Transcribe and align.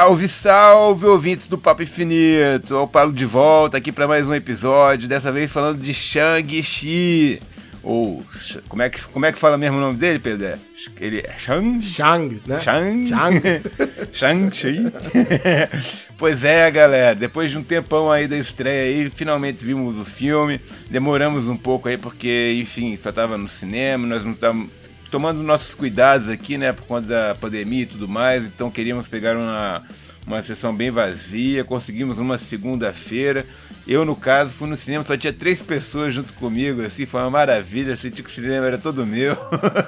Salve, 0.00 0.28
salve, 0.28 1.04
ouvintes 1.04 1.46
do 1.46 1.58
Papo 1.58 1.82
Infinito! 1.82 2.72
Eu 2.72 2.88
Paulo 2.88 3.12
de 3.12 3.26
volta 3.26 3.76
aqui 3.76 3.92
para 3.92 4.08
mais 4.08 4.26
um 4.26 4.32
episódio, 4.32 5.06
dessa 5.06 5.30
vez 5.30 5.52
falando 5.52 5.78
de 5.78 5.92
Shang-Chi. 5.92 7.38
Ou, 7.82 8.24
como 8.66 8.80
é, 8.80 8.88
que, 8.88 9.02
como 9.02 9.26
é 9.26 9.32
que 9.32 9.38
fala 9.38 9.58
mesmo 9.58 9.76
o 9.76 9.80
nome 9.80 9.98
dele, 9.98 10.18
Pedro? 10.18 10.46
É, 10.46 10.58
ele 10.98 11.18
é 11.18 11.36
Shang? 11.36 11.82
Shang, 11.82 12.42
né? 12.46 12.60
Shang? 12.60 13.08
Shang. 13.08 13.42
Shang-Chi. 14.10 14.86
pois 16.16 16.44
é, 16.44 16.70
galera, 16.70 17.14
depois 17.14 17.50
de 17.50 17.58
um 17.58 17.62
tempão 17.62 18.10
aí 18.10 18.26
da 18.26 18.38
estreia 18.38 18.84
aí, 18.84 19.10
finalmente 19.10 19.62
vimos 19.62 19.98
o 19.98 20.04
filme. 20.06 20.62
Demoramos 20.88 21.46
um 21.46 21.58
pouco 21.58 21.90
aí 21.90 21.98
porque, 21.98 22.56
enfim, 22.58 22.96
só 22.96 23.12
tava 23.12 23.36
no 23.36 23.50
cinema, 23.50 24.06
nós 24.06 24.24
não 24.24 24.32
estávamos 24.32 24.70
tomando 25.10 25.42
nossos 25.42 25.74
cuidados 25.74 26.28
aqui, 26.28 26.56
né, 26.56 26.72
por 26.72 26.86
conta 26.86 27.08
da 27.08 27.34
pandemia 27.34 27.82
e 27.82 27.86
tudo 27.86 28.08
mais, 28.08 28.44
então 28.44 28.70
queríamos 28.70 29.08
pegar 29.08 29.36
uma, 29.36 29.82
uma 30.26 30.40
sessão 30.40 30.74
bem 30.74 30.90
vazia, 30.90 31.64
conseguimos 31.64 32.18
uma 32.18 32.38
segunda-feira. 32.38 33.44
Eu, 33.86 34.04
no 34.04 34.14
caso, 34.14 34.50
fui 34.50 34.68
no 34.68 34.76
cinema, 34.76 35.04
só 35.04 35.16
tinha 35.16 35.32
três 35.32 35.60
pessoas 35.60 36.14
junto 36.14 36.32
comigo, 36.34 36.82
assim, 36.82 37.06
foi 37.06 37.20
uma 37.20 37.30
maravilha, 37.30 37.96
senti 37.96 38.22
que 38.22 38.30
o 38.30 38.32
cinema 38.32 38.66
era 38.66 38.78
todo 38.78 39.04
meu. 39.04 39.36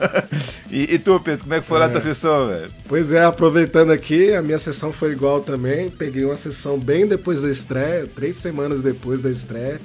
e, 0.68 0.94
e, 0.94 0.98
tu, 0.98 1.20
Pedro, 1.20 1.44
como 1.44 1.54
é 1.54 1.60
que 1.60 1.66
foi 1.66 1.76
é. 1.76 1.80
lá 1.80 1.86
a 1.86 1.90
tua 1.90 2.00
sessão, 2.00 2.48
velho? 2.48 2.70
Pois 2.88 3.12
é, 3.12 3.24
aproveitando 3.24 3.92
aqui, 3.92 4.34
a 4.34 4.42
minha 4.42 4.58
sessão 4.58 4.92
foi 4.92 5.12
igual 5.12 5.40
também, 5.40 5.88
peguei 5.88 6.24
uma 6.24 6.36
sessão 6.36 6.78
bem 6.78 7.06
depois 7.06 7.42
da 7.42 7.50
estreia, 7.50 8.08
três 8.12 8.36
semanas 8.36 8.80
depois 8.80 9.20
da 9.20 9.30
estreia, 9.30 9.80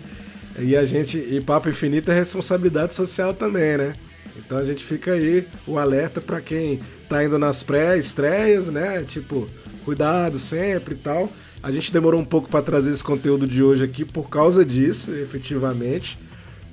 e 0.57 0.75
a 0.75 0.83
gente, 0.83 1.19
e 1.19 1.39
Papo 1.39 1.69
Infinito 1.69 2.09
é 2.09 2.15
responsabilidade 2.15 2.95
social 2.95 3.35
também, 3.35 3.77
né? 3.77 3.93
Então 4.37 4.57
a 4.57 4.63
gente 4.63 4.83
fica 4.83 5.13
aí 5.13 5.47
o 5.65 5.77
alerta 5.77 6.21
para 6.21 6.39
quem 6.41 6.79
tá 7.09 7.23
indo 7.23 7.37
nas 7.39 7.63
pré-estreias, 7.63 8.69
né? 8.69 9.03
Tipo, 9.03 9.49
cuidado 9.83 10.37
sempre 10.39 10.95
e 10.95 10.97
tal. 10.97 11.29
A 11.61 11.71
gente 11.71 11.91
demorou 11.91 12.19
um 12.19 12.25
pouco 12.25 12.49
para 12.49 12.61
trazer 12.61 12.91
esse 12.91 13.03
conteúdo 13.03 13.47
de 13.47 13.63
hoje 13.63 13.83
aqui 13.83 14.05
por 14.05 14.29
causa 14.29 14.63
disso, 14.63 15.13
efetivamente. 15.13 16.17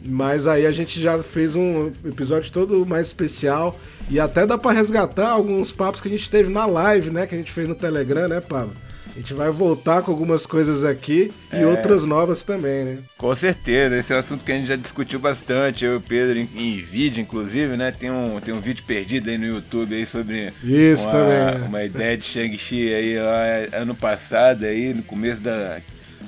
Mas 0.06 0.46
aí 0.46 0.66
a 0.66 0.72
gente 0.72 1.00
já 1.00 1.22
fez 1.22 1.56
um 1.56 1.90
episódio 2.04 2.52
todo 2.52 2.84
mais 2.84 3.06
especial 3.06 3.78
e 4.10 4.20
até 4.20 4.46
dá 4.46 4.58
para 4.58 4.72
resgatar 4.72 5.30
alguns 5.30 5.72
papos 5.72 6.02
que 6.02 6.08
a 6.08 6.10
gente 6.10 6.28
teve 6.28 6.50
na 6.50 6.66
live, 6.66 7.10
né, 7.10 7.26
que 7.26 7.34
a 7.34 7.38
gente 7.38 7.50
fez 7.50 7.66
no 7.66 7.74
Telegram, 7.74 8.28
né, 8.28 8.38
Pablo? 8.38 8.74
A 9.14 9.18
gente 9.18 9.32
vai 9.32 9.48
voltar 9.48 10.02
com 10.02 10.10
algumas 10.10 10.44
coisas 10.44 10.82
aqui 10.82 11.30
e 11.52 11.56
é, 11.56 11.66
outras 11.66 12.04
novas 12.04 12.42
também, 12.42 12.84
né? 12.84 12.98
Com 13.16 13.34
certeza, 13.36 13.96
esse 13.96 14.12
é 14.12 14.16
um 14.16 14.18
assunto 14.18 14.44
que 14.44 14.50
a 14.50 14.56
gente 14.56 14.66
já 14.66 14.74
discutiu 14.74 15.20
bastante, 15.20 15.84
eu 15.84 15.92
e 15.92 15.96
o 15.96 16.00
Pedro, 16.00 16.36
em, 16.36 16.48
em 16.56 16.76
vídeo, 16.78 17.22
inclusive, 17.22 17.76
né? 17.76 17.92
Tem 17.92 18.10
um, 18.10 18.40
tem 18.40 18.52
um 18.52 18.60
vídeo 18.60 18.82
perdido 18.84 19.30
aí 19.30 19.38
no 19.38 19.46
YouTube 19.46 19.94
aí 19.94 20.04
sobre 20.04 20.52
Isso 20.64 21.08
uma, 21.08 21.12
também. 21.12 21.68
uma 21.68 21.84
ideia 21.84 22.16
de 22.16 22.24
Shang-Chi 22.24 22.92
aí 22.92 23.18
lá 23.18 23.78
ano 23.80 23.94
passado, 23.94 24.64
aí, 24.64 24.92
no 24.92 25.02
começo 25.04 25.40
da, 25.40 25.80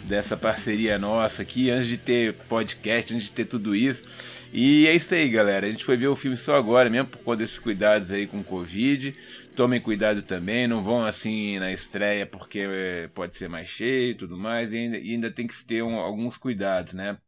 dessa 0.05 0.37
parceria 0.37 0.97
nossa 0.97 1.43
aqui, 1.43 1.71
antes 1.71 1.89
de 1.89 1.97
ter 1.97 2.35
podcast, 2.49 3.13
antes 3.13 3.27
de 3.27 3.33
ter 3.33 3.47
tudo 3.47 3.75
isso. 3.75 4.05
E 4.57 4.87
é 4.87 4.95
isso 4.95 5.15
aí, 5.15 5.29
galera. 5.29 5.67
A 5.67 5.71
gente 5.71 5.85
foi 5.85 5.99
ver 5.99 6.09
o 6.09 6.17
filme 6.17 6.39
só 6.39 6.57
agora, 6.57 6.89
mesmo 6.89 7.09
por 7.09 7.19
conta 7.19 7.43
desses 7.43 7.59
cuidados 7.59 8.11
aí 8.11 8.27
com 8.27 8.39
o 8.39 8.45
Covid. 8.45 9.15
Tomem 9.55 9.79
cuidado 9.79 10.23
também, 10.23 10.67
não 10.67 10.83
vão 10.83 11.05
assim 11.05 11.59
na 11.59 11.71
estreia 11.71 12.25
porque 12.25 12.61
é, 12.61 13.09
pode 13.09 13.37
ser 13.37 13.51
mais 13.51 13.69
cheio 13.69 14.13
e 14.13 14.15
tudo 14.15 14.35
mais. 14.35 14.73
E 14.73 14.77
ainda, 14.79 14.97
e 14.97 15.11
ainda 15.13 15.31
tem 15.31 15.47
que 15.47 15.63
ter 15.63 15.83
um, 15.83 15.97
alguns 15.97 16.39
cuidados, 16.39 16.95
né? 16.95 17.19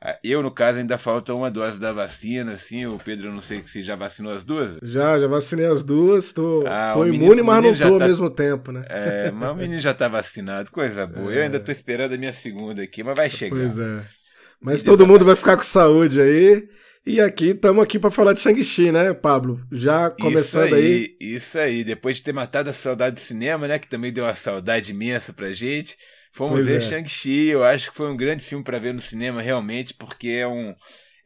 Ah, 0.00 0.18
eu, 0.24 0.42
no 0.42 0.50
caso, 0.50 0.78
ainda 0.78 0.96
falta 0.96 1.34
uma 1.34 1.50
dose 1.50 1.78
da 1.78 1.92
vacina, 1.92 2.52
assim. 2.52 2.86
O 2.86 2.98
Pedro, 2.98 3.28
eu 3.28 3.32
não 3.34 3.42
sei 3.42 3.62
se 3.64 3.82
já 3.82 3.94
vacinou 3.94 4.32
as 4.32 4.42
duas. 4.42 4.78
Já, 4.82 5.20
já 5.20 5.28
vacinei 5.28 5.66
as 5.66 5.82
duas. 5.82 6.32
Tô, 6.32 6.64
ah, 6.66 6.92
tô 6.94 7.04
imune, 7.04 7.18
menino, 7.18 7.44
mas 7.44 7.62
não 7.62 7.74
tô 7.74 7.98
tá, 7.98 8.04
ao 8.04 8.08
mesmo 8.08 8.30
tempo, 8.30 8.72
né? 8.72 8.86
É, 8.88 9.30
mas 9.30 9.50
o 9.50 9.54
menino 9.54 9.82
já 9.82 9.92
tá 9.92 10.08
vacinado, 10.08 10.70
coisa 10.70 11.06
boa. 11.06 11.30
É. 11.30 11.38
Eu 11.38 11.42
ainda 11.42 11.60
tô 11.60 11.70
esperando 11.72 12.14
a 12.14 12.16
minha 12.16 12.32
segunda 12.32 12.82
aqui, 12.82 13.02
mas 13.02 13.14
vai 13.14 13.28
chegar. 13.28 13.54
Pois 13.54 13.78
é. 13.78 14.23
Mas 14.64 14.82
todo 14.82 15.06
mundo 15.06 15.26
vai 15.26 15.36
ficar 15.36 15.58
com 15.58 15.62
saúde 15.62 16.18
aí. 16.22 16.66
E 17.06 17.20
aqui 17.20 17.48
estamos 17.48 17.84
aqui 17.84 17.98
para 17.98 18.10
falar 18.10 18.32
de 18.32 18.40
Shang-Chi, 18.40 18.90
né, 18.90 19.12
Pablo? 19.12 19.60
Já 19.70 20.10
começando 20.10 20.68
isso 20.68 20.74
aí, 20.74 20.82
aí, 20.82 21.16
Isso 21.20 21.58
aí, 21.58 21.84
depois 21.84 22.16
de 22.16 22.22
ter 22.22 22.32
matado 22.32 22.70
a 22.70 22.72
saudade 22.72 23.16
do 23.16 23.20
cinema, 23.20 23.68
né, 23.68 23.78
que 23.78 23.86
também 23.86 24.10
deu 24.10 24.24
uma 24.24 24.34
saudade 24.34 24.90
imensa 24.90 25.34
pra 25.34 25.52
gente, 25.52 25.98
fomos 26.32 26.54
pois 26.54 26.66
ver 26.66 26.76
é. 26.76 26.80
Shang-Chi. 26.80 27.48
Eu 27.48 27.62
acho 27.62 27.90
que 27.90 27.96
foi 27.96 28.10
um 28.10 28.16
grande 28.16 28.42
filme 28.42 28.64
para 28.64 28.78
ver 28.78 28.94
no 28.94 29.02
cinema 29.02 29.42
realmente, 29.42 29.92
porque 29.92 30.28
é 30.28 30.48
um 30.48 30.74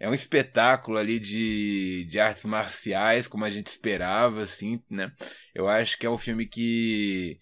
é 0.00 0.08
um 0.08 0.14
espetáculo 0.14 0.96
ali 0.98 1.20
de, 1.20 2.06
de 2.10 2.18
artes 2.18 2.44
marciais, 2.44 3.28
como 3.28 3.44
a 3.44 3.50
gente 3.50 3.68
esperava, 3.68 4.42
assim, 4.42 4.80
né? 4.90 5.12
Eu 5.54 5.68
acho 5.68 5.96
que 5.96 6.06
é 6.06 6.10
um 6.10 6.18
filme 6.18 6.44
que 6.44 7.38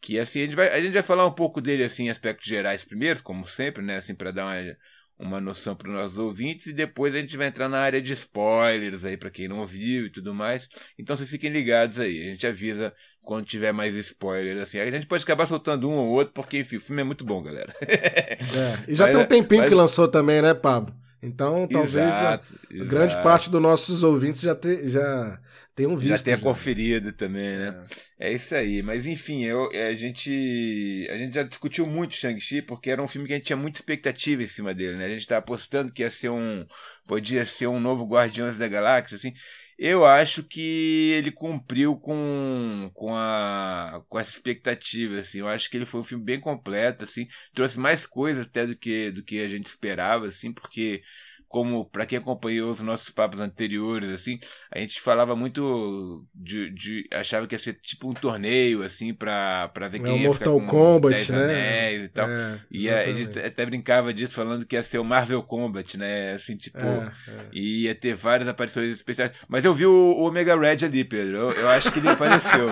que 0.00 0.18
assim 0.18 0.42
a 0.42 0.44
gente 0.44 0.54
vai 0.54 0.68
a 0.68 0.80
gente 0.80 0.92
vai 0.92 1.02
falar 1.02 1.26
um 1.26 1.32
pouco 1.32 1.60
dele 1.60 1.84
assim 1.84 2.04
em 2.04 2.10
aspectos 2.10 2.46
gerais 2.46 2.84
primeiro, 2.84 3.22
como 3.22 3.48
sempre, 3.48 3.82
né, 3.82 3.96
assim 3.96 4.14
para 4.14 4.30
dar 4.30 4.44
uma 4.44 4.76
uma 5.18 5.40
noção 5.40 5.74
para 5.74 5.88
os 5.88 5.94
nossos 5.94 6.18
ouvintes 6.18 6.66
e 6.66 6.72
depois 6.72 7.14
a 7.14 7.18
gente 7.18 7.36
vai 7.36 7.48
entrar 7.48 7.68
na 7.68 7.78
área 7.78 8.00
de 8.00 8.12
spoilers 8.12 9.04
aí 9.04 9.16
para 9.16 9.30
quem 9.30 9.48
não 9.48 9.66
viu 9.66 10.06
e 10.06 10.10
tudo 10.10 10.32
mais. 10.32 10.68
Então 10.98 11.16
vocês 11.16 11.28
fiquem 11.28 11.50
ligados 11.50 11.98
aí, 11.98 12.28
a 12.28 12.30
gente 12.30 12.46
avisa 12.46 12.94
quando 13.22 13.44
tiver 13.44 13.72
mais 13.72 13.94
spoilers 13.94 14.60
assim. 14.60 14.78
a 14.78 14.90
gente 14.90 15.06
pode 15.06 15.24
acabar 15.24 15.46
soltando 15.46 15.88
um 15.88 15.94
ou 15.94 16.08
outro 16.08 16.32
porque 16.32 16.60
enfim, 16.60 16.76
o 16.76 16.80
filme 16.80 17.02
é 17.02 17.04
muito 17.04 17.24
bom, 17.24 17.42
galera. 17.42 17.74
É, 17.82 18.90
e 18.90 18.94
já 18.96 19.06
mas, 19.06 19.16
tem 19.16 19.24
um 19.24 19.26
tempinho 19.26 19.60
mas... 19.62 19.68
que 19.68 19.74
lançou 19.74 20.08
também, 20.08 20.40
né, 20.40 20.54
Pablo? 20.54 20.94
Então, 21.22 21.66
talvez 21.66 21.94
exato, 21.94 22.54
a, 22.70 22.74
exato. 22.74 22.90
grande 22.90 23.14
parte 23.22 23.50
dos 23.50 23.60
nossos 23.60 24.02
ouvintes 24.02 24.40
já, 24.40 24.54
te, 24.54 24.88
já 24.88 25.40
tenham 25.74 25.96
visto. 25.96 26.16
Já 26.16 26.22
tenha 26.22 26.36
já. 26.36 26.42
conferido 26.42 27.12
também, 27.12 27.58
né? 27.58 27.84
É. 28.18 28.30
é. 28.30 28.32
isso 28.32 28.54
aí. 28.54 28.82
Mas 28.82 29.06
enfim, 29.06 29.44
eu, 29.44 29.68
a, 29.70 29.94
gente, 29.94 31.08
a 31.10 31.18
gente 31.18 31.34
já 31.34 31.42
discutiu 31.42 31.86
muito 31.86 32.14
Shang-Chi 32.14 32.62
porque 32.62 32.90
era 32.90 33.02
um 33.02 33.08
filme 33.08 33.26
que 33.26 33.32
a 33.32 33.36
gente 33.36 33.46
tinha 33.46 33.56
muita 33.56 33.78
expectativa 33.78 34.42
em 34.42 34.48
cima 34.48 34.72
dele, 34.72 34.96
né? 34.96 35.06
A 35.06 35.10
gente 35.10 35.20
estava 35.20 35.40
apostando 35.40 35.92
que 35.92 36.02
ia 36.02 36.10
ser 36.10 36.30
um. 36.30 36.64
Podia 37.06 37.44
ser 37.46 37.66
um 37.66 37.80
novo 37.80 38.04
Guardiões 38.04 38.58
da 38.58 38.68
Galáxia, 38.68 39.16
assim. 39.16 39.32
Eu 39.80 40.04
acho 40.04 40.42
que 40.42 41.12
ele 41.16 41.30
cumpriu 41.30 41.96
com, 41.96 42.90
com, 42.94 43.14
a, 43.14 44.02
com 44.08 44.18
essa 44.18 44.30
expectativa, 44.32 45.20
assim. 45.20 45.38
Eu 45.38 45.48
acho 45.48 45.70
que 45.70 45.76
ele 45.76 45.84
foi 45.86 46.00
um 46.00 46.04
filme 46.04 46.24
bem 46.24 46.40
completo, 46.40 47.04
assim. 47.04 47.28
Trouxe 47.54 47.78
mais 47.78 48.04
coisas 48.04 48.46
até 48.46 48.66
do 48.66 48.76
que, 48.76 49.10
do 49.12 49.22
que 49.24 49.40
a 49.40 49.48
gente 49.48 49.66
esperava, 49.66 50.26
assim, 50.26 50.52
porque 50.52 51.02
como 51.48 51.84
para 51.86 52.04
quem 52.04 52.18
acompanhou 52.18 52.70
os 52.70 52.80
nossos 52.80 53.08
papos 53.08 53.40
anteriores, 53.40 54.10
assim, 54.10 54.38
a 54.70 54.78
gente 54.78 55.00
falava 55.00 55.34
muito 55.34 56.26
de, 56.34 56.70
de 56.70 57.08
achava 57.12 57.46
que 57.46 57.54
ia 57.54 57.58
ser 57.58 57.74
tipo 57.80 58.10
um 58.10 58.14
torneio, 58.14 58.82
assim, 58.82 59.14
pra, 59.14 59.68
pra 59.68 59.88
ver 59.88 60.00
é 60.00 60.04
quem 60.04 60.18
é, 60.18 60.22
ia 60.22 60.28
Mortal 60.28 60.60
ficar 60.60 60.70
Kombat, 60.70 61.32
né? 61.32 61.94
e 61.94 62.08
tal. 62.08 62.28
É, 62.28 62.60
e 62.70 62.90
a, 62.90 63.00
a, 63.00 63.12
gente 63.12 63.38
até 63.38 63.64
brincava 63.64 64.12
disso, 64.12 64.34
falando 64.34 64.66
que 64.66 64.76
ia 64.76 64.82
ser 64.82 64.98
o 64.98 65.04
Marvel 65.04 65.42
Combat, 65.42 65.96
né? 65.96 66.34
Assim, 66.34 66.54
tipo, 66.56 66.78
é, 66.78 67.12
é. 67.28 67.48
ia 67.52 67.94
ter 67.94 68.14
várias 68.14 68.48
aparições 68.48 68.92
especiais. 68.92 69.32
Mas 69.48 69.64
eu 69.64 69.72
vi 69.72 69.86
o, 69.86 69.92
o 69.92 70.28
Omega 70.28 70.54
Red 70.54 70.84
ali, 70.84 71.02
Pedro. 71.02 71.36
Eu, 71.36 71.52
eu 71.52 71.68
acho 71.70 71.90
que 71.90 71.98
ele 71.98 72.08
apareceu. 72.08 72.68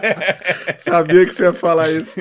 Sabia 0.78 1.26
que 1.26 1.32
você 1.32 1.44
ia 1.44 1.52
falar 1.52 1.90
isso. 1.90 2.18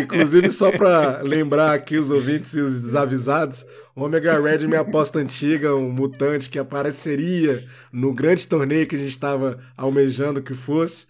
inclusive, 0.00 0.52
só 0.52 0.70
pra 0.70 1.22
lembrar 1.22 1.74
aqui 1.74 1.96
os 1.96 2.08
ouvintes 2.10 2.54
e 2.54 2.60
os 2.60 2.82
desavisados, 2.82 3.66
Omega 3.94 4.40
Red, 4.40 4.66
minha 4.66 4.80
aposta 4.80 5.07
antiga, 5.16 5.74
um 5.74 5.90
mutante 5.90 6.50
que 6.50 6.58
apareceria 6.58 7.64
no 7.92 8.12
grande 8.12 8.46
torneio 8.46 8.86
que 8.86 8.96
a 8.96 8.98
gente 8.98 9.10
estava 9.10 9.58
almejando 9.76 10.42
que 10.42 10.54
fosse. 10.54 11.06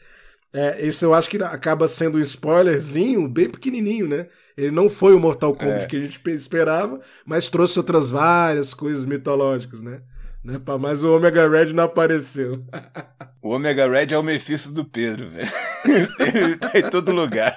É, 0.53 0.87
esse 0.87 1.05
eu 1.05 1.15
acho 1.15 1.29
que 1.29 1.43
acaba 1.43 1.89
sendo 1.89 2.19
um 2.19 2.21
spoilerzinho 2.21 3.29
bem 3.29 3.49
pequenininho, 3.51 4.07
né? 4.07 4.29
Ele 4.57 4.71
não 4.71 4.89
foi 4.89 5.15
o 5.15 5.21
Mortal 5.21 5.55
Kombat 5.55 5.85
é. 5.85 5.87
que 5.87 5.97
a 5.97 6.01
gente 6.01 6.21
esperava, 6.31 7.01
mas 7.25 7.49
trouxe 7.49 7.79
outras 7.79 8.11
várias 8.11 8.75
coisas 8.75 9.05
mitológicas, 9.05 9.81
né? 9.81 10.01
Né? 10.45 10.59
Mas 10.81 11.03
o 11.03 11.15
Omega 11.15 11.49
Red 11.49 11.73
não 11.73 11.85
apareceu. 11.85 12.65
O 13.41 13.55
Omega 13.55 13.89
Red 13.89 14.13
é 14.13 14.19
o 14.19 14.23
Mephisto 14.23 14.73
do 14.73 14.85
Pedro, 14.85 15.29
velho. 15.29 15.49
Ele 16.35 16.57
tá 16.57 16.73
em 16.75 16.91
todo 16.91 17.13
lugar. 17.13 17.55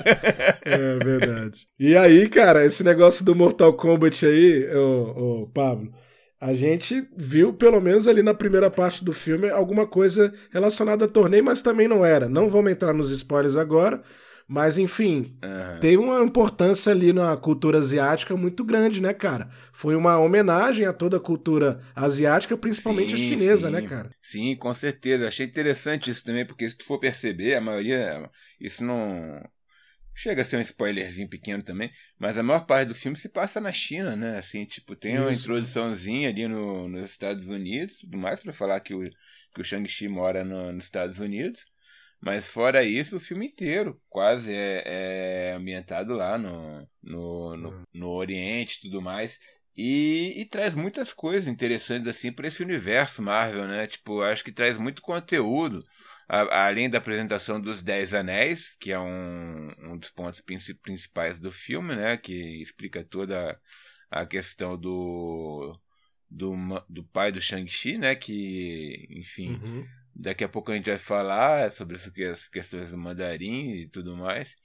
É 0.63 1.03
verdade. 1.03 1.67
E 1.77 1.97
aí, 1.97 2.29
cara, 2.29 2.63
esse 2.63 2.83
negócio 2.83 3.25
do 3.25 3.35
Mortal 3.35 3.73
Kombat 3.73 4.25
aí, 4.25 4.69
ô, 4.73 5.41
ô, 5.41 5.47
Pablo, 5.47 5.91
a 6.41 6.53
gente 6.53 7.07
viu, 7.15 7.53
pelo 7.53 7.79
menos 7.79 8.07
ali 8.07 8.23
na 8.23 8.33
primeira 8.33 8.71
parte 8.71 9.05
do 9.05 9.13
filme, 9.13 9.47
alguma 9.51 9.85
coisa 9.85 10.33
relacionada 10.49 11.05
a 11.05 11.07
torneio, 11.07 11.45
mas 11.45 11.61
também 11.61 11.87
não 11.87 12.03
era. 12.03 12.27
Não 12.27 12.49
vamos 12.49 12.71
entrar 12.71 12.93
nos 12.93 13.11
spoilers 13.11 13.55
agora, 13.55 14.01
mas, 14.47 14.79
enfim, 14.79 15.37
uhum. 15.43 15.79
tem 15.79 15.97
uma 15.97 16.19
importância 16.23 16.91
ali 16.91 17.13
na 17.13 17.37
cultura 17.37 17.77
asiática 17.77 18.35
muito 18.35 18.63
grande, 18.63 18.99
né, 18.99 19.13
cara? 19.13 19.49
Foi 19.71 19.95
uma 19.95 20.17
homenagem 20.17 20.83
a 20.87 20.91
toda 20.91 21.17
a 21.17 21.19
cultura 21.19 21.79
asiática, 21.95 22.57
principalmente 22.57 23.15
sim, 23.15 23.23
a 23.23 23.29
chinesa, 23.29 23.67
sim. 23.67 23.73
né, 23.73 23.81
cara? 23.83 24.09
Sim, 24.19 24.55
com 24.55 24.73
certeza. 24.73 25.27
Achei 25.27 25.45
interessante 25.45 26.09
isso 26.09 26.25
também, 26.25 26.43
porque 26.43 26.67
se 26.67 26.75
tu 26.75 26.83
for 26.83 26.99
perceber, 26.99 27.53
a 27.53 27.61
maioria. 27.61 28.27
Isso 28.59 28.83
não. 28.83 29.39
Chega 30.13 30.41
a 30.41 30.45
ser 30.45 30.57
um 30.57 30.61
spoilerzinho 30.61 31.29
pequeno 31.29 31.63
também, 31.63 31.91
mas 32.19 32.37
a 32.37 32.43
maior 32.43 32.65
parte 32.65 32.89
do 32.89 32.95
filme 32.95 33.17
se 33.17 33.29
passa 33.29 33.61
na 33.61 33.71
China, 33.71 34.15
né? 34.15 34.37
Assim, 34.37 34.65
tipo, 34.65 34.95
tem 34.95 35.17
uma 35.17 35.31
isso. 35.31 35.43
introduçãozinha 35.43 36.29
ali 36.29 36.47
no, 36.47 36.87
nos 36.87 37.09
Estados 37.09 37.47
Unidos 37.47 37.95
tudo 37.95 38.17
mais, 38.17 38.41
para 38.41 38.51
falar 38.51 38.79
que 38.81 38.93
o, 38.93 39.09
que 39.53 39.61
o 39.61 39.63
Shang-Chi 39.63 40.07
mora 40.07 40.43
no, 40.43 40.71
nos 40.73 40.85
Estados 40.85 41.19
Unidos. 41.19 41.65
Mas 42.21 42.45
fora 42.45 42.83
isso, 42.83 43.17
o 43.17 43.19
filme 43.19 43.47
inteiro 43.47 43.99
quase 44.07 44.53
é, 44.53 44.83
é 44.85 45.53
ambientado 45.53 46.13
lá 46.13 46.37
no, 46.37 46.87
no, 47.01 47.57
no, 47.57 47.83
no 47.91 48.09
Oriente 48.09 48.77
e 48.77 48.81
tudo 48.81 49.01
mais. 49.01 49.39
E, 49.75 50.33
e, 50.39 50.45
traz 50.45 50.75
muitas 50.75 51.13
coisas 51.13 51.47
interessantes 51.47 52.07
assim 52.07 52.31
para 52.31 52.47
esse 52.47 52.61
universo 52.61 53.21
Marvel, 53.23 53.67
né? 53.67 53.87
Tipo, 53.87 54.21
acho 54.21 54.43
que 54.43 54.51
traz 54.51 54.77
muito 54.77 55.01
conteúdo, 55.01 55.83
a, 56.31 56.67
além 56.67 56.89
da 56.89 56.97
apresentação 56.97 57.59
dos 57.59 57.83
Dez 57.83 58.13
Anéis, 58.13 58.73
que 58.79 58.89
é 58.89 58.97
um, 58.97 59.69
um 59.79 59.97
dos 59.97 60.09
pontos 60.09 60.41
principais 60.81 61.37
do 61.37 61.51
filme, 61.51 61.93
né? 61.93 62.15
Que 62.15 62.61
explica 62.61 63.03
toda 63.03 63.59
a 64.09 64.25
questão 64.25 64.77
do 64.77 65.77
do, 66.29 66.55
do 66.87 67.03
pai 67.03 67.33
do 67.33 67.41
Shang-Chi, 67.41 67.97
né? 67.97 68.15
Que, 68.15 69.09
enfim, 69.09 69.55
uhum. 69.55 69.85
daqui 70.15 70.45
a 70.45 70.47
pouco 70.47 70.71
a 70.71 70.75
gente 70.75 70.89
vai 70.89 70.97
falar 70.97 71.69
sobre 71.73 71.97
as 71.97 72.47
questões 72.47 72.91
do 72.91 72.97
mandarim 72.97 73.73
e 73.73 73.89
tudo 73.89 74.15
mais. 74.15 74.55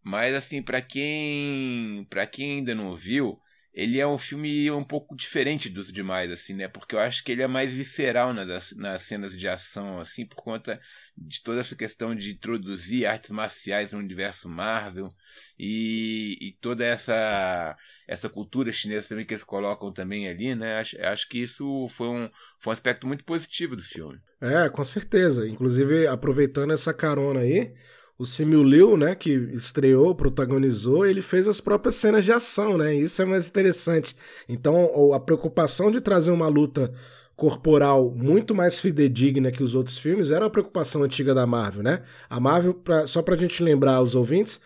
Mas 0.00 0.32
assim, 0.32 0.62
para 0.62 0.80
quem 0.80 2.06
para 2.08 2.24
quem 2.24 2.58
ainda 2.58 2.72
não 2.72 2.94
viu, 2.94 3.36
ele 3.72 4.00
é 4.00 4.06
um 4.06 4.18
filme 4.18 4.70
um 4.70 4.82
pouco 4.82 5.14
diferente 5.14 5.68
dos 5.68 5.92
demais, 5.92 6.30
assim, 6.30 6.54
né? 6.54 6.66
Porque 6.66 6.94
eu 6.94 6.98
acho 6.98 7.22
que 7.22 7.30
ele 7.30 7.42
é 7.42 7.46
mais 7.46 7.72
visceral 7.72 8.34
nas, 8.34 8.72
nas 8.72 9.02
cenas 9.02 9.36
de 9.36 9.46
ação, 9.46 10.00
assim, 10.00 10.26
por 10.26 10.36
conta 10.36 10.80
de 11.16 11.42
toda 11.42 11.60
essa 11.60 11.76
questão 11.76 12.14
de 12.14 12.32
introduzir 12.32 13.06
artes 13.06 13.30
marciais 13.30 13.92
no 13.92 13.98
universo 13.98 14.48
Marvel 14.48 15.08
e, 15.58 16.36
e 16.40 16.52
toda 16.60 16.84
essa 16.84 17.76
essa 18.08 18.28
cultura 18.28 18.72
chinesa 18.72 19.10
também 19.10 19.24
que 19.24 19.32
eles 19.32 19.44
colocam 19.44 19.92
também 19.92 20.28
ali, 20.28 20.52
né? 20.56 20.78
Acho, 20.80 21.00
acho 21.00 21.28
que 21.28 21.38
isso 21.38 21.86
foi 21.90 22.08
um, 22.08 22.28
foi 22.58 22.72
um 22.72 22.74
aspecto 22.74 23.06
muito 23.06 23.22
positivo 23.22 23.76
do 23.76 23.82
filme. 23.82 24.18
É, 24.40 24.68
com 24.68 24.82
certeza. 24.82 25.46
Inclusive, 25.46 26.08
aproveitando 26.08 26.72
essa 26.72 26.92
carona 26.92 27.40
aí, 27.40 27.72
o 28.20 28.26
Simu 28.26 28.62
Liu, 28.62 28.98
né, 28.98 29.14
que 29.14 29.30
estreou, 29.30 30.14
protagonizou, 30.14 31.06
ele 31.06 31.22
fez 31.22 31.48
as 31.48 31.58
próprias 31.58 31.94
cenas 31.94 32.22
de 32.22 32.30
ação, 32.30 32.76
né? 32.76 32.94
Isso 32.94 33.22
é 33.22 33.24
mais 33.24 33.48
interessante. 33.48 34.14
Então, 34.46 35.14
a 35.14 35.18
preocupação 35.18 35.90
de 35.90 36.02
trazer 36.02 36.30
uma 36.30 36.46
luta 36.46 36.92
corporal 37.34 38.10
muito 38.14 38.54
mais 38.54 38.78
fidedigna 38.78 39.50
que 39.50 39.62
os 39.62 39.74
outros 39.74 39.96
filmes 39.96 40.30
era 40.30 40.44
a 40.44 40.50
preocupação 40.50 41.02
antiga 41.02 41.32
da 41.32 41.46
Marvel, 41.46 41.82
né? 41.82 42.02
A 42.28 42.38
Marvel, 42.38 42.74
pra, 42.74 43.06
só 43.06 43.22
pra 43.22 43.38
gente 43.38 43.62
lembrar 43.62 44.02
os 44.02 44.14
ouvintes, 44.14 44.60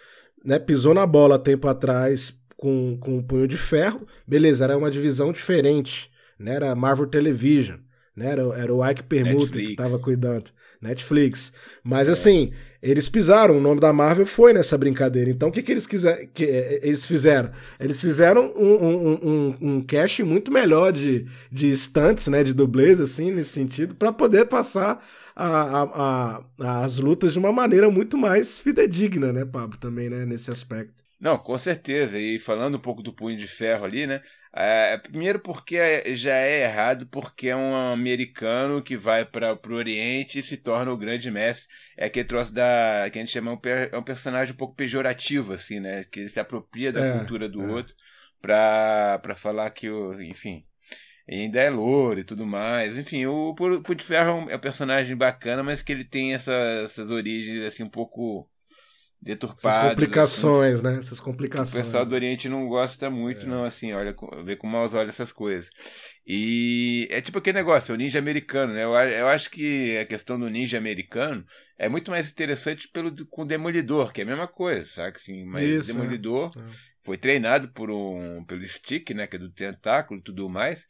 né, 0.45 0.59
pisou 0.59 0.93
na 0.93 1.07
bola 1.07 1.39
tempo 1.39 1.69
atrás 1.69 2.37
com, 2.57 2.99
com 3.01 3.19
um 3.19 3.23
punho 3.23 3.47
de 3.47 3.57
ferro. 3.57 4.05
Beleza, 4.27 4.65
era 4.65 4.77
uma 4.77 4.91
divisão 4.91 5.33
diferente, 5.33 6.11
né? 6.37 6.57
Era 6.57 6.73
a 6.73 6.75
Marvel 6.75 7.07
Television, 7.07 7.79
né? 8.17 8.33
Era, 8.33 8.43
era 8.59 8.75
o 8.75 8.85
Ike 8.85 9.05
Permuta 9.05 9.57
que 9.57 9.77
tava 9.77 10.01
cuidando. 10.01 10.51
Netflix. 10.85 11.53
Mas 11.83 12.09
é. 12.09 12.13
assim, 12.13 12.53
eles 12.83 13.09
pisaram, 13.09 13.57
o 13.57 13.61
nome 13.61 13.81
da 13.81 13.93
Marvel 13.93 14.27
foi 14.27 14.53
nessa 14.53 14.77
brincadeira. 14.77 15.31
Então 15.31 15.49
o 15.49 15.53
que, 15.53 15.63
que 15.63 15.73
eles 15.73 15.87
quiser, 15.87 16.29
que 16.35 16.45
eh, 16.45 16.81
eles 16.83 17.07
fizeram? 17.07 17.51
Eles 17.81 18.01
fizeram 18.01 18.53
um, 18.57 18.75
um, 18.75 19.13
um, 19.13 19.57
um 19.61 19.87
muito 20.27 20.53
melhor 20.53 20.93
de, 20.93 21.27
de 21.51 21.71
stunts, 21.73 22.29
né? 22.29 22.45
De 22.45 22.53
dublês, 22.53 23.01
assim, 23.01 23.31
nesse 23.31 23.51
sentido, 23.51 23.95
para 23.95 24.13
poder 24.13 24.47
passar 24.47 25.05
a, 25.35 25.47
a, 25.47 26.45
a, 26.61 26.85
as 26.85 26.99
lutas 26.99 27.33
de 27.33 27.39
uma 27.39 27.53
maneira 27.53 27.91
muito 27.91 28.17
mais 28.19 28.59
fidedigna, 28.59 29.33
né, 29.33 29.45
Pablo? 29.45 29.79
Também, 29.79 30.11
né, 30.11 30.25
nesse 30.27 30.51
aspecto. 30.51 31.04
Não, 31.25 31.39
com 31.39 31.59
certeza. 31.59 32.19
E 32.19 32.39
falando 32.39 32.75
um 32.77 32.79
pouco 32.79 33.03
do 33.03 33.11
punho 33.11 33.39
de 33.39 33.49
ferro 33.49 33.87
ali, 33.87 34.07
né? 34.07 34.21
É, 34.53 34.99
primeiro 34.99 35.41
porque 35.41 35.75
é, 35.79 36.15
já 36.15 36.35
é 36.35 36.65
errado, 36.65 37.07
porque 37.07 37.49
é 37.49 37.57
um 37.57 37.75
americano 37.75 38.83
que 38.83 38.95
vai 38.95 39.25
para 39.25 39.55
o 39.55 39.73
Oriente 39.73 40.39
e 40.39 40.43
se 40.43 40.59
torna 40.59 40.93
o 40.93 40.99
grande 40.99 41.31
mestre. 41.31 41.67
É 41.97 42.05
aquele 42.05 42.29
troço 42.29 42.53
da. 42.53 43.09
que 43.11 43.19
a 43.19 43.23
gente 43.23 43.33
chama 43.33 43.53
um, 43.55 43.61
é 43.91 43.97
um 43.97 44.03
personagem 44.03 44.53
um 44.53 44.57
pouco 44.57 44.75
pejorativo, 44.75 45.55
assim, 45.55 45.81
né? 45.81 46.05
Que 46.05 46.21
ele 46.21 46.29
se 46.29 46.39
apropria 46.39 46.93
da 46.93 47.03
é, 47.03 47.19
cultura 47.19 47.49
do 47.49 47.63
é. 47.63 47.67
outro 47.69 47.95
pra 48.43 49.35
falar 49.35 49.71
que 49.71 49.89
o. 49.89 50.21
enfim. 50.21 50.67
Ainda 51.27 51.59
é 51.59 51.71
louro 51.71 52.21
e 52.21 52.25
tudo 52.25 52.47
mais. 52.47 52.99
Enfim, 52.99 53.25
o 53.25 53.55
Punho 53.55 53.81
de 53.81 54.05
Ferro 54.05 54.51
é 54.51 54.57
um 54.57 54.59
personagem 54.61 55.17
bacana, 55.17 55.63
mas 55.63 55.81
que 55.81 55.91
ele 55.91 56.05
tem 56.05 56.35
essa, 56.35 56.53
essas 56.85 57.11
origens 57.11 57.65
assim 57.65 57.83
um 57.83 57.89
pouco 57.89 58.47
deturpadas. 59.25 59.79
Essas 59.79 59.91
complicações, 59.91 60.75
assim, 60.75 60.83
né? 60.83 60.99
Essas 60.99 61.21
complicações. 61.21 61.73
O 61.73 61.77
pessoal 61.87 62.07
do 62.07 62.15
Oriente 62.15 62.49
não 62.49 62.69
gosta 62.69 63.09
muito, 63.09 63.47
é. 63.47 63.49
não, 63.49 63.65
assim, 63.65 63.93
olha, 63.93 64.15
vê 64.45 64.55
com 64.55 64.67
maus 64.67 64.93
olhos 64.93 65.15
essas 65.15 65.33
coisas. 65.33 65.71
E 66.27 67.09
é 67.11 67.21
tipo 67.21 67.39
aquele 67.39 67.59
negócio, 67.59 67.93
é 67.93 67.95
o 67.95 67.99
ninja 67.99 68.19
americano, 68.19 68.75
né? 68.75 68.85
Eu, 68.85 68.93
eu 68.93 69.29
acho 69.29 69.51
que 69.51 69.97
a 69.97 70.05
questão 70.05 70.39
do 70.39 70.51
ninja 70.51 70.77
americano 70.77 71.45
é 71.79 71.89
muito 71.89 72.11
mais 72.11 72.31
interessante 72.31 72.87
pelo, 72.89 73.27
com 73.27 73.43
o 73.43 73.47
Demolidor, 73.47 74.13
que 74.13 74.21
é 74.21 74.25
a 74.25 74.27
mesma 74.27 74.47
coisa, 74.47 74.85
sabe? 74.85 75.17
Assim, 75.17 75.45
mas 75.45 75.69
Isso, 75.69 75.91
o 75.91 75.95
Demolidor 75.95 76.53
é. 76.57 76.61
foi 77.03 77.17
treinado 77.17 77.69
por 77.69 77.91
um, 77.91 78.45
pelo 78.45 78.65
Stick, 78.67 79.11
né? 79.11 79.27
Que 79.27 79.37
é 79.37 79.39
do 79.39 79.51
tentáculo 79.51 80.21
e 80.21 80.23
tudo 80.23 80.49
mais. 80.51 80.87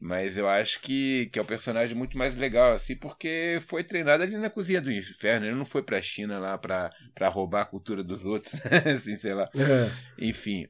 Mas 0.00 0.36
eu 0.36 0.48
acho 0.48 0.80
que, 0.80 1.26
que 1.32 1.38
é 1.38 1.42
um 1.42 1.46
personagem 1.46 1.96
muito 1.96 2.16
mais 2.16 2.36
legal, 2.36 2.72
assim, 2.72 2.94
porque 2.94 3.58
foi 3.62 3.82
treinado 3.82 4.22
ali 4.22 4.36
na 4.36 4.48
cozinha 4.48 4.80
do 4.80 4.92
inferno. 4.92 5.46
Ele 5.46 5.56
não 5.56 5.64
foi 5.64 5.82
pra 5.82 6.00
China 6.00 6.38
lá 6.38 6.56
pra, 6.56 6.90
pra 7.14 7.28
roubar 7.28 7.62
a 7.62 7.66
cultura 7.66 8.04
dos 8.04 8.24
outros, 8.24 8.54
assim, 8.86 9.16
sei 9.16 9.34
lá. 9.34 9.50
É. 9.56 9.90
Enfim. 10.24 10.68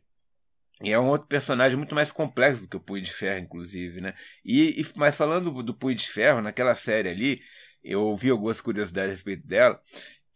E 0.82 0.90
é 0.92 0.98
um 0.98 1.08
outro 1.08 1.26
personagem 1.26 1.76
muito 1.76 1.94
mais 1.94 2.10
complexo 2.12 2.62
do 2.62 2.68
que 2.68 2.76
o 2.76 2.80
Punho 2.80 3.02
de 3.02 3.12
Ferro, 3.12 3.40
inclusive, 3.40 4.00
né? 4.00 4.14
E, 4.44 4.80
e 4.80 4.86
mas 4.94 5.14
falando 5.14 5.62
do, 5.62 5.74
Punho 5.74 5.96
de 5.96 6.08
Ferro, 6.08 6.40
naquela 6.40 6.74
série 6.74 7.08
ali, 7.08 7.42
eu 7.82 8.02
ouvi 8.02 8.30
algumas 8.30 8.60
curiosidades 8.60 9.10
a 9.10 9.14
respeito 9.14 9.46
dela. 9.46 9.80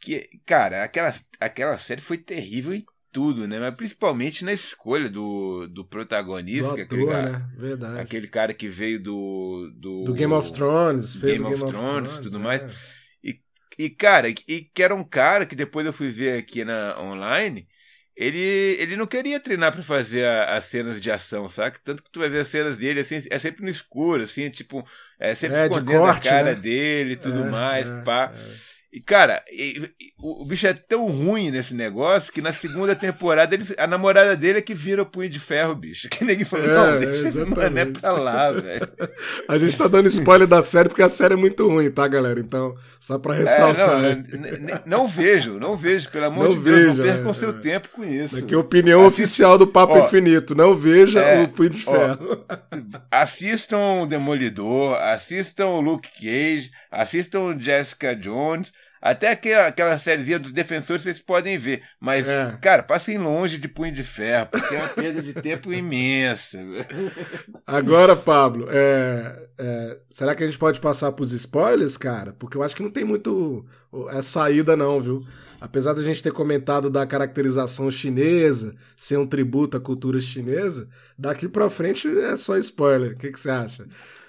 Que, 0.00 0.28
cara, 0.44 0.82
aquela, 0.82 1.14
aquela 1.38 1.78
série 1.78 2.00
foi 2.00 2.18
terrível 2.18 2.74
em 2.74 2.84
tudo, 3.12 3.46
né? 3.46 3.60
Mas 3.60 3.74
principalmente 3.74 4.44
na 4.44 4.52
escolha 4.52 5.08
do, 5.08 5.68
do 5.68 5.84
protagonista. 5.84 6.72
Do 6.72 6.80
é 6.80 6.82
ator, 6.82 7.08
cara, 7.08 7.30
né? 7.30 7.50
Verdade. 7.56 8.00
Aquele 8.00 8.26
cara 8.26 8.54
que 8.54 8.68
veio 8.68 9.00
do. 9.00 9.70
Do, 9.76 10.04
do 10.04 10.14
Game 10.14 10.32
of 10.32 10.50
Thrones, 10.52 11.14
fez 11.14 11.38
Game, 11.38 11.50
Game 11.50 11.62
of, 11.62 11.72
Thrones 11.72 12.12
e 12.12 12.22
tudo 12.22 12.38
é. 12.38 12.40
mais. 12.40 12.62
E, 13.22 13.38
e, 13.78 13.90
cara, 13.90 14.28
e 14.28 14.34
que 14.34 14.82
era 14.82 14.94
um 14.94 15.04
cara 15.04 15.44
que 15.44 15.54
depois 15.54 15.84
eu 15.86 15.92
fui 15.92 16.08
ver 16.08 16.38
aqui 16.38 16.64
na 16.64 16.98
online. 16.98 17.68
Ele, 18.14 18.76
ele 18.78 18.94
não 18.94 19.06
queria 19.06 19.40
treinar 19.40 19.72
para 19.72 19.82
fazer 19.82 20.26
a, 20.26 20.56
as 20.56 20.64
cenas 20.64 21.00
de 21.00 21.10
ação, 21.10 21.48
sabe? 21.48 21.78
Tanto 21.82 22.02
que 22.02 22.10
tu 22.10 22.20
vai 22.20 22.28
ver 22.28 22.40
as 22.40 22.48
cenas 22.48 22.76
dele, 22.76 23.00
assim, 23.00 23.22
é 23.30 23.38
sempre 23.38 23.62
no 23.62 23.70
escuro, 23.70 24.22
assim, 24.22 24.50
tipo, 24.50 24.86
é 25.18 25.34
sempre 25.34 25.56
é, 25.56 25.62
escondendo 25.62 26.00
corte, 26.00 26.28
a 26.28 26.30
cara 26.30 26.54
né? 26.54 26.60
dele 26.60 27.12
e 27.14 27.16
tudo 27.16 27.42
é, 27.44 27.50
mais, 27.50 27.88
é, 27.88 28.02
pá. 28.02 28.32
É. 28.34 28.81
E, 28.92 29.00
cara, 29.00 29.42
e, 29.50 29.90
e, 29.98 30.12
o, 30.18 30.42
o, 30.42 30.44
bicho 30.44 30.66
é 30.66 30.74
tão 30.74 31.06
ruim 31.06 31.50
nesse 31.50 31.74
negócio 31.74 32.30
que 32.30 32.42
na 32.42 32.52
segunda 32.52 32.94
temporada 32.94 33.54
ele, 33.54 33.64
a 33.78 33.86
namorada 33.86 34.36
dele 34.36 34.58
é 34.58 34.62
que 34.62 34.74
vira 34.74 35.00
o 35.00 35.06
punho 35.06 35.30
de 35.30 35.40
ferro, 35.40 35.74
bicho. 35.74 36.08
Que 36.12 36.24
ninguém 36.24 36.44
falou, 36.44 36.66
é, 36.66 36.74
não, 36.74 36.98
deixa 36.98 37.28
esse 37.28 37.38
mané 37.38 37.86
pra 37.86 38.12
lá, 38.12 38.52
velho. 38.52 38.86
A 39.48 39.56
gente 39.56 39.78
tá 39.78 39.88
dando 39.88 40.08
spoiler 40.08 40.46
da 40.46 40.60
série 40.60 40.90
porque 40.90 41.02
a 41.02 41.08
série 41.08 41.34
é 41.34 41.36
muito 41.36 41.66
ruim, 41.66 41.90
tá, 41.90 42.06
galera? 42.06 42.38
Então, 42.38 42.74
só 43.00 43.18
pra 43.18 43.34
ressaltar. 43.34 44.04
É, 44.04 44.14
não, 44.14 44.82
não, 44.84 45.06
vejo, 45.06 45.58
não 45.58 45.76
vejo, 45.76 46.10
pelo 46.10 46.26
amor 46.26 46.44
não 46.44 46.50
de 46.50 46.58
Deus, 46.58 46.76
veja, 46.76 46.88
não 46.90 47.04
percam 47.04 47.30
é, 47.30 47.34
seu 47.34 47.50
é. 47.50 47.52
tempo 47.54 47.88
com 47.88 48.04
isso. 48.04 48.38
É 48.38 48.54
a 48.54 48.58
opinião 48.58 49.06
oficial 49.06 49.56
do 49.56 49.66
Papo 49.66 49.94
ó, 49.94 50.04
Infinito, 50.04 50.54
não 50.54 50.74
veja 50.74 51.20
é, 51.20 51.42
o 51.42 51.48
punho 51.48 51.70
de 51.70 51.82
ferro. 51.82 52.44
Ó, 52.48 52.98
assistam 53.10 54.06
Demolidor, 54.06 54.96
assistam 55.00 55.80
Luke 55.80 56.08
Cage, 56.20 56.70
assistam 56.90 57.58
Jessica 57.58 58.14
Jones, 58.14 58.70
até 59.02 59.32
aquela, 59.32 59.66
aquela 59.66 59.98
sériezinha 59.98 60.38
dos 60.38 60.52
defensores 60.52 61.02
vocês 61.02 61.20
podem 61.20 61.58
ver. 61.58 61.82
Mas, 61.98 62.28
é. 62.28 62.56
cara, 62.62 62.84
passem 62.84 63.18
longe 63.18 63.58
de 63.58 63.66
punho 63.66 63.92
de 63.92 64.04
ferro, 64.04 64.46
porque 64.46 64.76
é 64.76 64.78
uma 64.78 64.88
perda 64.90 65.20
de 65.20 65.34
tempo 65.34 65.72
imensa. 65.74 66.60
Agora, 67.66 68.14
Pablo, 68.14 68.68
é, 68.70 69.48
é, 69.58 69.98
será 70.08 70.36
que 70.36 70.44
a 70.44 70.46
gente 70.46 70.58
pode 70.58 70.78
passar 70.78 71.10
pros 71.10 71.32
spoilers, 71.32 71.96
cara? 71.96 72.32
Porque 72.32 72.56
eu 72.56 72.62
acho 72.62 72.76
que 72.76 72.82
não 72.82 72.92
tem 72.92 73.04
muito 73.04 73.66
é, 74.10 74.22
saída, 74.22 74.76
não, 74.76 75.00
viu? 75.00 75.26
Apesar 75.60 75.94
da 75.94 76.02
gente 76.02 76.22
ter 76.22 76.32
comentado 76.32 76.88
da 76.88 77.04
caracterização 77.04 77.90
chinesa, 77.90 78.72
ser 78.96 79.16
um 79.16 79.26
tributo 79.26 79.76
à 79.76 79.80
cultura 79.80 80.20
chinesa, 80.20 80.88
daqui 81.18 81.48
pra 81.48 81.68
frente 81.68 82.06
é 82.20 82.36
só 82.36 82.56
spoiler. 82.56 83.14
O 83.14 83.16
que, 83.16 83.32
que 83.32 83.40
você 83.40 83.50
acha? 83.50 83.84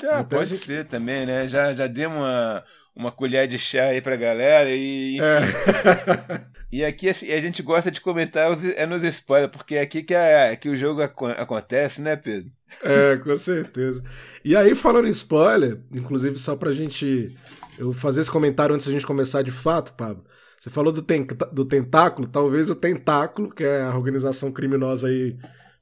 Ah, 0.09 0.23
pode 0.23 0.49
gente... 0.49 0.65
ser 0.65 0.85
também, 0.85 1.27
né? 1.27 1.47
Já, 1.47 1.75
já 1.75 1.85
deu 1.85 2.09
uma 2.09 2.63
uma 2.95 3.11
colher 3.11 3.47
de 3.47 3.57
chá 3.57 3.85
aí 3.85 4.01
pra 4.01 4.15
galera 4.15 4.69
e. 4.69 5.19
É. 5.19 6.41
e 6.71 6.85
aqui 6.85 7.09
assim, 7.09 7.31
a 7.31 7.41
gente 7.41 7.63
gosta 7.63 7.89
de 7.89 7.99
comentar 7.99 8.51
os, 8.51 8.63
é 8.63 8.85
nos 8.85 9.03
spoilers, 9.03 9.51
porque 9.51 9.75
é 9.75 9.81
aqui 9.81 10.03
que, 10.03 10.13
a, 10.13 10.55
que 10.55 10.69
o 10.69 10.77
jogo 10.77 11.01
ac 11.01 11.13
acontece, 11.37 12.01
né, 12.01 12.15
Pedro? 12.15 12.51
É, 12.83 13.17
com 13.17 13.35
certeza. 13.35 14.03
E 14.43 14.55
aí, 14.55 14.75
falando 14.75 15.07
em 15.07 15.11
spoiler, 15.11 15.79
inclusive 15.91 16.37
só 16.37 16.55
pra 16.55 16.71
gente. 16.71 17.35
Eu 17.77 17.91
fazer 17.91 18.21
esse 18.21 18.29
comentário 18.29 18.75
antes 18.75 18.85
da 18.85 18.93
gente 18.93 19.05
começar 19.05 19.41
de 19.41 19.49
fato, 19.49 19.93
Pablo. 19.93 20.23
Você 20.59 20.69
falou 20.69 20.93
do, 20.93 21.01
ten 21.01 21.25
do 21.51 21.65
Tentáculo, 21.65 22.27
talvez 22.27 22.69
o 22.69 22.75
Tentáculo, 22.75 23.49
que 23.49 23.63
é 23.63 23.81
a 23.81 23.97
organização 23.97 24.51
criminosa 24.51 25.07
aí, 25.07 25.35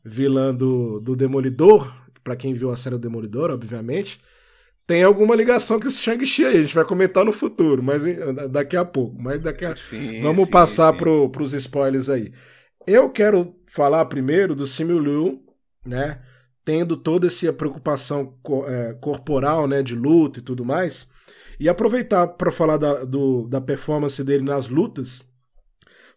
vilã 0.03 0.55
do, 0.55 1.01
do 1.01 1.15
Demolidor, 1.15 1.93
para 2.23 2.35
quem 2.35 2.53
viu 2.53 2.71
a 2.71 2.77
série 2.77 2.95
do 2.95 3.01
Demolidor, 3.01 3.51
obviamente 3.51 4.21
tem 4.85 5.03
alguma 5.03 5.35
ligação 5.35 5.79
com 5.79 5.87
esse 5.87 5.99
Shang-Chi 5.99 6.45
aí. 6.45 6.57
A 6.57 6.61
gente 6.61 6.75
vai 6.75 6.85
comentar 6.85 7.23
no 7.23 7.31
futuro, 7.31 7.81
mas 7.81 8.03
daqui 8.49 8.75
a 8.75 8.83
pouco. 8.83 9.21
Mas 9.21 9.41
daqui 9.41 9.65
a... 9.65 9.75
Sim, 9.75 10.21
Vamos 10.21 10.45
sim, 10.45 10.51
passar 10.51 10.93
para 10.93 11.09
os 11.09 11.53
spoilers 11.53 12.09
aí. 12.09 12.33
Eu 12.85 13.09
quero 13.09 13.55
falar 13.67 14.05
primeiro 14.05 14.55
do 14.55 14.65
Simu 14.67 14.99
Liu, 14.99 15.43
né? 15.85 16.21
Tendo 16.65 16.97
toda 16.97 17.27
essa 17.27 17.53
preocupação 17.53 18.37
é, 18.67 18.93
corporal, 18.99 19.67
né? 19.67 19.81
De 19.81 19.95
luta 19.95 20.39
e 20.39 20.43
tudo 20.43 20.65
mais. 20.65 21.09
E 21.59 21.69
aproveitar 21.69 22.27
para 22.27 22.51
falar 22.51 22.77
da, 22.77 23.03
do, 23.03 23.47
da 23.47 23.61
performance 23.61 24.23
dele 24.23 24.43
nas 24.43 24.67
lutas, 24.67 25.21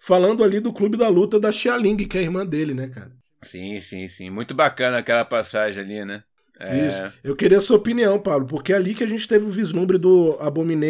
falando 0.01 0.43
ali 0.43 0.59
do 0.59 0.73
clube 0.73 0.97
da 0.97 1.09
luta 1.09 1.39
da 1.39 1.53
Xia 1.53 1.77
Ling, 1.77 1.97
que 1.97 2.17
é 2.17 2.21
a 2.21 2.25
irmã 2.25 2.47
dele, 2.47 2.75
né, 2.75 2.89
cara? 2.89 3.13
Sim, 3.43 3.79
sim, 3.81 4.09
sim. 4.09 4.31
Muito 4.31 4.55
bacana 4.55 4.99
aquela 4.99 5.25
passagem 5.25 5.83
ali, 5.83 6.05
né? 6.05 6.25
É... 6.65 6.87
Isso. 6.87 7.13
Eu 7.23 7.37
queria 7.37 7.59
a 7.59 7.61
sua 7.61 7.77
opinião, 7.77 8.19
Pablo, 8.19 8.47
porque 8.47 8.73
é 8.73 8.77
ali 8.77 8.95
que 8.95 9.05
a 9.05 9.09
gente 9.09 9.29
teve 9.29 9.45
o 9.45 9.51
vislumbre 9.51 9.99
do 9.99 10.37
Abomina 10.41 10.87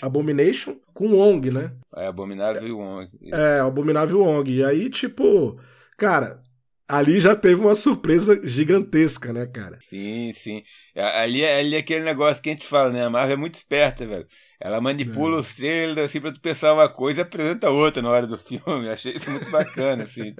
Abomination 0.00 0.76
com 0.94 1.08
o 1.08 1.16
Wong, 1.16 1.50
né? 1.50 1.72
É, 1.96 2.06
Abominável 2.06 2.66
e 2.66 2.72
Wong. 2.72 3.10
É, 3.32 3.60
Abominável 3.60 4.20
Wong. 4.20 4.50
E 4.50 4.64
aí, 4.64 4.88
tipo, 4.88 5.60
cara, 5.98 6.40
ali 6.88 7.20
já 7.20 7.36
teve 7.36 7.60
uma 7.60 7.74
surpresa 7.74 8.40
gigantesca, 8.42 9.32
né, 9.32 9.46
cara? 9.46 9.78
Sim, 9.80 10.32
sim. 10.32 10.62
Ali, 10.96 11.44
ali 11.46 11.76
é 11.76 11.78
aquele 11.78 12.04
negócio 12.04 12.42
que 12.42 12.48
a 12.48 12.52
gente 12.52 12.66
fala, 12.66 12.90
né? 12.90 13.04
A 13.04 13.10
Marvel 13.10 13.34
é 13.34 13.36
muito 13.36 13.54
esperta, 13.54 14.06
velho. 14.06 14.26
Ela 14.60 14.80
manipula 14.80 15.38
é. 15.38 15.40
os 15.40 15.54
trailers 15.54 16.06
assim 16.06 16.20
pra 16.20 16.32
tu 16.32 16.40
pensar 16.40 16.74
uma 16.74 16.88
coisa 16.88 17.20
e 17.20 17.22
apresenta 17.22 17.70
outra 17.70 18.02
na 18.02 18.10
hora 18.10 18.26
do 18.26 18.36
filme. 18.36 18.86
Eu 18.86 18.92
achei 18.92 19.12
isso 19.12 19.30
muito 19.30 19.50
bacana, 19.50 20.02
assim. 20.02 20.34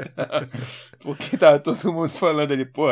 Porque 1.01 1.39
tava 1.39 1.59
todo 1.59 1.93
mundo 1.93 2.11
falando 2.11 2.53
ali, 2.53 2.67
pô, 2.67 2.89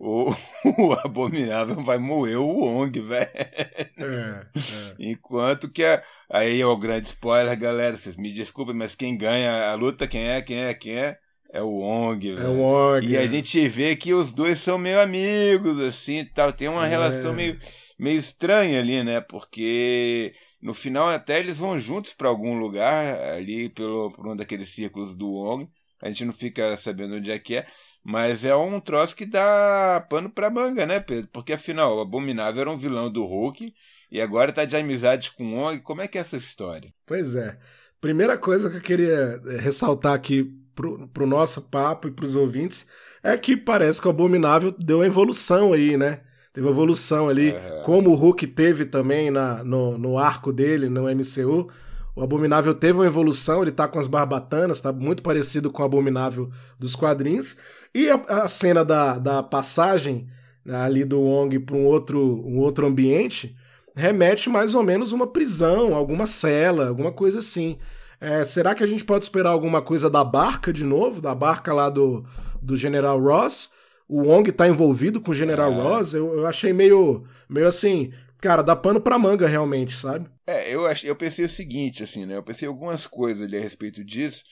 o, 0.00 0.34
o 0.78 0.92
Abominável 0.94 1.84
vai 1.84 1.98
moer 1.98 2.38
o 2.38 2.46
Wong, 2.46 2.98
velho. 3.00 3.30
É, 3.34 4.46
é. 4.56 4.94
Enquanto 4.98 5.70
que 5.70 5.84
a, 5.84 6.02
aí 6.30 6.58
é 6.58 6.66
o 6.66 6.76
grande 6.76 7.08
spoiler, 7.08 7.56
galera. 7.58 7.96
Vocês 7.96 8.16
me 8.16 8.32
desculpem, 8.32 8.74
mas 8.74 8.94
quem 8.94 9.16
ganha 9.16 9.70
a 9.70 9.74
luta, 9.74 10.08
quem 10.08 10.26
é, 10.26 10.40
quem 10.40 10.56
é, 10.56 10.72
quem 10.72 10.96
é? 10.96 11.18
É 11.52 11.60
o 11.60 11.68
Wong, 11.68 12.34
velho. 12.34 12.46
É 12.46 12.48
o 12.48 12.60
Wong. 12.60 13.06
E 13.06 13.16
a 13.16 13.24
é. 13.24 13.28
gente 13.28 13.68
vê 13.68 13.94
que 13.94 14.14
os 14.14 14.32
dois 14.32 14.58
são 14.60 14.78
meio 14.78 15.00
amigos, 15.02 15.78
assim, 15.80 16.24
tal. 16.24 16.50
Tem 16.50 16.68
uma 16.68 16.86
é. 16.86 16.88
relação 16.88 17.34
meio, 17.34 17.60
meio 17.98 18.18
estranha 18.18 18.80
ali, 18.80 19.02
né? 19.02 19.20
Porque 19.20 20.32
no 20.62 20.72
final 20.72 21.10
até 21.10 21.38
eles 21.38 21.58
vão 21.58 21.78
juntos 21.78 22.14
para 22.14 22.28
algum 22.28 22.58
lugar 22.58 23.20
ali 23.34 23.68
pelo 23.68 24.10
por 24.12 24.26
um 24.28 24.36
daqueles 24.36 24.70
círculos 24.70 25.14
do 25.14 25.28
Wong. 25.28 25.68
A 26.00 26.08
gente 26.08 26.24
não 26.24 26.32
fica 26.32 26.74
sabendo 26.76 27.16
onde 27.16 27.30
é 27.30 27.38
que 27.38 27.56
é. 27.56 27.66
Mas 28.02 28.44
é 28.44 28.54
um 28.56 28.80
troço 28.80 29.14
que 29.14 29.26
dá 29.26 30.04
pano 30.08 30.30
pra 30.30 30.50
manga, 30.50 30.86
né, 30.86 31.00
Pedro? 31.00 31.28
Porque 31.32 31.52
afinal, 31.52 31.96
o 31.96 32.00
Abominável 32.00 32.62
era 32.62 32.70
um 32.70 32.78
vilão 32.78 33.10
do 33.10 33.24
Hulk 33.24 33.74
e 34.10 34.20
agora 34.20 34.52
tá 34.52 34.64
de 34.64 34.76
amizade 34.76 35.32
com 35.32 35.44
o 35.44 35.56
Wong. 35.56 35.80
Como 35.80 36.00
é 36.00 36.08
que 36.08 36.18
é 36.18 36.20
essa 36.20 36.36
história? 36.36 36.92
Pois 37.06 37.36
é. 37.36 37.58
Primeira 38.00 38.38
coisa 38.38 38.70
que 38.70 38.78
eu 38.78 38.80
queria 38.80 39.40
eh, 39.46 39.58
ressaltar 39.58 40.14
aqui 40.14 40.44
pro, 40.74 41.06
pro 41.08 41.26
nosso 41.26 41.62
papo 41.62 42.08
e 42.08 42.10
pros 42.10 42.34
ouvintes 42.34 42.88
é 43.22 43.36
que 43.36 43.56
parece 43.56 44.00
que 44.00 44.08
o 44.08 44.10
Abominável 44.10 44.74
deu 44.78 44.98
uma 44.98 45.06
evolução 45.06 45.74
aí, 45.74 45.96
né? 45.96 46.22
Teve 46.52 46.66
uma 46.66 46.72
evolução 46.72 47.28
ali, 47.28 47.52
uhum. 47.52 47.82
como 47.84 48.10
o 48.10 48.14
Hulk 48.14 48.46
teve 48.48 48.84
também 48.86 49.30
na, 49.30 49.62
no, 49.62 49.96
no 49.96 50.18
arco 50.18 50.52
dele, 50.52 50.88
no 50.88 51.08
MCU. 51.08 51.70
O 52.16 52.22
Abominável 52.22 52.74
teve 52.74 52.98
uma 52.98 53.06
evolução, 53.06 53.62
ele 53.62 53.70
tá 53.70 53.86
com 53.86 53.98
as 53.98 54.08
barbatanas, 54.08 54.80
tá 54.80 54.92
muito 54.92 55.22
parecido 55.22 55.70
com 55.70 55.82
o 55.82 55.84
Abominável 55.86 56.50
dos 56.78 56.96
quadrinhos. 56.96 57.56
E 57.94 58.08
a, 58.10 58.14
a 58.14 58.48
cena 58.48 58.84
da, 58.84 59.18
da 59.18 59.42
passagem 59.42 60.28
ali 60.68 61.04
do 61.04 61.20
Wong 61.20 61.58
para 61.60 61.76
um 61.76 61.86
outro, 61.86 62.42
um 62.46 62.58
outro 62.58 62.86
ambiente 62.86 63.56
remete 63.94 64.48
mais 64.48 64.74
ou 64.74 64.82
menos 64.82 65.12
uma 65.12 65.26
prisão, 65.26 65.94
alguma 65.94 66.26
cela, 66.26 66.88
alguma 66.88 67.12
coisa 67.12 67.38
assim. 67.38 67.78
É, 68.20 68.44
será 68.44 68.74
que 68.74 68.84
a 68.84 68.86
gente 68.86 69.04
pode 69.04 69.24
esperar 69.24 69.50
alguma 69.50 69.80
coisa 69.80 70.10
da 70.10 70.22
barca 70.22 70.72
de 70.72 70.84
novo? 70.84 71.20
Da 71.20 71.34
barca 71.34 71.72
lá 71.72 71.88
do, 71.88 72.24
do 72.60 72.76
General 72.76 73.18
Ross? 73.18 73.72
O 74.08 74.22
Wong 74.22 74.50
tá 74.52 74.68
envolvido 74.68 75.20
com 75.20 75.30
o 75.30 75.34
General 75.34 75.72
é. 75.72 75.74
Ross? 75.74 76.14
Eu, 76.14 76.38
eu 76.38 76.46
achei 76.46 76.72
meio, 76.72 77.24
meio 77.48 77.66
assim, 77.66 78.12
cara, 78.40 78.62
dá 78.62 78.76
pano 78.76 79.00
pra 79.00 79.18
manga 79.18 79.46
realmente, 79.46 79.96
sabe? 79.96 80.28
É, 80.46 80.74
eu, 80.74 80.82
eu 81.04 81.16
pensei 81.16 81.44
o 81.44 81.48
seguinte, 81.48 82.02
assim, 82.02 82.26
né? 82.26 82.36
Eu 82.36 82.42
pensei 82.42 82.68
algumas 82.68 83.06
coisas 83.06 83.46
ali 83.46 83.56
a 83.56 83.60
respeito 83.60 84.04
disso. 84.04 84.42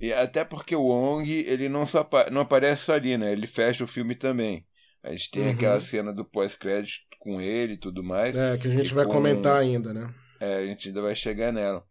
E 0.00 0.12
até 0.12 0.44
porque 0.44 0.76
o 0.76 0.82
Wong, 0.82 1.28
ele 1.30 1.68
não, 1.68 1.86
só, 1.86 2.08
não 2.30 2.42
aparece 2.42 2.84
só 2.84 2.94
ali, 2.94 3.16
né? 3.18 3.32
Ele 3.32 3.46
fecha 3.46 3.82
o 3.82 3.88
filme 3.88 4.14
também. 4.14 4.64
A 5.02 5.10
gente 5.10 5.30
tem 5.30 5.42
uhum. 5.44 5.50
aquela 5.50 5.80
cena 5.80 6.12
do 6.12 6.24
pós-crédito 6.24 7.00
com 7.18 7.40
ele 7.40 7.74
e 7.74 7.78
tudo 7.78 8.02
mais. 8.02 8.36
É, 8.36 8.56
que 8.56 8.68
a 8.68 8.70
gente 8.70 8.94
vai 8.94 9.04
com... 9.04 9.12
comentar 9.12 9.56
ainda, 9.56 9.92
né? 9.92 10.12
É, 10.40 10.58
a 10.58 10.66
gente 10.66 10.88
ainda 10.88 11.02
vai 11.02 11.14
chegar 11.14 11.52
nela. 11.52 11.84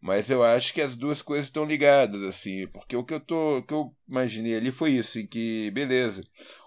Mas 0.00 0.30
eu 0.30 0.44
acho 0.44 0.72
que 0.74 0.80
as 0.80 0.96
duas 0.96 1.22
coisas 1.22 1.46
estão 1.46 1.64
ligadas, 1.64 2.22
assim, 2.22 2.68
porque 2.68 2.94
o 2.94 3.02
que 3.02 3.14
eu 3.14 3.20
tô, 3.20 3.58
o 3.58 3.62
que 3.62 3.72
eu 3.72 3.92
imaginei 4.08 4.56
ali 4.56 4.70
foi 4.70 4.90
isso, 4.90 5.18
em 5.18 5.26
que, 5.26 5.70
beleza, 5.70 6.22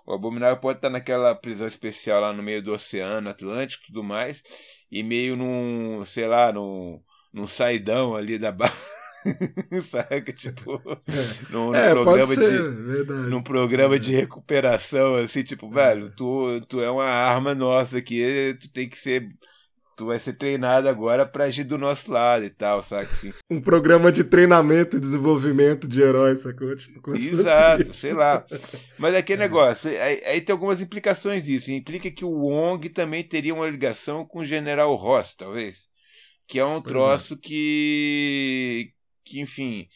o 0.05 0.13
Abominável 0.13 0.57
pode 0.57 0.79
estar 0.79 0.89
naquela 0.89 1.33
prisão 1.35 1.67
especial 1.67 2.21
lá 2.21 2.33
no 2.33 2.41
meio 2.41 2.61
do 2.61 2.73
Oceano 2.73 3.29
Atlântico 3.29 3.83
e 3.83 3.87
tudo 3.87 4.03
mais, 4.03 4.41
e 4.91 5.03
meio 5.03 5.37
num, 5.37 6.03
sei 6.05 6.27
lá, 6.27 6.51
num, 6.51 7.01
num 7.31 7.47
saidão 7.47 8.15
ali 8.15 8.37
da 8.39 8.51
barra 8.51 8.73
Saca? 9.85 10.33
Tipo, 10.33 10.81
é. 11.07 11.51
num, 11.51 11.73
é, 11.75 11.91
programa 11.91 12.25
ser, 12.27 12.51
de. 12.51 12.81
Verdade. 12.81 13.29
Num 13.29 13.41
programa 13.41 13.95
é. 13.95 13.99
de 13.99 14.13
recuperação, 14.13 15.15
assim, 15.15 15.43
tipo, 15.43 15.67
é. 15.67 15.69
velho, 15.69 16.13
tu, 16.15 16.59
tu 16.67 16.81
é 16.81 16.89
uma 16.89 17.05
arma 17.05 17.53
nossa 17.53 17.97
aqui, 17.97 18.57
tu 18.59 18.71
tem 18.71 18.89
que 18.89 18.97
ser. 18.97 19.29
Tu 19.97 20.05
vai 20.05 20.17
ser 20.17 20.31
treinado 20.31 20.87
agora 20.87 21.25
pra 21.25 21.43
agir 21.43 21.65
do 21.65 21.77
nosso 21.77 22.09
lado 22.09 22.45
e 22.45 22.49
tal, 22.49 22.81
saca? 22.81 23.11
Assim. 23.11 23.33
Um 23.51 23.59
programa 23.59 24.13
de 24.13 24.23
treinamento 24.23 24.95
e 24.95 24.99
desenvolvimento 24.99 25.89
de 25.89 26.01
heróis, 26.01 26.39
sacou? 26.39 26.73
Tipo, 26.73 27.13
Exato, 27.13 27.93
sei 27.93 28.13
lá. 28.13 28.45
Mas 28.97 29.13
é 29.13 29.17
aquele 29.17 29.41
é. 29.41 29.45
negócio, 29.45 29.89
aí, 29.89 30.21
aí, 30.25 30.39
tem 30.39 30.53
algumas 30.53 30.79
implicações 30.79 31.49
isso. 31.49 31.69
Implica 31.69 32.09
que 32.09 32.23
o 32.23 32.29
Wong 32.31 32.87
também 32.87 33.25
teria 33.25 33.53
uma 33.53 33.69
ligação 33.69 34.25
com 34.25 34.39
o 34.39 34.45
General 34.45 34.95
Ross, 34.95 35.35
talvez. 35.35 35.89
Que 36.47 36.59
é 36.59 36.65
um 36.65 36.81
pois 36.81 36.93
troço 36.93 37.35
que 37.35 38.93
que, 39.29 39.39
enfim, 39.39 39.87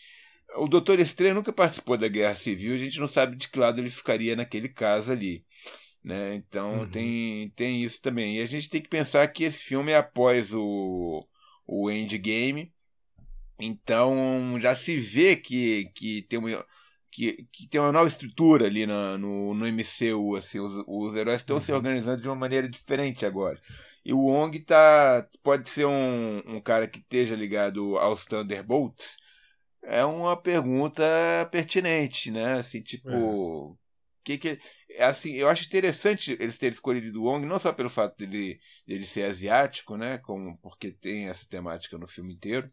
o 0.55 0.67
Doutor 0.67 0.99
Estranho 0.99 1.35
nunca 1.35 1.51
participou 1.51 1.97
da 1.97 2.07
Guerra 2.07 2.35
Civil, 2.35 2.73
a 2.73 2.77
gente 2.77 2.99
não 2.99 3.07
sabe 3.07 3.35
de 3.35 3.49
que 3.49 3.59
lado 3.59 3.79
ele 3.79 3.89
ficaria 3.89 4.35
naquele 4.35 4.69
caso 4.69 5.11
ali. 5.11 5.45
Né? 6.03 6.35
Então 6.35 6.79
uhum. 6.79 6.89
tem, 6.89 7.49
tem 7.55 7.81
isso 7.83 8.01
também. 8.01 8.37
E 8.37 8.41
a 8.41 8.45
gente 8.45 8.69
tem 8.69 8.81
que 8.81 8.89
pensar 8.89 9.27
que 9.29 9.45
esse 9.45 9.59
filme 9.59 9.91
é 9.91 9.97
após 9.97 10.53
o, 10.53 11.25
o 11.65 11.89
Endgame. 11.89 12.71
Então 13.59 14.57
já 14.59 14.75
se 14.75 14.97
vê 14.97 15.35
que, 15.35 15.89
que, 15.95 16.23
tem, 16.23 16.39
uma, 16.39 16.65
que, 17.09 17.47
que 17.51 17.67
tem 17.67 17.79
uma 17.79 17.91
nova 17.91 18.07
estrutura 18.07 18.65
ali 18.65 18.85
no, 18.85 19.17
no, 19.17 19.53
no 19.53 19.65
MCU. 19.65 20.35
Assim, 20.35 20.59
os, 20.59 20.83
os 20.87 21.15
heróis 21.15 21.39
estão 21.41 21.57
uhum. 21.57 21.61
se 21.61 21.71
organizando 21.71 22.21
de 22.21 22.27
uma 22.27 22.35
maneira 22.35 22.67
diferente 22.67 23.25
agora. 23.25 23.59
E 24.05 24.11
o 24.13 24.19
Wong 24.19 24.59
tá, 24.59 25.25
pode 25.41 25.69
ser 25.69 25.85
um, 25.85 26.43
um 26.45 26.59
cara 26.59 26.87
que 26.87 26.99
esteja 26.99 27.35
ligado 27.35 27.97
aos 27.97 28.25
Thunderbolts, 28.25 29.15
é 29.83 30.03
uma 30.05 30.35
pergunta 30.35 31.03
pertinente, 31.51 32.31
né? 32.31 32.59
Assim, 32.59 32.81
tipo, 32.81 33.09
é. 33.09 33.77
que 34.23 34.37
que 34.37 34.59
assim, 34.99 35.33
eu 35.33 35.49
acho 35.49 35.65
interessante 35.65 36.37
eles 36.39 36.57
terem 36.57 36.73
escolhido 36.73 37.21
o 37.21 37.25
Wong 37.25 37.45
não 37.45 37.59
só 37.59 37.73
pelo 37.73 37.89
fato 37.89 38.17
dele, 38.17 38.59
dele 38.87 39.05
ser 39.05 39.23
asiático, 39.25 39.97
né, 39.97 40.19
como 40.19 40.57
porque 40.59 40.91
tem 40.91 41.27
essa 41.27 41.47
temática 41.47 41.97
no 41.97 42.07
filme 42.07 42.33
inteiro 42.33 42.67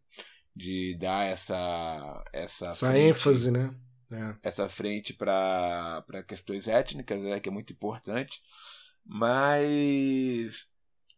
de 0.55 0.97
dar 0.99 1.25
essa 1.25 2.23
essa, 2.33 2.67
essa 2.67 2.89
frente, 2.89 3.09
ênfase, 3.09 3.51
né? 3.51 3.75
É. 4.13 4.49
Essa 4.49 4.69
frente 4.69 5.15
para 5.15 6.25
questões 6.27 6.67
étnicas, 6.67 7.23
né, 7.23 7.41
que 7.41 7.49
é 7.49 7.53
muito 7.53 7.73
importante. 7.73 8.41
Mas 9.05 10.67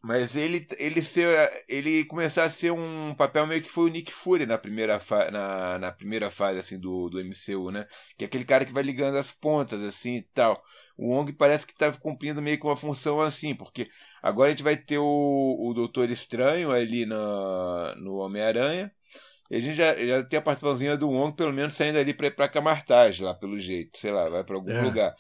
mas 0.03 0.35
ele, 0.35 0.67
ele, 0.79 1.01
ser, 1.01 1.65
ele 1.69 2.05
começar 2.07 2.43
a 2.43 2.51
ser 2.51 2.73
um 2.73 3.15
papel 3.15 3.47
meio 3.47 3.63
que 3.63 3.71
foi 3.71 3.85
o 3.85 3.93
Nick 3.93 4.13
Fury 4.13 4.45
na 4.47 4.59
primeira, 4.59 5.01
na, 5.31 5.79
na 5.79 5.93
primeira 5.93 6.29
fase 6.29 6.59
assim, 6.59 6.77
do, 6.77 7.09
do 7.09 7.21
MCU, 7.21 7.71
né? 7.71 7.87
Que 8.19 8.25
é 8.25 8.27
aquele 8.27 8.45
cara 8.45 8.65
que 8.65 8.73
vai 8.73 8.83
ligando 8.83 9.17
as 9.17 9.33
pontas 9.33 9.81
assim 9.81 10.17
e 10.17 10.23
tal. 10.23 10.61
O 10.97 11.15
Wong 11.15 11.33
parece 11.35 11.65
que 11.65 11.73
está 11.73 11.93
cumprindo 11.93 12.43
meio 12.43 12.59
que 12.59 12.67
uma 12.67 12.77
função 12.77 13.21
assim, 13.21 13.55
porque 13.55 13.89
agora 14.21 14.49
a 14.49 14.51
gente 14.51 14.65
vai 14.65 14.77
ter 14.77 14.99
o, 14.99 15.05
o 15.07 15.73
Doutor 15.73 16.11
Estranho 16.11 16.73
ali 16.73 17.07
na, 17.07 17.95
no 17.97 18.17
Homem-Aranha. 18.17 18.93
E 19.49 19.57
a 19.57 19.59
gente 19.61 19.77
já, 19.77 19.95
já 19.95 20.25
tem 20.25 20.39
a 20.39 20.43
participaçãozinha 20.43 20.97
do 20.97 21.11
Wong, 21.11 21.37
pelo 21.37 21.53
menos 21.53 21.75
saindo 21.75 21.99
ali 21.99 22.13
para 22.13 22.27
ir 22.27 22.35
pra 22.35 22.49
Camartage 22.49 23.23
lá, 23.23 23.35
pelo 23.35 23.57
jeito. 23.61 23.99
Sei 23.99 24.11
lá, 24.11 24.29
vai 24.29 24.43
para 24.43 24.57
algum 24.57 24.73
é. 24.73 24.83
lugar. 24.83 25.15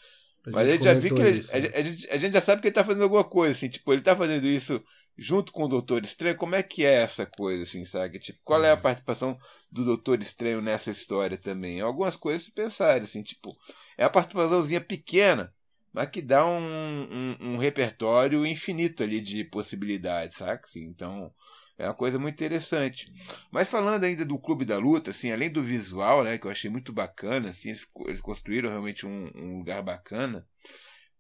Mas 0.47 0.69
a 0.69 0.71
gente 0.71 0.85
já 0.85 0.95
viu 0.95 1.15
que 1.15 1.21
ele, 1.21 1.41
a, 1.53 1.79
a, 1.79 1.83
gente, 1.83 2.11
a 2.11 2.17
gente 2.17 2.33
já 2.33 2.41
sabe 2.41 2.61
que 2.61 2.69
ele 2.69 2.75
tá 2.75 2.85
fazendo 2.85 3.05
alguma 3.05 3.25
coisa, 3.25 3.53
assim, 3.53 3.69
tipo, 3.69 3.93
ele 3.93 4.03
tá 4.03 4.17
fazendo 4.17 4.47
isso 4.47 4.83
junto 5.17 5.53
com 5.53 5.65
o 5.65 5.69
Doutor 5.69 6.03
Estranho. 6.03 6.37
Como 6.37 6.55
é 6.55 6.63
que 6.63 6.85
é 6.85 7.03
essa 7.03 7.25
coisa, 7.27 7.63
assim, 7.63 7.85
sabe? 7.85 8.19
Tipo, 8.19 8.41
qual 8.45 8.65
é 8.65 8.71
a 8.71 8.75
uhum. 8.75 8.81
participação 8.81 9.37
do 9.71 9.85
Doutor 9.85 10.21
Estranho 10.21 10.61
nessa 10.61 10.91
história 10.91 11.37
também? 11.37 11.81
Algumas 11.81 12.17
coisas 12.17 12.45
se 12.45 12.53
pensarem, 12.53 13.05
assim, 13.05 13.23
tipo, 13.23 13.57
é 13.97 14.05
a 14.05 14.11
participaçãozinha 14.11 14.81
pequena, 14.81 15.53
mas 15.93 16.09
que 16.09 16.23
dá 16.23 16.45
um, 16.47 16.59
um, 16.61 17.37
um 17.41 17.57
repertório 17.57 18.45
infinito 18.47 19.03
ali 19.03 19.21
de 19.21 19.45
possibilidades, 19.45 20.39
saca? 20.39 20.67
Assim, 20.67 20.85
então, 20.85 21.33
é 21.79 21.87
uma 21.87 21.95
coisa 21.95 22.19
muito 22.19 22.35
interessante. 22.35 23.13
Mas 23.51 23.71
falando 23.71 24.05
ainda 24.05 24.25
do 24.25 24.39
Clube 24.39 24.65
da 24.65 24.79
Luta, 24.79 25.11
assim, 25.11 25.33
além 25.33 25.51
do 25.51 25.63
visual, 25.63 26.23
né, 26.25 26.39
que 26.39 26.47
eu 26.47 26.51
achei 26.51 26.71
muito 26.71 26.93
bacana, 26.93 27.51
assim, 27.51 27.71
eles, 27.71 27.87
eles 28.07 28.21
construíram 28.21 28.71
realmente 28.71 29.07
um, 29.07 29.31
um, 29.35 29.59
lugar 29.59 29.83
bacana, 29.83 30.47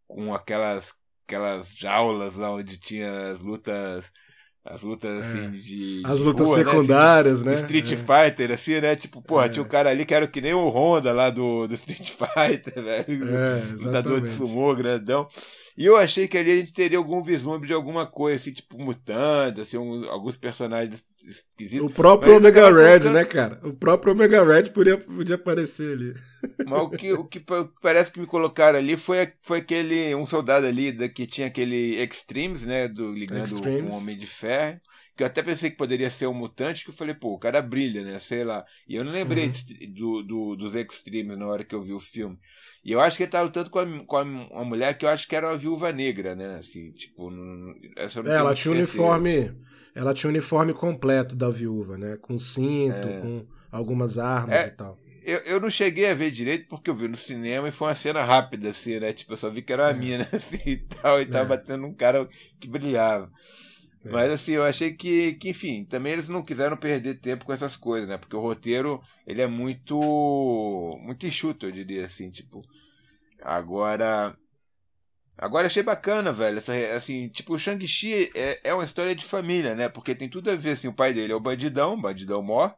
com 0.06 0.34
aquelas, 0.34 0.94
aquelas 1.26 1.74
jaulas 1.74 2.36
lá 2.36 2.50
onde 2.52 2.78
tinha 2.78 3.30
as 3.30 3.42
lutas 3.42 4.12
as 4.64 4.82
lutas, 4.82 5.10
é. 5.10 5.18
assim, 5.18 5.50
de. 5.50 6.02
As 6.04 6.20
lutas 6.20 6.46
rua, 6.46 6.58
secundárias, 6.58 7.42
né? 7.42 7.54
Assim, 7.54 7.66
de, 7.66 7.72
né? 7.72 7.80
Street 7.80 7.92
é. 7.92 7.96
Fighter, 7.96 8.52
assim, 8.52 8.80
né? 8.80 8.94
Tipo, 8.94 9.20
porra, 9.20 9.46
é. 9.46 9.48
tinha 9.48 9.62
um 9.62 9.68
cara 9.68 9.90
ali 9.90 10.06
que 10.06 10.14
era 10.14 10.26
que 10.28 10.40
nem 10.40 10.54
o 10.54 10.68
Honda 10.68 11.12
lá 11.12 11.30
do, 11.30 11.66
do 11.66 11.74
Street 11.74 12.08
Fighter, 12.14 12.80
velho. 12.80 13.36
É, 13.36 13.60
lutador 13.76 14.20
de 14.20 14.30
sumô, 14.30 14.72
grandão. 14.74 15.28
E 15.76 15.86
eu 15.86 15.96
achei 15.96 16.28
que 16.28 16.36
ali 16.36 16.50
a 16.50 16.56
gente 16.56 16.72
teria 16.72 16.98
algum 16.98 17.22
vislumbre 17.22 17.66
de 17.66 17.74
alguma 17.74 18.06
coisa, 18.06 18.36
assim, 18.36 18.52
tipo 18.52 18.78
mutante, 18.78 19.60
assim, 19.60 19.78
um, 19.78 20.08
alguns 20.10 20.36
personagens 20.36 21.04
esquisitos. 21.24 21.90
O 21.90 21.94
próprio 21.94 22.36
Omega 22.36 22.70
Red, 22.70 22.98
contando... 22.98 23.14
né, 23.14 23.24
cara? 23.24 23.60
O 23.62 23.72
próprio 23.72 24.12
Omega 24.12 24.44
Red 24.44 24.64
podia, 24.64 24.98
podia 24.98 25.36
aparecer 25.36 25.92
ali. 25.92 26.14
Mas 26.66 26.82
o 26.82 26.90
que, 26.90 27.12
o 27.12 27.24
que 27.24 27.42
parece 27.80 28.12
que 28.12 28.20
me 28.20 28.26
colocaram 28.26 28.78
ali 28.78 28.96
foi, 28.96 29.32
foi 29.40 29.58
aquele, 29.58 30.14
um 30.14 30.26
soldado 30.26 30.66
ali 30.66 30.92
da, 30.92 31.08
que 31.08 31.26
tinha 31.26 31.46
aquele 31.46 32.02
Extremes, 32.02 32.64
né, 32.64 32.88
do, 32.88 33.12
ligando 33.12 33.44
Extremes. 33.44 33.92
um 33.92 33.96
Homem 33.96 34.18
de 34.18 34.26
Ferro 34.26 34.80
que 35.16 35.22
eu 35.22 35.26
até 35.26 35.42
pensei 35.42 35.70
que 35.70 35.76
poderia 35.76 36.10
ser 36.10 36.26
um 36.26 36.34
mutante, 36.34 36.84
que 36.84 36.90
eu 36.90 36.94
falei, 36.94 37.14
pô, 37.14 37.34
o 37.34 37.38
cara 37.38 37.60
brilha, 37.60 38.02
né? 38.02 38.18
Sei 38.18 38.44
lá. 38.44 38.64
E 38.88 38.94
eu 38.96 39.04
não 39.04 39.12
lembrei 39.12 39.46
uhum. 39.46 39.92
do, 39.92 40.22
do, 40.22 40.56
dos 40.56 40.74
Extremes 40.74 41.38
na 41.38 41.46
hora 41.46 41.64
que 41.64 41.74
eu 41.74 41.82
vi 41.82 41.92
o 41.92 42.00
filme. 42.00 42.38
E 42.82 42.92
eu 42.92 43.00
acho 43.00 43.18
que 43.18 43.24
ele 43.24 43.30
tá 43.30 43.42
lutando 43.42 43.68
com, 43.68 43.78
a, 43.78 44.04
com 44.04 44.16
a, 44.16 44.22
uma 44.22 44.64
mulher 44.64 44.96
que 44.96 45.04
eu 45.04 45.10
acho 45.10 45.28
que 45.28 45.36
era 45.36 45.48
uma 45.48 45.56
viúva 45.56 45.92
negra, 45.92 46.34
né? 46.34 46.56
Assim, 46.56 46.90
tipo. 46.92 47.30
Não, 47.30 47.74
essa 47.96 48.20
é, 48.20 48.32
ela 48.32 48.54
tinha 48.54 48.72
uniforme. 48.72 49.54
Ela 49.94 50.14
tinha 50.14 50.28
um 50.28 50.32
uniforme 50.32 50.72
completo 50.72 51.36
da 51.36 51.50
viúva, 51.50 51.98
né? 51.98 52.16
Com 52.16 52.38
cinto, 52.38 52.96
é. 52.96 53.20
com 53.20 53.46
algumas 53.70 54.18
armas 54.18 54.56
é, 54.56 54.66
e 54.68 54.70
tal. 54.70 54.98
Eu, 55.22 55.38
eu 55.40 55.60
não 55.60 55.70
cheguei 55.70 56.08
a 56.08 56.14
ver 56.14 56.30
direito 56.30 56.66
porque 56.68 56.90
eu 56.90 56.94
vi 56.94 57.06
no 57.06 57.16
cinema 57.16 57.68
e 57.68 57.72
foi 57.72 57.88
uma 57.88 57.94
cena 57.94 58.24
rápida, 58.24 58.70
assim, 58.70 58.98
né? 58.98 59.12
Tipo, 59.12 59.34
eu 59.34 59.36
só 59.36 59.50
vi 59.50 59.62
que 59.62 59.72
era 59.72 59.84
uma 59.84 59.90
é. 59.90 59.94
mina, 59.94 60.24
assim 60.32 60.62
e 60.64 60.76
tal, 60.78 61.20
e 61.20 61.26
tava 61.26 61.54
é. 61.54 61.56
batendo 61.58 61.86
um 61.86 61.94
cara 61.94 62.26
que 62.58 62.66
brilhava. 62.66 63.30
É. 64.04 64.10
Mas 64.10 64.30
assim, 64.32 64.52
eu 64.52 64.64
achei 64.64 64.92
que, 64.92 65.34
que, 65.34 65.50
enfim, 65.50 65.84
também 65.84 66.12
eles 66.12 66.28
não 66.28 66.42
quiseram 66.42 66.76
perder 66.76 67.20
tempo 67.20 67.44
com 67.44 67.52
essas 67.52 67.76
coisas, 67.76 68.08
né? 68.08 68.18
Porque 68.18 68.36
o 68.36 68.40
roteiro, 68.40 69.00
ele 69.26 69.42
é 69.42 69.46
muito 69.46 69.98
muito 71.02 71.26
enxuto, 71.26 71.66
eu 71.66 71.72
diria 71.72 72.06
assim, 72.06 72.30
tipo. 72.30 72.62
Agora 73.40 74.36
Agora 75.36 75.66
achei 75.66 75.82
bacana, 75.82 76.32
velho, 76.32 76.58
essa, 76.58 76.72
assim, 76.94 77.28
tipo, 77.28 77.54
o 77.54 77.58
Shang-Chi 77.58 78.30
é, 78.34 78.60
é 78.62 78.74
uma 78.74 78.84
história 78.84 79.14
de 79.14 79.24
família, 79.24 79.74
né? 79.74 79.88
Porque 79.88 80.14
tem 80.14 80.28
tudo 80.28 80.50
a 80.50 80.54
ver, 80.54 80.70
assim, 80.72 80.88
o 80.88 80.92
pai 80.92 81.12
dele 81.12 81.32
é 81.32 81.36
o 81.36 81.40
bandidão, 81.40 82.00
bandidão 82.00 82.42
mor, 82.42 82.72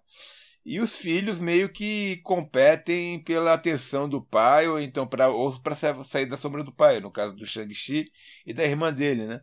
e 0.64 0.80
os 0.80 0.96
filhos 0.96 1.38
meio 1.38 1.68
que 1.68 2.18
competem 2.22 3.22
pela 3.22 3.52
atenção 3.52 4.08
do 4.08 4.22
pai, 4.24 4.66
ou 4.68 4.80
então 4.80 5.06
para 5.06 5.28
ou 5.28 5.60
para 5.60 5.74
sair 5.74 6.26
da 6.26 6.36
sombra 6.38 6.64
do 6.64 6.72
pai, 6.72 7.00
no 7.00 7.10
caso 7.10 7.34
do 7.36 7.44
Shang-Chi 7.44 8.10
e 8.46 8.54
da 8.54 8.64
irmã 8.64 8.92
dele, 8.92 9.26
né? 9.26 9.40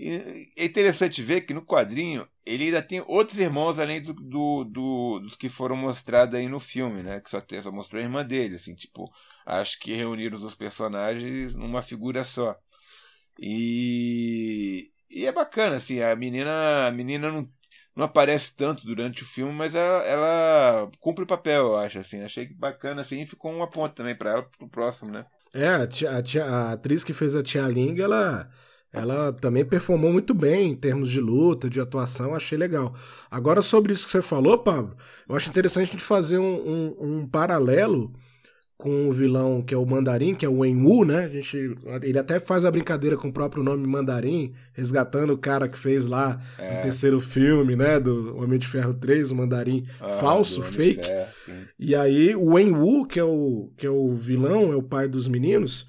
E 0.00 0.52
é 0.56 0.64
interessante 0.64 1.20
ver 1.24 1.40
que 1.40 1.52
no 1.52 1.60
quadrinho 1.66 2.24
ele 2.46 2.66
ainda 2.66 2.80
tem 2.80 3.02
outros 3.04 3.36
irmãos 3.40 3.80
além 3.80 4.00
do, 4.00 4.12
do, 4.12 4.64
do, 4.64 5.18
dos 5.18 5.34
que 5.34 5.48
foram 5.48 5.74
mostrados 5.74 6.36
aí 6.36 6.46
no 6.46 6.60
filme, 6.60 7.02
né? 7.02 7.20
Que 7.20 7.28
só, 7.28 7.42
só 7.60 7.72
mostrou 7.72 8.00
a 8.00 8.04
irmã 8.04 8.24
dele, 8.24 8.54
assim, 8.54 8.76
tipo, 8.76 9.10
acho 9.44 9.76
que 9.80 9.92
reuniram 9.92 10.38
os 10.38 10.54
personagens 10.54 11.52
numa 11.52 11.82
figura 11.82 12.22
só. 12.22 12.56
E, 13.40 14.92
e 15.10 15.26
é 15.26 15.32
bacana, 15.32 15.76
assim, 15.76 16.00
a 16.00 16.14
menina, 16.14 16.86
a 16.86 16.92
menina 16.92 17.32
não, 17.32 17.50
não 17.96 18.04
aparece 18.04 18.54
tanto 18.54 18.86
durante 18.86 19.24
o 19.24 19.26
filme, 19.26 19.52
mas 19.52 19.74
ela, 19.74 20.04
ela 20.04 20.90
cumpre 21.00 21.24
o 21.24 21.26
papel, 21.26 21.66
eu 21.66 21.76
acho, 21.76 21.98
assim. 21.98 22.22
Achei 22.22 22.46
bacana, 22.54 23.00
assim, 23.00 23.22
e 23.22 23.26
ficou 23.26 23.52
uma 23.52 23.68
ponta 23.68 23.96
também 23.96 24.14
para 24.14 24.30
ela 24.30 24.42
pro 24.44 24.68
próximo, 24.68 25.10
né? 25.10 25.26
É, 25.52 25.68
a, 25.68 25.86
tia, 25.88 26.16
a, 26.16 26.22
tia, 26.22 26.44
a 26.44 26.72
atriz 26.74 27.02
que 27.02 27.12
fez 27.12 27.34
a 27.34 27.42
Tia 27.42 27.66
Ling, 27.66 28.00
ela 28.00 28.48
ela 28.92 29.32
também 29.32 29.64
performou 29.64 30.10
muito 30.10 30.32
bem 30.32 30.70
em 30.70 30.74
termos 30.74 31.10
de 31.10 31.20
luta, 31.20 31.68
de 31.68 31.80
atuação, 31.80 32.34
achei 32.34 32.56
legal. 32.56 32.94
Agora, 33.30 33.60
sobre 33.60 33.92
isso 33.92 34.06
que 34.06 34.10
você 34.10 34.22
falou, 34.22 34.58
Pablo, 34.58 34.96
eu 35.28 35.36
acho 35.36 35.50
interessante 35.50 35.88
a 35.88 35.92
gente 35.92 36.04
fazer 36.04 36.38
um, 36.38 36.44
um, 36.44 36.96
um 37.00 37.26
paralelo 37.26 38.12
com 38.78 39.08
o 39.08 39.12
vilão 39.12 39.60
que 39.60 39.74
é 39.74 39.76
o 39.76 39.84
Mandarim, 39.84 40.36
que 40.36 40.46
é 40.46 40.48
o 40.48 40.58
Wenwu, 40.58 41.04
né? 41.04 41.24
A 41.24 41.28
gente, 41.28 41.76
ele 42.00 42.16
até 42.16 42.38
faz 42.38 42.64
a 42.64 42.70
brincadeira 42.70 43.16
com 43.16 43.26
o 43.28 43.32
próprio 43.32 43.62
nome 43.62 43.84
Mandarim, 43.86 44.54
resgatando 44.72 45.32
o 45.32 45.38
cara 45.38 45.68
que 45.68 45.76
fez 45.76 46.06
lá 46.06 46.40
é. 46.56 46.78
o 46.78 46.82
terceiro 46.82 47.20
filme, 47.20 47.74
né? 47.74 47.98
Do 47.98 48.38
Homem 48.38 48.56
de 48.56 48.68
Ferro 48.68 48.94
3, 48.94 49.32
o 49.32 49.36
Mandarim 49.36 49.84
ah, 50.00 50.08
falso, 50.20 50.62
fake. 50.62 51.04
Ferro, 51.04 51.66
e 51.76 51.94
aí 51.94 52.36
o 52.36 52.52
Wenwu, 52.54 53.04
que 53.04 53.18
é 53.18 53.24
o, 53.24 53.68
que 53.76 53.84
é 53.84 53.90
o 53.90 54.14
vilão, 54.14 54.72
é 54.72 54.76
o 54.76 54.82
pai 54.82 55.08
dos 55.08 55.26
meninos 55.26 55.84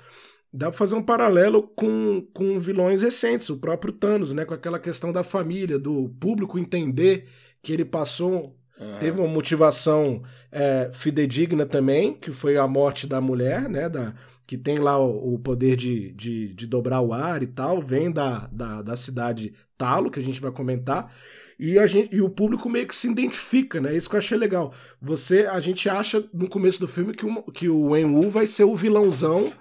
dá 0.52 0.70
pra 0.70 0.78
fazer 0.78 0.96
um 0.96 1.04
paralelo 1.04 1.64
com, 1.76 2.26
com 2.34 2.60
vilões 2.60 3.02
recentes, 3.02 3.50
o 3.50 3.58
próprio 3.58 3.94
Thanos, 3.94 4.34
né? 4.34 4.46
Com 4.46 4.54
aquela 4.54 4.80
questão 4.80 5.12
da 5.12 5.24
família, 5.24 5.78
do 5.78 6.10
público 6.20 6.58
entender 6.58 7.28
que 7.62 7.72
ele 7.72 7.86
passou. 7.86 8.56
Uhum. 8.80 8.98
Teve 9.00 9.20
uma 9.20 9.28
motivação 9.28 10.24
é, 10.52 10.90
fidedigna 10.94 11.66
também, 11.66 12.14
que 12.14 12.32
foi 12.32 12.58
a 12.58 12.68
morte 12.68 13.06
da 13.06 13.22
mulher, 13.22 13.70
né? 13.70 13.88
Da, 13.90 14.14
que 14.48 14.58
tem 14.58 14.80
lá 14.80 14.98
o, 14.98 15.36
o 15.36 15.40
poder 15.40 15.76
de, 15.76 16.12
de, 16.14 16.54
de, 16.56 16.66
dobrar 16.66 17.02
o 17.02 17.14
ar 17.14 17.44
e 17.44 17.48
tal, 17.48 17.84
vem 17.84 18.12
da, 18.12 18.48
da, 18.52 18.82
da 18.82 18.98
cidade 18.98 19.54
Talo, 19.78 20.10
que 20.10 20.20
a 20.20 20.24
gente 20.24 20.42
vai 20.42 20.52
comentar. 20.52 21.14
E, 21.60 21.78
a 21.78 21.86
gente, 21.86 22.16
e 22.16 22.22
o 22.22 22.30
público 22.30 22.68
meio 22.68 22.88
que 22.88 22.96
se 22.96 23.08
identifica, 23.08 23.80
né? 23.80 23.96
Isso 23.96 24.10
que 24.10 24.16
eu 24.16 24.20
achei 24.20 24.38
legal. 24.38 24.74
Você, 25.00 25.46
a 25.46 25.60
gente 25.60 25.88
acha 25.88 26.28
no 26.34 26.50
começo 26.50 26.80
do 26.80 26.88
filme 26.88 27.14
que 27.14 27.26
o, 27.26 27.44
que 27.52 27.70
o 27.70 27.90
Wen 27.90 28.30
vai 28.30 28.48
ser 28.48 28.64
o 28.64 28.76
vilãozão 28.76 29.54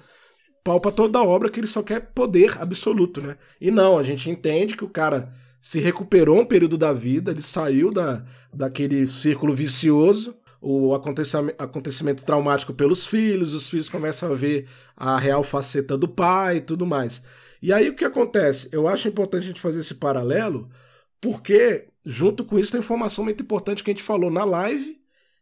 pau 0.68 0.80
pra 0.80 0.92
toda 0.92 1.18
a 1.18 1.24
obra 1.24 1.48
que 1.48 1.58
ele 1.58 1.66
só 1.66 1.82
quer 1.82 2.00
poder 2.14 2.60
absoluto, 2.60 3.22
né? 3.22 3.38
E 3.58 3.70
não, 3.70 3.98
a 3.98 4.02
gente 4.02 4.28
entende 4.28 4.76
que 4.76 4.84
o 4.84 4.88
cara 4.88 5.32
se 5.62 5.80
recuperou 5.80 6.38
um 6.40 6.44
período 6.44 6.76
da 6.76 6.92
vida, 6.92 7.30
ele 7.30 7.42
saiu 7.42 7.90
da, 7.90 8.22
daquele 8.52 9.06
círculo 9.06 9.54
vicioso, 9.54 10.36
o 10.60 10.94
acontecimento, 10.94 11.54
acontecimento 11.58 12.24
traumático 12.24 12.74
pelos 12.74 13.06
filhos, 13.06 13.54
os 13.54 13.70
filhos 13.70 13.88
começam 13.88 14.30
a 14.30 14.34
ver 14.34 14.68
a 14.94 15.18
real 15.18 15.42
faceta 15.42 15.96
do 15.96 16.06
pai 16.06 16.58
e 16.58 16.60
tudo 16.60 16.84
mais. 16.84 17.22
E 17.62 17.72
aí 17.72 17.88
o 17.88 17.94
que 17.94 18.04
acontece? 18.04 18.68
Eu 18.70 18.86
acho 18.86 19.08
importante 19.08 19.44
a 19.44 19.46
gente 19.46 19.60
fazer 19.60 19.80
esse 19.80 19.94
paralelo, 19.94 20.68
porque 21.20 21.86
junto 22.04 22.44
com 22.44 22.58
isso 22.58 22.72
tem 22.72 22.80
informação 22.80 23.24
muito 23.24 23.42
importante 23.42 23.82
que 23.82 23.90
a 23.90 23.94
gente 23.94 24.02
falou 24.02 24.30
na 24.30 24.44
live, 24.44 24.98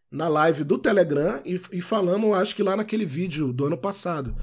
na 0.09 0.29
live 0.29 0.63
do 0.63 0.79
Telegram, 0.79 1.41
e, 1.45 1.61
e 1.73 1.81
falamos, 1.81 2.37
acho 2.37 2.55
que 2.55 2.63
lá 2.63 2.77
naquele 2.77 3.05
vídeo 3.05 3.53
do 3.53 3.67
ano 3.67 3.77
passado 3.77 4.35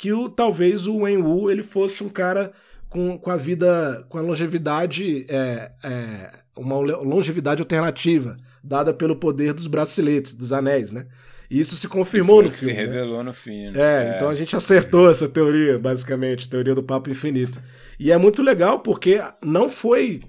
que 0.00 0.14
o, 0.14 0.30
talvez 0.30 0.86
o 0.86 1.00
Wen 1.00 1.18
Wu 1.18 1.50
ele 1.50 1.62
fosse 1.62 2.02
um 2.02 2.08
cara 2.08 2.52
com, 2.88 3.18
com 3.18 3.30
a 3.30 3.36
vida, 3.36 4.02
com 4.08 4.16
a 4.16 4.22
longevidade, 4.22 5.26
é, 5.28 5.72
é, 5.84 6.30
uma 6.56 6.76
longevidade 6.78 7.60
alternativa, 7.60 8.38
dada 8.64 8.94
pelo 8.94 9.14
poder 9.14 9.52
dos 9.52 9.66
braceletes, 9.66 10.32
dos 10.32 10.54
anéis, 10.54 10.90
né? 10.90 11.06
E 11.50 11.60
isso 11.60 11.76
se 11.76 11.86
confirmou 11.86 12.42
no 12.42 12.50
filme. 12.50 12.72
Se 12.74 12.80
né? 12.80 12.86
revelou 12.86 13.18
né? 13.18 13.24
no 13.24 13.32
fim. 13.34 13.70
Né? 13.70 13.72
É, 13.78 13.82
é, 13.82 14.16
então 14.16 14.30
a 14.30 14.34
gente 14.34 14.56
acertou 14.56 15.10
essa 15.10 15.28
teoria, 15.28 15.78
basicamente, 15.78 16.48
teoria 16.48 16.74
do 16.74 16.82
papo 16.82 17.10
infinito. 17.10 17.62
E 17.98 18.10
é 18.10 18.16
muito 18.16 18.42
legal 18.42 18.80
porque 18.80 19.20
não 19.42 19.68
foi 19.68 20.22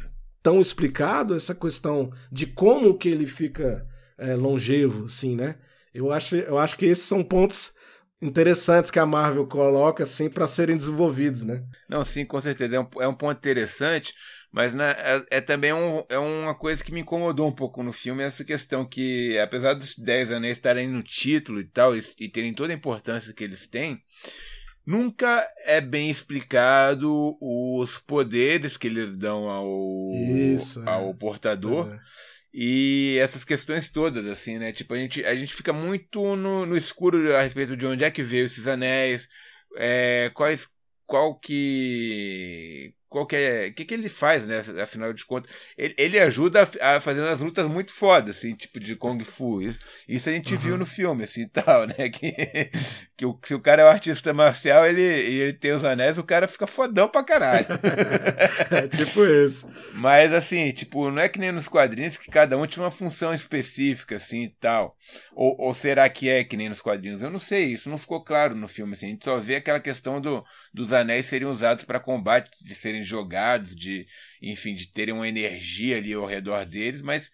tão 0.44 0.60
explicado 0.60 1.34
essa 1.34 1.56
questão 1.56 2.12
de 2.30 2.46
como 2.46 2.98
que 2.98 3.08
ele 3.08 3.26
fica 3.26 3.88
é, 4.18 4.36
longevo, 4.36 5.06
assim, 5.06 5.34
né? 5.34 5.56
Eu 5.94 6.12
acho, 6.12 6.36
eu 6.36 6.58
acho 6.58 6.76
que 6.76 6.86
esses 6.86 7.06
são 7.06 7.24
pontos 7.24 7.80
interessantes 8.22 8.92
que 8.92 9.00
a 9.00 9.06
Marvel 9.06 9.48
coloca 9.48 10.04
assim 10.04 10.30
para 10.30 10.48
serem 10.48 10.78
desenvolvidos, 10.78 11.44
né? 11.44 11.64
Não, 11.90 12.06
sim, 12.06 12.26
com 12.26 12.40
certeza 12.40 12.76
é 12.76 12.80
um, 12.80 12.88
é 13.00 13.08
um 13.08 13.14
ponto 13.14 13.38
interessante, 13.38 14.14
mas 14.52 14.74
né, 14.74 14.92
é, 14.98 15.38
é, 15.38 15.42
também 15.42 15.74
um, 15.74 16.04
é 16.08 16.20
uma 16.20 16.54
coisa 16.54 16.84
que 16.84 16.92
me 16.92 17.02
incomodou 17.02 17.48
um 17.48 17.56
pouco 17.56 17.82
no 17.82 17.92
filme 17.92 18.24
essa 18.24 18.44
questão 18.44 18.86
que 18.86 19.38
apesar 19.40 19.74
dos 19.74 19.98
Dez 19.98 20.32
Anéis 20.32 20.58
estarem 20.58 20.88
no 20.88 21.02
título 21.02 21.60
e 21.60 21.66
tal 21.66 21.96
e, 21.96 22.02
e 22.20 22.30
terem 22.30 22.54
toda 22.54 22.72
a 22.72 22.76
importância 22.76 23.34
que 23.34 23.44
eles 23.44 23.66
têm, 23.66 24.04
nunca 24.86 25.48
é 25.66 25.82
bem 25.82 26.10
explicado 26.10 27.38
os 27.42 27.98
poderes 27.98 28.78
que 28.78 28.88
eles 28.88 29.12
dão 29.16 29.50
ao, 29.50 30.12
Isso, 30.14 30.88
ao 30.88 31.10
é. 31.10 31.14
portador. 31.14 31.92
É 31.92 32.31
e 32.54 33.18
essas 33.22 33.44
questões 33.44 33.92
todas, 33.92 34.26
assim, 34.26 34.58
né? 34.60 34.72
Tipo, 34.74 34.94
a 34.94 34.98
gente, 34.98 35.24
a 35.26 35.36
gente 35.36 35.54
fica 35.54 35.72
muito 35.74 36.36
no, 36.36 36.66
no 36.66 36.78
escuro 36.78 37.36
a 37.36 37.42
respeito 37.42 37.78
de 37.78 37.86
onde 37.86 38.04
é 38.04 38.12
que 38.12 38.24
veio 38.24 38.46
esses 38.46 38.68
anéis, 38.68 39.28
é, 39.78 40.30
quais, 40.34 40.68
qual 41.06 41.40
que 41.40 42.94
qual 43.12 43.26
que 43.26 43.36
é, 43.36 43.68
o 43.68 43.74
que, 43.74 43.84
que 43.84 43.94
ele 43.94 44.08
faz, 44.08 44.48
né? 44.48 44.64
Afinal 44.82 45.12
de 45.12 45.26
contas, 45.26 45.52
ele, 45.78 45.94
ele 45.98 46.18
ajuda 46.18 46.66
a, 46.80 46.96
a 46.96 47.02
fazer 47.02 47.20
umas 47.20 47.42
lutas 47.42 47.68
muito 47.68 47.92
fodas, 47.92 48.38
assim, 48.38 48.56
tipo 48.56 48.80
de 48.80 48.96
Kung 48.96 49.22
Fu. 49.26 49.62
Isso, 49.62 49.80
isso 50.08 50.30
a 50.30 50.32
gente 50.32 50.54
uhum. 50.54 50.60
viu 50.60 50.78
no 50.78 50.86
filme, 50.86 51.26
assim, 51.26 51.46
tal, 51.52 51.86
né? 51.88 52.08
Que, 52.10 52.32
que 53.18 53.26
o, 53.26 53.38
se 53.44 53.54
o 53.54 53.60
cara 53.60 53.82
é 53.82 53.86
um 53.86 53.90
artista 53.90 54.34
marcial 54.34 54.88
ele, 54.88 55.02
e 55.02 55.42
ele 55.42 55.54
tem 55.54 55.74
os 55.74 55.84
anéis, 55.84 56.18
o 56.18 56.24
cara 56.24 56.48
fica 56.48 56.66
fodão 56.66 57.10
pra 57.10 57.22
caralho. 57.22 57.68
é 58.72 58.88
tipo 58.88 59.26
isso. 59.26 59.70
Mas, 59.94 60.34
assim, 60.34 60.72
tipo, 60.72 61.12
não 61.12 61.22
é 61.22 61.28
que 61.28 61.38
nem 61.38 61.52
nos 61.52 61.68
quadrinhos 61.68 62.16
que 62.16 62.32
cada 62.32 62.58
um 62.58 62.66
tinha 62.66 62.82
uma 62.82 62.92
função 62.92 63.34
específica, 63.34 64.16
assim, 64.16 64.44
e 64.44 64.50
tal. 64.58 64.96
Ou, 65.34 65.54
ou 65.60 65.74
será 65.74 66.08
que 66.08 66.30
é 66.30 66.46
que 66.46 66.56
nem 66.56 66.70
nos 66.70 66.80
quadrinhos? 66.80 67.22
Eu 67.22 67.30
não 67.30 67.42
sei, 67.42 67.66
isso 67.66 67.90
não 67.90 67.98
ficou 67.98 68.24
claro 68.24 68.56
no 68.56 68.70
filme, 68.70 68.94
assim. 68.94 69.08
A 69.08 69.10
gente 69.10 69.26
só 69.26 69.38
vê 69.38 69.58
aquela 69.58 69.82
questão 69.82 70.22
do, 70.22 70.42
dos 70.74 70.94
anéis 70.94 71.26
serem 71.26 71.48
usados 71.48 71.84
para 71.84 72.00
combate, 72.00 72.50
de 72.64 72.74
serem 72.74 73.04
jogados, 73.04 73.76
de, 73.76 74.06
enfim, 74.42 74.74
de 74.74 74.88
terem 74.88 75.14
uma 75.14 75.28
energia 75.28 75.98
ali 75.98 76.14
ao 76.14 76.26
redor 76.26 76.66
deles, 76.66 77.02
mas 77.02 77.30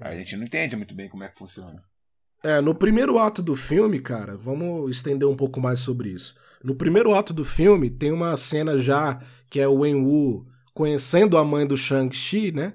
a 0.00 0.10
uhum. 0.10 0.16
gente 0.18 0.36
não 0.36 0.44
entende 0.44 0.76
muito 0.76 0.94
bem 0.94 1.08
como 1.08 1.24
é 1.24 1.28
que 1.28 1.38
funciona. 1.38 1.82
É, 2.42 2.60
no 2.60 2.74
primeiro 2.74 3.18
ato 3.18 3.40
do 3.40 3.56
filme, 3.56 4.00
cara, 4.00 4.36
vamos 4.36 4.94
estender 4.94 5.26
um 5.26 5.36
pouco 5.36 5.60
mais 5.60 5.80
sobre 5.80 6.10
isso. 6.10 6.34
No 6.62 6.74
primeiro 6.74 7.14
ato 7.14 7.32
do 7.32 7.44
filme, 7.44 7.88
tem 7.88 8.12
uma 8.12 8.36
cena 8.36 8.76
já 8.78 9.18
que 9.48 9.60
é 9.60 9.68
o 9.68 9.78
Wenwu 9.78 10.46
conhecendo 10.74 11.38
a 11.38 11.44
mãe 11.44 11.66
do 11.66 11.76
Shang-Chi, 11.76 12.52
né? 12.52 12.74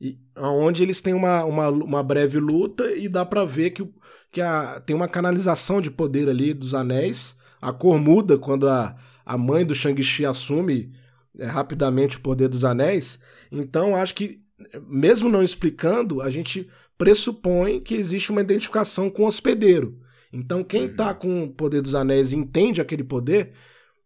E, 0.00 0.18
onde 0.36 0.82
eles 0.82 1.00
têm 1.00 1.14
uma, 1.14 1.44
uma, 1.44 1.68
uma 1.68 2.02
breve 2.02 2.38
luta 2.38 2.92
e 2.92 3.08
dá 3.08 3.24
para 3.24 3.44
ver 3.44 3.70
que, 3.70 3.88
que 4.30 4.40
a, 4.40 4.80
tem 4.80 4.94
uma 4.94 5.08
canalização 5.08 5.80
de 5.80 5.90
poder 5.90 6.28
ali 6.28 6.54
dos 6.54 6.74
anéis. 6.74 7.36
A 7.60 7.72
cor 7.72 7.98
muda 7.98 8.38
quando 8.38 8.68
a, 8.68 8.96
a 9.30 9.38
mãe 9.38 9.64
do 9.64 9.76
Shang-Chi 9.76 10.26
assume 10.26 10.92
é, 11.38 11.46
rapidamente 11.46 12.16
o 12.16 12.20
poder 12.20 12.48
dos 12.48 12.64
anéis. 12.64 13.20
Então, 13.52 13.94
acho 13.94 14.12
que, 14.12 14.42
mesmo 14.88 15.28
não 15.28 15.40
explicando, 15.40 16.20
a 16.20 16.28
gente 16.28 16.68
pressupõe 16.98 17.80
que 17.80 17.94
existe 17.94 18.32
uma 18.32 18.40
identificação 18.40 19.08
com 19.08 19.22
o 19.22 19.26
hospedeiro. 19.28 20.00
Então, 20.32 20.64
quem 20.64 20.86
está 20.86 21.14
com 21.14 21.44
o 21.44 21.48
poder 21.48 21.80
dos 21.80 21.94
anéis 21.94 22.32
e 22.32 22.36
entende 22.36 22.80
aquele 22.80 23.04
poder 23.04 23.52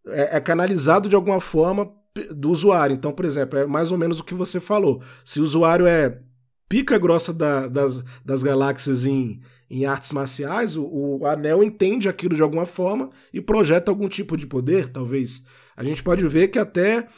é, 0.08 0.36
é, 0.36 0.40
canalizado 0.40 1.08
de 1.08 1.14
alguma 1.16 1.40
forma 1.40 1.90
do 2.30 2.50
usuário. 2.50 2.92
Então, 2.92 3.10
por 3.10 3.24
exemplo, 3.24 3.58
é 3.58 3.66
mais 3.66 3.90
ou 3.90 3.96
menos 3.96 4.20
o 4.20 4.24
que 4.24 4.34
você 4.34 4.60
falou. 4.60 5.02
Se 5.24 5.40
o 5.40 5.42
usuário 5.42 5.86
é 5.86 6.20
pica 6.68 6.98
grossa 6.98 7.32
da, 7.32 7.66
das, 7.66 8.04
das 8.22 8.42
galáxias 8.42 9.06
em, 9.06 9.40
em 9.68 9.86
artes 9.86 10.12
marciais, 10.12 10.76
o, 10.76 10.84
o 10.84 11.26
anel 11.26 11.62
entende 11.62 12.08
aquilo 12.08 12.36
de 12.36 12.42
alguma 12.42 12.66
forma 12.66 13.10
e 13.32 13.40
projeta 13.40 13.90
algum 13.90 14.08
tipo 14.08 14.36
de 14.36 14.46
poder, 14.46 14.88
talvez. 14.88 15.44
A 15.76 15.82
gente 15.82 16.02
pode 16.02 16.26
ver 16.28 16.48
que 16.48 16.58
até 16.58 17.08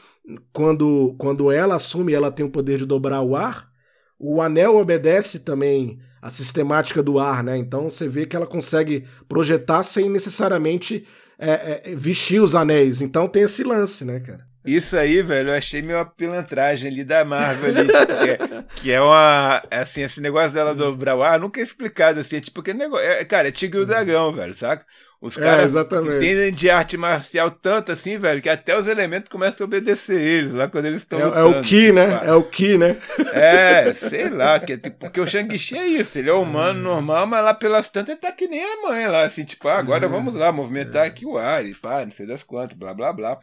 quando, 0.53 1.15
quando 1.19 1.51
ela 1.51 1.77
assume 1.77 2.13
ela 2.13 2.31
tem 2.31 2.45
o 2.45 2.51
poder 2.51 2.79
de 2.79 2.87
dobrar 2.87 3.23
o 3.23 3.37
ar, 3.37 3.71
o 4.19 4.41
anel 4.41 4.77
obedece 4.77 5.41
também 5.41 5.99
a 6.23 6.31
sistemática 6.31 7.03
do 7.03 7.19
ar, 7.19 7.45
né? 7.45 7.57
Então 7.57 7.91
você 7.91 8.09
vê 8.09 8.27
que 8.27 8.35
ela 8.35 8.47
consegue 8.47 9.05
projetar 9.29 9.83
sem 9.83 10.09
necessariamente 10.09 11.07
é, 11.39 11.83
é, 11.85 11.95
vestir 11.95 12.41
os 12.41 12.55
anéis. 12.55 13.03
Então 13.03 13.29
tem 13.29 13.43
esse 13.43 13.63
lance, 13.63 14.05
né, 14.05 14.21
cara? 14.21 14.46
Isso 14.67 14.97
aí, 14.97 15.23
velho, 15.23 15.51
eu 15.51 15.55
achei 15.55 15.81
meio 15.81 15.99
uma 15.99 16.05
pilantragem 16.05 16.91
ali 16.91 17.05
da 17.05 17.25
Marvel 17.25 17.71
ali, 17.71 17.87
que, 17.89 18.31
é, 18.31 18.65
que 18.75 18.93
é 18.93 19.01
uma. 19.01 19.63
Assim, 19.71 20.03
esse 20.03 20.21
negócio 20.21 20.51
dela 20.51 20.75
dobrar 20.75 21.15
o 21.17 21.23
ar, 21.23 21.39
nunca 21.39 21.61
é 21.61 21.63
explicado 21.63 22.19
assim, 22.19 22.37
é 22.37 22.41
tipo 22.41 22.61
aquele 22.61 22.79
negócio. 22.79 23.07
É, 23.07 23.25
cara, 23.25 23.49
é 23.49 23.53
Tigre 23.53 23.79
e 23.81 23.83
o 23.85 23.87
Dragão, 23.87 24.33
velho, 24.33 24.55
saca? 24.55 24.85
Os 25.21 25.39
é, 25.39 25.41
caras 25.41 25.75
é, 25.75 25.81
entendem 25.81 26.53
de 26.53 26.69
arte 26.69 26.97
marcial 26.97 27.51
tanto 27.51 27.91
assim, 27.91 28.19
velho, 28.19 28.43
que 28.43 28.49
até 28.49 28.79
os 28.79 28.87
elementos 28.87 29.31
começam 29.31 29.65
a 29.65 29.67
obedecer 29.67 30.21
eles 30.21 30.53
lá 30.53 30.69
quando 30.69 30.87
eles 30.87 31.03
estão. 31.03 31.19
É, 31.19 31.41
é, 31.41 31.43
o 31.43 31.63
Ki, 31.63 31.93
né? 31.93 32.21
É 32.25 32.33
o 32.33 32.43
Ki, 32.43 32.77
né? 32.77 32.99
É, 33.33 33.93
sei 33.95 34.29
lá, 34.29 34.61
que, 34.61 34.77
tipo, 34.77 34.99
porque 34.99 35.21
o 35.21 35.27
Shang-Chi 35.27 35.79
é 35.79 35.87
isso, 35.87 36.19
ele 36.19 36.31
é 36.31 36.35
humano 36.35 36.81
normal, 36.81 37.27
mas 37.27 37.43
lá 37.43 37.55
pelas 37.55 37.89
tantas 37.89 38.11
ele 38.11 38.21
tá 38.21 38.31
que 38.31 38.47
nem 38.47 38.63
a 38.63 38.83
mãe 38.83 39.07
lá, 39.07 39.23
assim, 39.23 39.45
tipo, 39.45 39.69
ah, 39.69 39.79
agora 39.79 40.07
vamos 40.07 40.35
lá, 40.35 40.53
movimentar 40.53 41.07
aqui 41.07 41.25
o 41.25 41.39
ar 41.39 41.65
e 41.65 41.75
pá, 41.75 42.05
não 42.05 42.11
sei 42.11 42.27
das 42.27 42.43
quantas, 42.43 42.77
blá 42.77 42.93
blá 42.93 43.13
blá. 43.13 43.39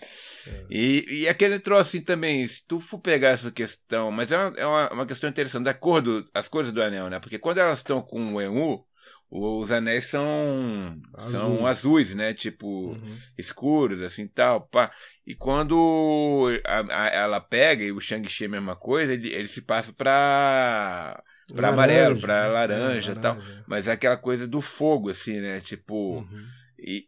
E, 0.69 1.05
e 1.21 1.27
aquele 1.27 1.59
troço 1.59 1.81
assim 1.83 2.01
também, 2.01 2.47
se 2.47 2.63
tu 2.67 2.79
for 2.79 2.99
pegar 2.99 3.29
essa 3.29 3.51
questão, 3.51 4.11
mas 4.11 4.31
é 4.31 4.37
uma, 4.37 4.59
é 4.59 4.65
uma, 4.65 4.93
uma 4.93 5.05
questão 5.05 5.29
interessante 5.29 5.65
da 5.65 5.73
cor 5.73 6.01
do, 6.01 6.27
as 6.33 6.47
cores 6.47 6.71
do 6.71 6.81
anel, 6.81 7.09
né? 7.09 7.19
Porque 7.19 7.37
quando 7.39 7.57
elas 7.57 7.79
estão 7.79 8.01
com 8.01 8.33
o 8.33 8.41
Emu, 8.41 8.83
os 9.35 9.71
anéis 9.71 10.05
são 10.05 11.01
azuis. 11.11 11.31
são 11.31 11.65
azuis, 11.65 12.13
né? 12.13 12.35
Tipo, 12.35 12.91
uhum. 12.91 13.17
escuros, 13.35 14.01
assim 14.03 14.27
tal. 14.27 14.61
Pá. 14.61 14.91
E 15.25 15.33
quando 15.33 16.49
a, 16.63 17.05
a, 17.05 17.07
ela 17.07 17.41
pega, 17.41 17.83
e 17.83 17.91
o 17.91 17.99
Shang-Chi 17.99 18.43
é 18.43 18.47
a 18.47 18.51
mesma 18.51 18.75
coisa, 18.75 19.13
ele, 19.13 19.33
ele 19.33 19.47
se 19.47 19.61
passa 19.61 19.91
pra, 19.91 21.23
pra 21.47 21.69
laranja, 21.71 21.73
amarelo, 21.73 22.21
pra 22.21 22.47
laranja 22.47 23.13
e 23.13 23.17
é, 23.17 23.19
tal. 23.19 23.37
Mas 23.65 23.87
é 23.87 23.93
aquela 23.93 24.17
coisa 24.17 24.47
do 24.47 24.61
fogo, 24.61 25.09
assim, 25.09 25.39
né? 25.39 25.59
Tipo. 25.61 26.17
Uhum. 26.17 26.45
E, 26.77 27.07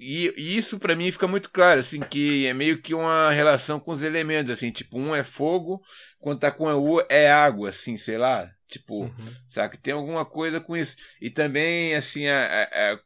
e, 0.00 0.34
e, 0.36 0.56
isso 0.56 0.80
para 0.80 0.96
mim 0.96 1.12
fica 1.12 1.28
muito 1.28 1.50
claro, 1.50 1.78
assim, 1.78 2.00
que 2.00 2.46
é 2.46 2.54
meio 2.54 2.82
que 2.82 2.92
uma 2.92 3.30
relação 3.30 3.78
com 3.78 3.92
os 3.92 4.02
elementos, 4.02 4.50
assim, 4.50 4.72
tipo, 4.72 4.98
um 4.98 5.14
é 5.14 5.22
fogo, 5.22 5.80
quando 6.18 6.40
tá 6.40 6.50
com 6.50 6.64
o 6.64 7.00
é 7.08 7.30
água, 7.30 7.68
assim, 7.68 7.96
sei 7.96 8.18
lá. 8.18 8.50
Tipo, 8.68 9.04
uhum. 9.04 9.34
sabe? 9.48 9.76
Tem 9.76 9.94
alguma 9.94 10.24
coisa 10.24 10.60
com 10.60 10.76
isso. 10.76 10.96
E 11.20 11.30
também, 11.30 11.94
assim, 11.94 12.26
a, 12.26 12.64
a, 12.64 12.92
a, 12.94 12.98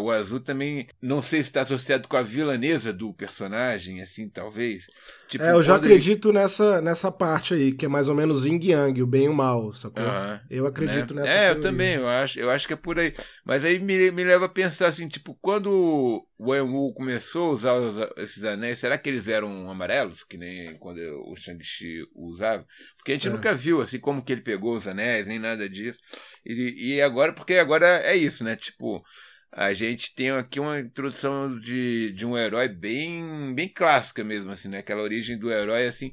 o 0.00 0.10
azul 0.10 0.40
também, 0.40 0.88
não 1.00 1.22
sei 1.22 1.40
se 1.40 1.48
está 1.50 1.60
associado 1.60 2.08
com 2.08 2.16
a 2.16 2.22
vilanesa 2.22 2.92
do 2.92 3.14
personagem, 3.14 4.02
assim, 4.02 4.28
talvez. 4.28 4.86
Tipo, 5.28 5.44
é, 5.44 5.52
eu 5.52 5.62
já 5.62 5.76
acredito 5.76 6.30
ele... 6.30 6.38
nessa, 6.38 6.80
nessa 6.80 7.12
parte 7.12 7.54
aí, 7.54 7.72
que 7.72 7.86
é 7.86 7.88
mais 7.88 8.08
ou 8.08 8.14
menos 8.14 8.44
yin 8.44 8.58
yang, 8.60 9.00
o 9.00 9.06
bem 9.06 9.26
e 9.26 9.28
o 9.28 9.34
mal, 9.34 9.72
sacou? 9.72 10.04
Uhum, 10.04 10.40
eu 10.50 10.66
acredito 10.66 11.14
né? 11.14 11.22
nessa 11.22 11.32
É, 11.32 11.34
teoria. 11.38 11.52
eu 11.52 11.60
também, 11.60 11.94
eu 11.94 12.08
acho, 12.08 12.40
eu 12.40 12.50
acho 12.50 12.66
que 12.66 12.72
é 12.72 12.76
por 12.76 12.98
aí. 12.98 13.14
Mas 13.44 13.64
aí 13.64 13.78
me, 13.78 14.10
me 14.10 14.24
leva 14.24 14.46
a 14.46 14.48
pensar 14.48 14.88
assim, 14.88 15.06
tipo, 15.08 15.34
quando 15.40 16.26
o 16.36 16.54
Enwu 16.56 16.92
começou 16.92 17.50
a 17.50 17.54
usar 17.54 17.74
os, 17.74 17.96
esses 18.16 18.42
anéis, 18.42 18.80
será 18.80 18.98
que 18.98 19.08
eles 19.08 19.28
eram 19.28 19.70
amarelos, 19.70 20.24
que 20.24 20.36
nem 20.36 20.76
quando 20.78 20.98
o 21.28 21.36
Shang-Chi 21.36 22.02
usava? 22.14 22.66
Porque 22.96 23.12
a 23.12 23.14
gente 23.14 23.28
é. 23.28 23.30
nunca 23.30 23.52
viu, 23.54 23.80
assim, 23.80 24.00
como 24.00 24.24
que 24.24 24.32
ele 24.32 24.42
pegou 24.42 24.76
os 24.76 24.88
anéis, 24.88 25.28
nem 25.28 25.38
nada 25.38 25.68
disso. 25.68 25.98
E, 26.44 26.96
e 26.96 27.02
agora, 27.02 27.32
porque 27.32 27.54
agora 27.54 27.86
é 28.04 28.16
isso, 28.16 28.42
né? 28.42 28.56
Tipo, 28.56 29.04
a 29.52 29.74
gente 29.74 30.14
tem 30.14 30.30
aqui 30.30 30.58
uma 30.58 30.80
introdução 30.80 31.58
de, 31.58 32.12
de 32.12 32.24
um 32.24 32.36
herói 32.38 32.68
bem, 32.68 33.54
bem 33.54 33.68
clássica 33.68 34.24
mesmo, 34.24 34.50
assim, 34.50 34.68
né? 34.68 34.78
Aquela 34.78 35.02
origem 35.02 35.38
do 35.38 35.52
herói, 35.52 35.86
assim, 35.86 36.10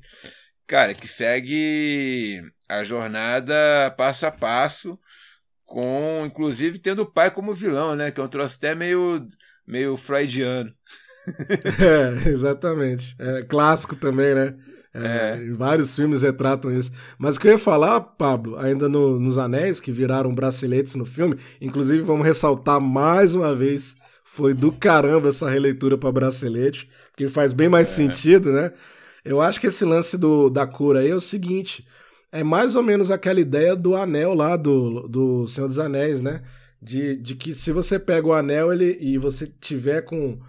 cara, 0.68 0.94
que 0.94 1.08
segue 1.08 2.42
a 2.68 2.84
jornada 2.84 3.56
passo 3.98 4.26
a 4.26 4.32
passo, 4.32 5.00
com, 5.64 6.26
inclusive, 6.26 6.80
tendo 6.80 7.04
o 7.04 7.12
pai 7.12 7.32
como 7.32 7.54
vilão, 7.54 7.96
né? 7.96 8.12
Que 8.12 8.20
é 8.20 8.24
um 8.24 8.28
troço 8.28 8.58
até 8.58 8.76
meio, 8.76 9.28
meio 9.66 9.96
freudiano. 9.96 10.74
é, 12.26 12.30
exatamente. 12.30 13.16
É 13.18 13.44
clássico 13.44 13.96
também, 13.96 14.36
né? 14.36 14.56
É, 15.02 15.40
é. 15.42 15.54
Vários 15.54 15.96
filmes 15.96 16.22
retratam 16.22 16.72
isso. 16.72 16.92
Mas 17.18 17.36
o 17.36 17.40
que 17.40 17.48
eu 17.48 17.52
ia 17.52 17.58
falar, 17.58 18.00
Pablo, 18.02 18.58
ainda 18.58 18.90
no, 18.90 19.20
nos 19.20 19.38
anéis 19.38 19.80
que 19.80 19.92
viraram 19.92 20.34
braceletes 20.34 20.96
no 20.96 21.06
filme, 21.06 21.38
inclusive 21.62 22.02
vamos 22.02 22.26
ressaltar 22.26 22.80
mais 22.80 23.34
uma 23.34 23.56
vez, 23.56 23.96
foi 24.24 24.54
do 24.54 24.72
caramba 24.72 25.30
essa 25.30 25.50
releitura 25.50 25.98
para 25.98 26.12
bracelete, 26.12 26.90
porque 27.12 27.28
faz 27.28 27.54
bem 27.54 27.70
mais 27.70 27.90
é. 27.90 27.94
sentido, 27.94 28.52
né? 28.52 28.72
Eu 29.24 29.42
acho 29.42 29.60
que 29.60 29.68
esse 29.68 29.84
lance 29.84 30.18
do, 30.18 30.50
da 30.50 30.66
cura 30.66 31.00
aí 31.00 31.10
é 31.10 31.16
o 31.16 31.22
seguinte: 31.22 31.86
é 32.32 32.44
mais 32.44 32.76
ou 32.76 32.84
menos 32.84 33.12
aquela 33.12 33.40
ideia 33.40 33.76
do 33.76 33.96
anel 33.96 34.34
lá 34.34 34.56
do, 34.56 35.08
do 35.08 35.48
Senhor 35.48 35.68
dos 35.68 35.80
Anéis, 35.80 36.22
né? 36.22 36.42
De, 36.82 37.16
de 37.16 37.36
que 37.36 37.54
se 37.54 37.72
você 37.72 38.00
pega 38.00 38.28
o 38.28 38.34
anel 38.34 38.72
ele, 38.72 38.98
e 39.02 39.18
você 39.18 39.52
tiver 39.60 40.02
com 40.02 40.40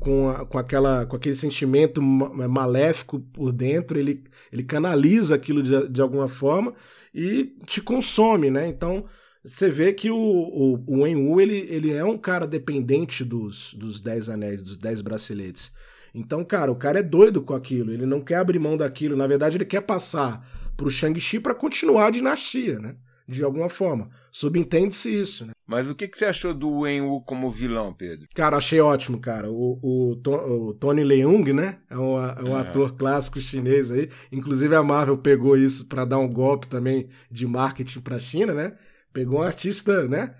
com, 0.00 0.28
a, 0.28 0.44
com, 0.44 0.58
aquela, 0.58 1.06
com 1.06 1.16
aquele 1.16 1.34
sentimento 1.34 2.02
maléfico 2.02 3.20
por 3.20 3.52
dentro, 3.52 3.98
ele, 3.98 4.24
ele 4.52 4.62
canaliza 4.62 5.34
aquilo 5.34 5.62
de, 5.62 5.88
de 5.88 6.00
alguma 6.00 6.28
forma 6.28 6.74
e 7.14 7.54
te 7.64 7.80
consome, 7.80 8.50
né? 8.50 8.66
Então 8.66 9.04
você 9.44 9.70
vê 9.70 9.92
que 9.92 10.10
o, 10.10 10.16
o, 10.16 10.84
o 10.86 11.02
Wenwu, 11.02 11.40
ele, 11.40 11.66
ele 11.70 11.92
é 11.92 12.04
um 12.04 12.18
cara 12.18 12.46
dependente 12.46 13.24
dos, 13.24 13.74
dos 13.74 14.00
Dez 14.00 14.28
Anéis, 14.28 14.60
dos 14.60 14.76
Dez 14.76 15.00
Braceletes. 15.00 15.72
Então, 16.12 16.44
cara, 16.44 16.72
o 16.72 16.76
cara 16.76 16.98
é 16.98 17.02
doido 17.02 17.42
com 17.42 17.54
aquilo, 17.54 17.92
ele 17.92 18.06
não 18.06 18.20
quer 18.20 18.36
abrir 18.36 18.58
mão 18.58 18.76
daquilo, 18.76 19.16
na 19.16 19.26
verdade 19.26 19.56
ele 19.56 19.64
quer 19.64 19.82
passar 19.82 20.44
pro 20.76 20.90
Shang-Chi 20.90 21.38
para 21.38 21.54
continuar 21.54 22.06
a 22.06 22.10
dinastia, 22.10 22.78
né? 22.78 22.96
De 23.28 23.42
alguma 23.42 23.68
forma. 23.68 24.08
Subentende-se 24.30 25.12
isso, 25.12 25.46
né? 25.46 25.52
Mas 25.66 25.90
o 25.90 25.94
que, 25.94 26.06
que 26.06 26.16
você 26.16 26.26
achou 26.26 26.54
do 26.54 26.80
Wen 26.80 27.02
Wu 27.02 27.22
como 27.22 27.50
vilão, 27.50 27.92
Pedro? 27.92 28.28
Cara, 28.34 28.56
achei 28.56 28.80
ótimo, 28.80 29.18
cara. 29.18 29.50
O, 29.50 29.80
o, 29.82 30.12
o 30.12 30.74
Tony 30.74 31.02
Leung, 31.02 31.52
né? 31.52 31.80
É 31.90 31.98
um, 31.98 32.18
é 32.18 32.42
um 32.44 32.54
ator 32.54 32.94
clássico 32.94 33.40
chinês 33.40 33.90
aí. 33.90 34.08
Inclusive 34.30 34.76
a 34.76 34.82
Marvel 34.82 35.18
pegou 35.18 35.56
isso 35.56 35.88
para 35.88 36.04
dar 36.04 36.18
um 36.18 36.28
golpe 36.28 36.68
também 36.68 37.08
de 37.30 37.46
marketing 37.46 38.00
pra 38.00 38.18
China, 38.18 38.54
né? 38.54 38.76
Pegou 39.12 39.40
um 39.40 39.42
artista, 39.42 40.06
né? 40.06 40.34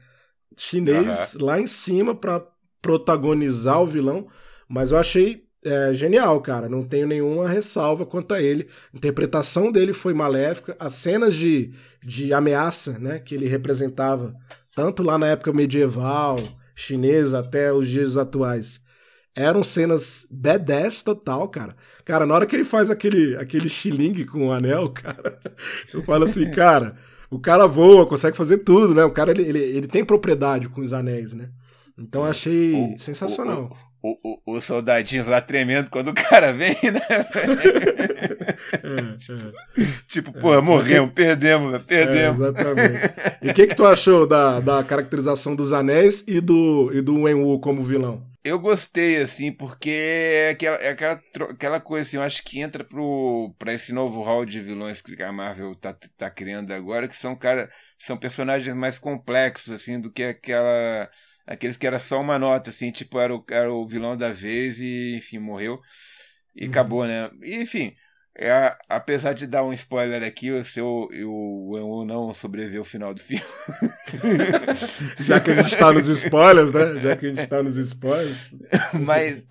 Chinês 0.56 1.34
lá 1.40 1.60
em 1.60 1.66
cima 1.66 2.14
para 2.14 2.46
protagonizar 2.80 3.82
o 3.82 3.86
vilão. 3.86 4.28
Mas 4.68 4.92
eu 4.92 4.98
achei 4.98 5.45
é 5.66 5.94
genial, 5.94 6.40
cara. 6.40 6.68
Não 6.68 6.82
tenho 6.82 7.06
nenhuma 7.06 7.48
ressalva 7.48 8.06
quanto 8.06 8.32
a 8.32 8.40
ele. 8.40 8.68
A 8.92 8.96
interpretação 8.96 9.72
dele 9.72 9.92
foi 9.92 10.14
maléfica. 10.14 10.76
As 10.78 10.94
cenas 10.94 11.34
de, 11.34 11.72
de 12.02 12.32
ameaça, 12.32 12.98
né, 12.98 13.18
que 13.18 13.34
ele 13.34 13.48
representava, 13.48 14.34
tanto 14.74 15.02
lá 15.02 15.18
na 15.18 15.28
época 15.28 15.52
medieval, 15.52 16.38
chinesa, 16.74 17.40
até 17.40 17.72
os 17.72 17.88
dias 17.88 18.16
atuais, 18.16 18.80
eram 19.34 19.64
cenas 19.64 20.26
badass 20.30 21.02
total, 21.02 21.48
cara. 21.48 21.76
Cara, 22.04 22.24
na 22.24 22.34
hora 22.34 22.46
que 22.46 22.56
ele 22.56 22.64
faz 22.64 22.90
aquele, 22.90 23.36
aquele 23.36 23.68
xilingue 23.68 24.24
com 24.24 24.48
o 24.48 24.52
anel, 24.52 24.88
cara, 24.94 25.38
eu 25.92 26.02
falo 26.02 26.24
assim, 26.24 26.50
cara, 26.50 26.96
o 27.30 27.38
cara 27.38 27.66
voa, 27.66 28.06
consegue 28.06 28.36
fazer 28.36 28.58
tudo, 28.58 28.94
né? 28.94 29.04
O 29.04 29.10
cara, 29.10 29.30
ele, 29.30 29.42
ele, 29.42 29.58
ele 29.58 29.86
tem 29.86 30.04
propriedade 30.04 30.68
com 30.68 30.80
os 30.80 30.92
anéis, 30.92 31.34
né? 31.34 31.50
Então 31.98 32.22
eu 32.22 32.30
achei 32.30 32.94
o, 32.94 32.98
sensacional. 32.98 33.76
O, 34.06 34.16
o, 34.22 34.56
os 34.56 34.64
soldadinhos 34.64 35.26
lá 35.26 35.40
tremendo 35.40 35.90
quando 35.90 36.08
o 36.08 36.14
cara 36.14 36.52
vem, 36.52 36.76
né? 36.82 37.00
é, 38.84 39.82
é. 39.82 39.86
Tipo, 40.06 40.32
pô, 40.32 40.54
é, 40.54 40.60
morremos, 40.60 41.12
perdemos, 41.12 41.82
perdemos. 41.82 42.40
É, 42.40 42.48
exatamente. 42.48 43.14
E 43.42 43.50
o 43.50 43.54
que, 43.54 43.66
que 43.66 43.74
tu 43.74 43.84
achou 43.84 44.24
da, 44.24 44.60
da 44.60 44.84
caracterização 44.84 45.56
dos 45.56 45.72
anéis 45.72 46.22
e 46.28 46.40
do, 46.40 46.92
e 46.94 47.00
do 47.00 47.22
Wenwu 47.22 47.58
como 47.58 47.82
vilão? 47.82 48.22
Eu 48.44 48.60
gostei, 48.60 49.16
assim, 49.16 49.50
porque 49.50 49.90
é 49.90 50.50
aquela, 50.50 50.76
é 50.76 50.90
aquela, 50.90 51.20
aquela 51.50 51.80
coisa, 51.80 52.06
assim, 52.06 52.16
eu 52.16 52.22
acho 52.22 52.44
que 52.44 52.60
entra 52.60 52.84
pro, 52.84 53.52
pra 53.58 53.74
esse 53.74 53.92
novo 53.92 54.22
hall 54.22 54.44
de 54.44 54.60
vilões 54.60 55.02
que 55.02 55.20
a 55.20 55.32
Marvel 55.32 55.74
tá, 55.74 55.92
tá 56.16 56.30
criando 56.30 56.70
agora, 56.70 57.08
que 57.08 57.16
são, 57.16 57.34
cara, 57.34 57.68
são 57.98 58.16
personagens 58.16 58.72
mais 58.76 59.00
complexos, 59.00 59.72
assim, 59.72 60.00
do 60.00 60.12
que 60.12 60.22
aquela 60.22 61.10
aqueles 61.46 61.76
que 61.76 61.86
era 61.86 61.98
só 61.98 62.20
uma 62.20 62.38
nota, 62.38 62.70
assim, 62.70 62.90
tipo, 62.90 63.18
era 63.18 63.34
o, 63.34 63.44
era 63.50 63.72
o 63.72 63.86
vilão 63.86 64.16
da 64.16 64.32
vez 64.32 64.80
e, 64.80 65.16
enfim, 65.16 65.38
morreu. 65.38 65.80
E 66.54 66.64
uhum. 66.64 66.70
acabou, 66.70 67.06
né? 67.06 67.30
E, 67.42 67.56
enfim, 67.56 67.94
é, 68.38 68.76
apesar 68.88 69.32
de 69.32 69.46
dar 69.46 69.64
um 69.64 69.72
spoiler 69.72 70.22
aqui, 70.22 70.50
o 70.50 70.62
seu 70.64 71.08
o 71.10 71.78
Emu 71.78 72.04
não 72.04 72.34
sobreviveu 72.34 72.80
ao 72.80 72.84
final 72.84 73.14
do 73.14 73.20
filme. 73.20 73.42
Já 75.24 75.40
que 75.40 75.50
a 75.50 75.54
gente 75.54 75.72
está 75.72 75.92
nos 75.92 76.06
spoilers, 76.08 76.72
né? 76.72 77.00
Já 77.00 77.16
que 77.16 77.26
a 77.26 77.28
gente 77.30 77.40
está 77.40 77.62
nos 77.62 77.78
spoilers. 77.78 78.50
Mas 78.92 79.42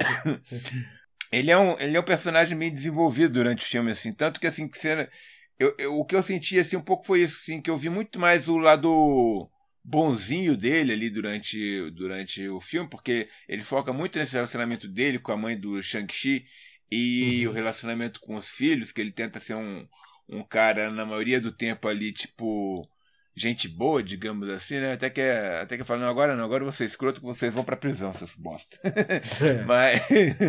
ele 1.32 1.50
é, 1.50 1.58
um, 1.58 1.80
ele 1.80 1.98
é 1.98 2.00
um 2.00 2.04
personagem 2.04 2.56
meio 2.56 2.72
desenvolvido 2.72 3.34
durante 3.34 3.66
o 3.66 3.68
filme, 3.68 3.92
assim. 3.92 4.14
Tanto 4.14 4.40
que, 4.40 4.46
assim, 4.46 4.68
que 4.68 4.78
você, 4.78 5.10
eu, 5.58 5.74
eu, 5.80 5.98
o 5.98 6.06
que 6.06 6.16
eu 6.16 6.22
senti, 6.22 6.60
assim, 6.60 6.78
um 6.78 6.82
pouco 6.82 7.06
foi 7.06 7.22
isso, 7.22 7.40
assim, 7.42 7.62
que 7.62 7.72
eu 7.72 7.78
vi 7.78 7.90
muito 7.90 8.20
mais 8.20 8.48
o 8.48 8.58
lado 8.58 9.50
bonzinho 9.86 10.58
dele 10.58 10.92
ali 10.92 11.10
durante, 11.12 11.92
durante 11.92 12.50
o 12.50 12.60
filme, 12.60 12.90
porque 12.90 13.30
ele 13.48 13.64
foca 13.64 13.94
muito 13.94 14.18
nesse 14.18 14.34
relacionamento 14.34 14.88
dele 14.88 15.20
com 15.20 15.32
a 15.32 15.38
mãe 15.38 15.58
do 15.58 15.82
Shang-Chi 15.82 16.44
e 16.92 17.46
uhum. 17.46 17.52
o 17.52 17.54
relacionamento 17.54 18.20
com 18.20 18.36
os 18.36 18.50
filhos, 18.50 18.92
que 18.92 19.00
ele 19.00 19.12
tenta 19.12 19.40
ser 19.40 19.54
um, 19.54 19.88
um 20.28 20.44
cara, 20.44 20.90
na 20.90 21.06
maioria 21.06 21.40
do 21.40 21.52
tempo 21.52 21.88
ali, 21.88 22.12
tipo, 22.12 22.90
gente 23.36 23.68
boa, 23.68 24.02
digamos 24.02 24.50
assim, 24.50 24.80
né? 24.80 24.94
Até 24.94 25.08
que, 25.08 25.22
até 25.22 25.76
que 25.76 25.84
eu 25.84 25.86
falo, 25.86 26.02
não, 26.02 26.10
agora 26.10 26.36
não, 26.36 26.46
agora 26.46 26.66
você 26.66 26.84
é 26.84 26.88
escroto 26.88 27.20
que 27.20 27.28
vocês 27.28 27.54
vão 27.54 27.64
pra 27.64 27.78
prisão, 27.78 28.12
seus 28.16 28.34
bosta. 28.34 28.80
É. 28.84 29.64
mas, 29.66 30.02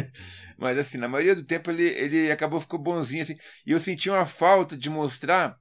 mas 0.57 0.79
assim, 0.79 0.97
na 0.97 1.09
maioria 1.09 1.35
do 1.35 1.45
tempo 1.45 1.71
ele, 1.71 1.85
ele 1.85 2.31
acabou 2.33 2.59
ficou 2.59 2.79
bonzinho, 2.79 3.23
assim, 3.23 3.37
e 3.67 3.73
eu 3.73 3.81
senti 3.81 4.09
uma 4.09 4.25
falta 4.25 4.75
de 4.75 4.89
mostrar, 4.89 5.59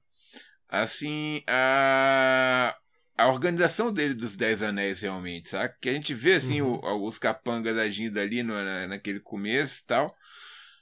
assim, 0.66 1.42
a 1.46 2.74
a 3.16 3.28
organização 3.28 3.92
dele 3.92 4.14
dos 4.14 4.36
Dez 4.36 4.62
Anéis 4.62 5.00
realmente, 5.00 5.48
sabe? 5.48 5.74
Que 5.80 5.88
a 5.88 5.92
gente 5.92 6.12
vê 6.14 6.34
assim 6.34 6.60
uhum. 6.60 6.80
o, 6.82 7.06
os 7.06 7.18
capangas 7.18 7.78
agindo 7.78 8.18
ali 8.18 8.42
no, 8.42 8.54
na, 8.54 8.86
naquele 8.86 9.20
começo 9.20 9.80
e 9.82 9.86
tal, 9.86 10.14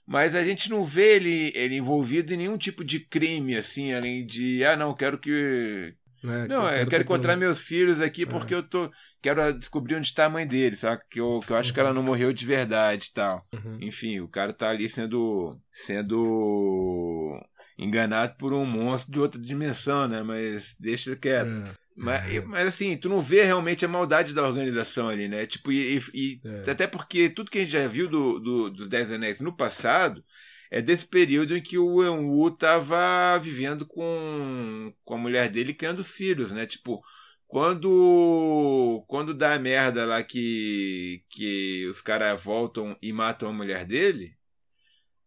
mas 0.06 0.34
a 0.34 0.44
gente 0.44 0.68
não 0.68 0.82
vê 0.84 1.16
ele, 1.16 1.52
ele 1.54 1.76
envolvido 1.76 2.32
em 2.34 2.38
nenhum 2.38 2.58
tipo 2.58 2.84
de 2.84 3.00
crime 3.00 3.56
assim, 3.56 3.92
além 3.92 4.26
de 4.26 4.64
ah 4.64 4.76
não 4.76 4.94
quero 4.94 5.18
que 5.18 5.94
é, 6.24 6.48
não, 6.48 6.64
eu 6.64 6.70
quero, 6.70 6.90
quero 6.90 7.02
encontrar 7.04 7.36
meus 7.36 7.60
filhos 7.60 8.00
aqui 8.00 8.22
é. 8.22 8.26
porque 8.26 8.54
eu 8.54 8.62
tô 8.62 8.90
quero 9.20 9.58
descobrir 9.58 9.94
onde 9.94 10.06
está 10.06 10.26
a 10.26 10.30
mãe 10.30 10.46
dele, 10.46 10.76
sabe? 10.76 11.02
Que 11.10 11.20
eu, 11.20 11.40
que 11.46 11.52
eu 11.52 11.56
acho 11.56 11.70
uhum. 11.70 11.74
que 11.74 11.80
ela 11.80 11.88
uhum. 11.90 11.94
não 11.94 12.02
morreu 12.02 12.32
de 12.32 12.44
verdade 12.44 13.08
e 13.10 13.12
tal. 13.14 13.46
Uhum. 13.54 13.78
Enfim, 13.80 14.20
o 14.20 14.28
cara 14.28 14.52
tá 14.52 14.68
ali 14.68 14.88
sendo 14.88 15.58
sendo 15.72 17.40
enganado 17.78 18.36
por 18.38 18.52
um 18.52 18.64
monstro 18.66 19.12
de 19.12 19.18
outra 19.18 19.40
dimensão, 19.40 20.06
né? 20.06 20.22
Mas 20.22 20.76
deixa 20.78 21.16
quieto. 21.16 21.56
É. 21.66 21.83
Mas, 21.96 22.34
é. 22.34 22.40
mas 22.40 22.66
assim, 22.66 22.96
tu 22.96 23.08
não 23.08 23.20
vê 23.20 23.42
realmente 23.42 23.84
a 23.84 23.88
maldade 23.88 24.34
da 24.34 24.42
organização 24.42 25.08
ali, 25.08 25.28
né? 25.28 25.46
Tipo, 25.46 25.70
e, 25.70 26.02
e 26.12 26.40
é. 26.44 26.70
até 26.70 26.86
porque 26.86 27.28
tudo 27.28 27.50
que 27.50 27.58
a 27.58 27.60
gente 27.60 27.70
já 27.70 27.86
viu 27.86 28.08
do, 28.08 28.40
do, 28.40 28.70
dos 28.70 28.88
Dez 28.88 29.12
Anéis 29.12 29.40
no 29.40 29.56
passado 29.56 30.24
é 30.70 30.82
desse 30.82 31.06
período 31.06 31.56
em 31.56 31.62
que 31.62 31.78
o 31.78 31.96
Wenwu 31.96 32.50
tava 32.50 33.38
vivendo 33.38 33.86
com, 33.86 34.92
com 35.04 35.14
a 35.14 35.18
mulher 35.18 35.48
dele 35.48 35.72
criando 35.72 36.02
filhos, 36.02 36.50
né? 36.50 36.66
Tipo, 36.66 37.00
quando 37.46 39.04
quando 39.06 39.32
dá 39.32 39.54
a 39.54 39.58
merda 39.58 40.04
lá 40.04 40.20
que, 40.24 41.22
que 41.30 41.86
os 41.86 42.00
caras 42.00 42.42
voltam 42.42 42.96
e 43.00 43.12
matam 43.12 43.48
a 43.48 43.52
mulher 43.52 43.84
dele, 43.84 44.36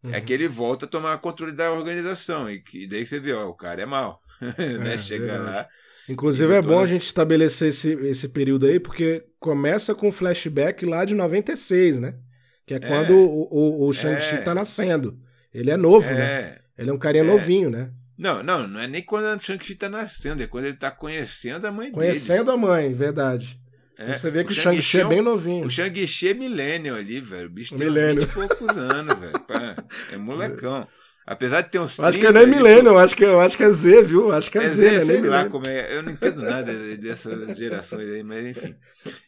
é 0.04 0.08
uhum. 0.08 0.14
é 0.16 0.22
que 0.22 0.34
ele 0.34 0.50
volta 0.50 0.86
a 0.86 0.90
tomar 0.90 1.18
controle 1.20 1.54
da 1.54 1.72
organização. 1.72 2.50
E, 2.52 2.62
que, 2.62 2.86
daí 2.88 3.08
você 3.08 3.20
vê, 3.22 3.32
ó, 3.32 3.48
o 3.48 3.56
cara 3.56 3.82
é 3.82 3.86
mal. 3.86 4.22
né? 4.84 4.96
É, 4.96 5.00
Chega 5.00 5.28
verdade. 5.28 5.50
lá 5.50 5.70
Inclusive 6.10 6.54
é 6.54 6.62
bom 6.62 6.80
a 6.80 6.86
gente 6.86 7.04
estabelecer 7.04 7.70
esse, 7.70 7.92
esse 7.94 8.30
período 8.30 8.66
aí, 8.66 8.80
porque 8.80 9.26
começa 9.40 9.94
com 9.94 10.12
flashback 10.12 10.86
lá 10.86 11.04
de 11.04 11.14
96, 11.14 12.00
né? 12.00 12.16
Que 12.66 12.76
é, 12.76 12.78
é. 12.78 12.80
quando 12.80 13.14
o, 13.14 13.48
o, 13.52 13.88
o 13.88 13.94
Shang-Chi 13.94 14.36
é. 14.36 14.42
tá 14.42 14.56
nascendo. 14.56 15.20
Ele 15.54 15.72
é 15.72 15.78
novo, 15.78 16.10
né? 16.10 16.14
é. 16.14 16.42
né? 16.42 16.58
Ele 16.78 16.90
é 16.90 16.94
um 16.94 16.98
carinha 16.98 17.24
é. 17.24 17.28
novinho, 17.28 17.70
né? 17.70 17.92
Não, 18.18 18.42
não, 18.42 18.68
não 18.68 18.80
é 18.80 18.88
nem 18.88 19.04
quando 19.04 19.38
o 19.38 19.44
Shang-Chi 19.44 19.76
tá 19.76 19.90
nascendo, 19.90 20.42
é 20.42 20.48
quando 20.48 20.66
ele 20.66 20.78
tá 20.78 20.90
conhecendo 20.90 21.68
a 21.68 21.72
mãe 21.72 21.92
conhecendo 21.92 22.46
dele. 22.46 22.46
Conhecendo 22.46 22.52
a 22.52 22.58
mãe, 22.58 22.94
verdade. 22.94 23.60
É. 23.98 24.04
Então 24.04 24.20
você 24.20 24.32
vê 24.32 24.44
que 24.44 24.52
o, 24.52 24.56
Shang-Chi 24.56 25.02
é, 25.02 25.06
bem 25.06 25.22
novinho. 25.22 25.66
O 25.66 25.70
Shang-Chi 25.70 26.30
é 26.30 26.34
millennial 26.34 26.96
ali, 26.96 27.20
velho. 27.20 27.48
O 27.48 27.50
bicho 27.50 27.76
tem 27.76 27.86
millennial. 27.86 28.28
20 28.28 28.30
e 28.30 28.34
poucos 28.34 28.78
anos, 28.78 29.20
velho. 29.20 29.34
É 30.12 30.18
molecão. 30.18 30.88
Apesar 31.28 31.60
de 31.60 31.70
ter 31.70 31.80
uns. 31.80 32.00
Acho 32.00 32.18
que 32.18 32.32
não 32.32 32.40
é 32.40 32.46
milênio, 32.46 32.92
eu 32.92 33.00
acho 33.00 33.14
que, 33.14 33.26
eu 33.26 33.42
acho 33.42 33.58
que 33.58 33.64
é 33.64 33.70
Z, 33.70 34.02
viu? 34.04 34.32
Acho 34.32 34.50
que 34.50 34.58
é, 34.58 34.64
é 34.64 34.68
Z, 34.68 34.76
Z, 34.76 35.06
né? 35.06 35.14
sei 35.14 35.22
lá 35.30 35.50
como 35.50 35.68
é. 35.68 35.94
Eu 35.94 36.02
não 36.02 36.14
entendo 36.14 36.42
nada 36.42 36.72
dessas 36.96 37.58
gerações 37.58 38.10
aí, 38.10 38.24
mas 38.24 38.46
enfim. 38.46 38.74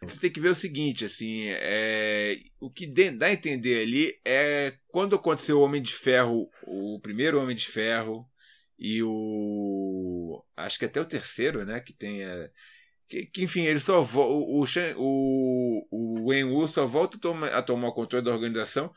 Você 0.02 0.18
tem 0.18 0.32
que 0.32 0.40
ver 0.40 0.48
o 0.48 0.56
seguinte, 0.56 1.04
assim, 1.04 1.48
é, 1.50 2.38
o 2.58 2.72
que 2.72 2.88
dá 2.88 3.26
a 3.26 3.34
entender 3.34 3.82
ali 3.82 4.18
é 4.24 4.76
quando 4.88 5.18
aconteceu 5.18 5.60
o 5.60 5.62
Homem 5.62 5.82
de 5.82 5.92
Ferro, 5.92 6.50
o 6.64 7.02
primeiro 7.02 7.38
Homem 7.38 7.56
de 7.56 7.68
Ferro 7.68 8.26
e 8.80 9.04
o. 9.04 10.42
Acho 10.56 10.80
que 10.80 10.86
até 10.86 11.02
o 11.02 11.06
terceiro, 11.06 11.66
né? 11.66 11.82
Que 11.82 11.92
tem. 11.92 12.24
É, 12.24 12.50
que, 13.10 13.26
que, 13.26 13.44
enfim, 13.44 13.64
ele 13.64 13.80
só 13.82 14.02
o, 14.02 14.62
o, 14.62 14.66
o, 14.96 15.88
o 15.92 16.30
Wen 16.30 16.68
só 16.70 16.86
volta 16.86 17.18
a 17.18 17.20
tomar, 17.20 17.48
a 17.50 17.62
tomar 17.62 17.90
o 17.90 17.94
controle 17.94 18.24
da 18.24 18.32
organização 18.32 18.90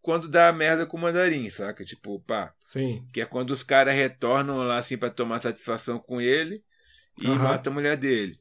quando 0.00 0.28
dá 0.28 0.52
merda 0.52 0.86
com 0.86 0.96
o 0.96 1.00
mandarim, 1.00 1.48
saca? 1.50 1.84
Tipo, 1.84 2.20
pá. 2.20 2.54
Sim. 2.60 3.06
Que 3.12 3.20
é 3.20 3.26
quando 3.26 3.50
os 3.50 3.62
caras 3.62 3.94
retornam 3.94 4.58
lá 4.58 4.78
assim 4.78 4.96
para 4.96 5.10
tomar 5.10 5.40
satisfação 5.40 5.98
com 5.98 6.20
ele 6.20 6.62
e 7.20 7.26
uhum. 7.26 7.36
mata 7.36 7.70
a 7.70 7.72
mulher 7.72 7.96
dele. 7.96 8.38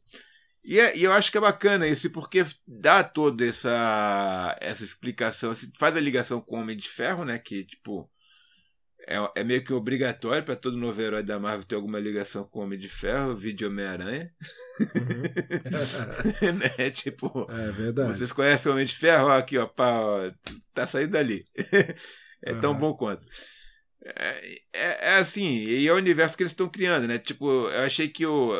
E, 0.63 0.79
é, 0.79 0.97
e, 0.97 1.03
eu 1.03 1.13
acho 1.13 1.31
que 1.31 1.37
é 1.37 1.41
bacana 1.41 1.87
isso, 1.87 2.09
porque 2.09 2.43
dá 2.67 3.01
toda 3.01 3.45
essa, 3.45 4.57
essa 4.59 4.83
explicação, 4.83 5.53
faz 5.79 5.95
a 5.95 5.99
ligação 6.01 6.41
com 6.41 6.57
o 6.57 6.59
Homem 6.59 6.75
de 6.75 6.89
Ferro, 6.89 7.23
né? 7.23 7.39
Que, 7.39 7.63
tipo, 7.63 8.09
é, 9.07 9.39
é 9.39 9.43
meio 9.43 9.63
que 9.63 9.71
obrigatório 9.71 10.43
para 10.43 10.57
todo 10.57 10.75
novo 10.75 11.01
herói 11.01 11.23
da 11.23 11.39
Marvel 11.39 11.65
ter 11.65 11.75
alguma 11.75 11.97
ligação 11.97 12.43
com 12.43 12.59
o 12.59 12.63
Homem 12.63 12.77
de 12.77 12.89
Ferro, 12.89 13.33
vídeo 13.33 13.69
Homem-Aranha. 13.69 14.29
Uhum. 14.81 16.57
né? 16.77 16.89
Tipo, 16.91 17.47
é 17.49 17.71
verdade. 17.71 18.17
Vocês 18.17 18.33
conhecem 18.33 18.69
o 18.69 18.75
Homem 18.75 18.85
de 18.85 18.95
Ferro? 18.95 19.27
Ó, 19.27 19.37
aqui, 19.37 19.57
ó, 19.57 19.65
pá, 19.65 19.97
ó, 20.01 20.31
tá 20.73 20.85
saindo 20.85 21.11
dali. 21.11 21.45
é 22.43 22.51
uhum. 22.51 22.59
tão 22.59 22.77
bom 22.77 22.93
quanto. 22.93 23.25
É, 24.03 24.59
é, 24.73 25.13
é, 25.13 25.17
assim, 25.19 25.47
e 25.47 25.87
é 25.87 25.93
o 25.93 25.95
universo 25.95 26.35
que 26.35 26.43
eles 26.43 26.51
estão 26.51 26.67
criando, 26.67 27.07
né? 27.07 27.17
Tipo, 27.17 27.69
eu 27.69 27.81
achei 27.83 28.09
que 28.09 28.25
o. 28.25 28.53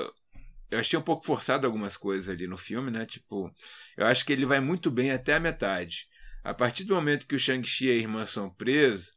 Eu 0.71 0.79
achei 0.79 0.97
um 0.97 1.01
pouco 1.01 1.25
forçado 1.25 1.67
algumas 1.67 1.97
coisas 1.97 2.29
ali 2.29 2.47
no 2.47 2.57
filme, 2.57 2.89
né? 2.89 3.05
Tipo, 3.05 3.53
eu 3.97 4.05
acho 4.05 4.25
que 4.25 4.31
ele 4.31 4.45
vai 4.45 4.62
muito 4.62 4.89
bem 4.89 5.12
até 5.12 5.36
a 5.36 5.39
metade. 5.39 6.07
A 6.43 6.53
partir 6.53 6.86
do 6.86 6.95
momento 6.95 7.27
que 7.27 7.36
o 7.36 7.39
Shang-Chi 7.39 7.88
e 7.88 7.91
a 7.91 7.95
irmã 7.95 8.25
são 8.25 8.49
presos, 8.49 9.12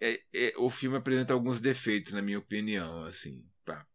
é, 0.00 0.20
é, 0.34 0.52
o 0.56 0.70
filme 0.70 0.96
apresenta 0.96 1.32
alguns 1.32 1.60
defeitos, 1.60 2.12
na 2.12 2.22
minha 2.22 2.38
opinião. 2.38 3.04
Assim, 3.04 3.44
pá. 3.64 3.86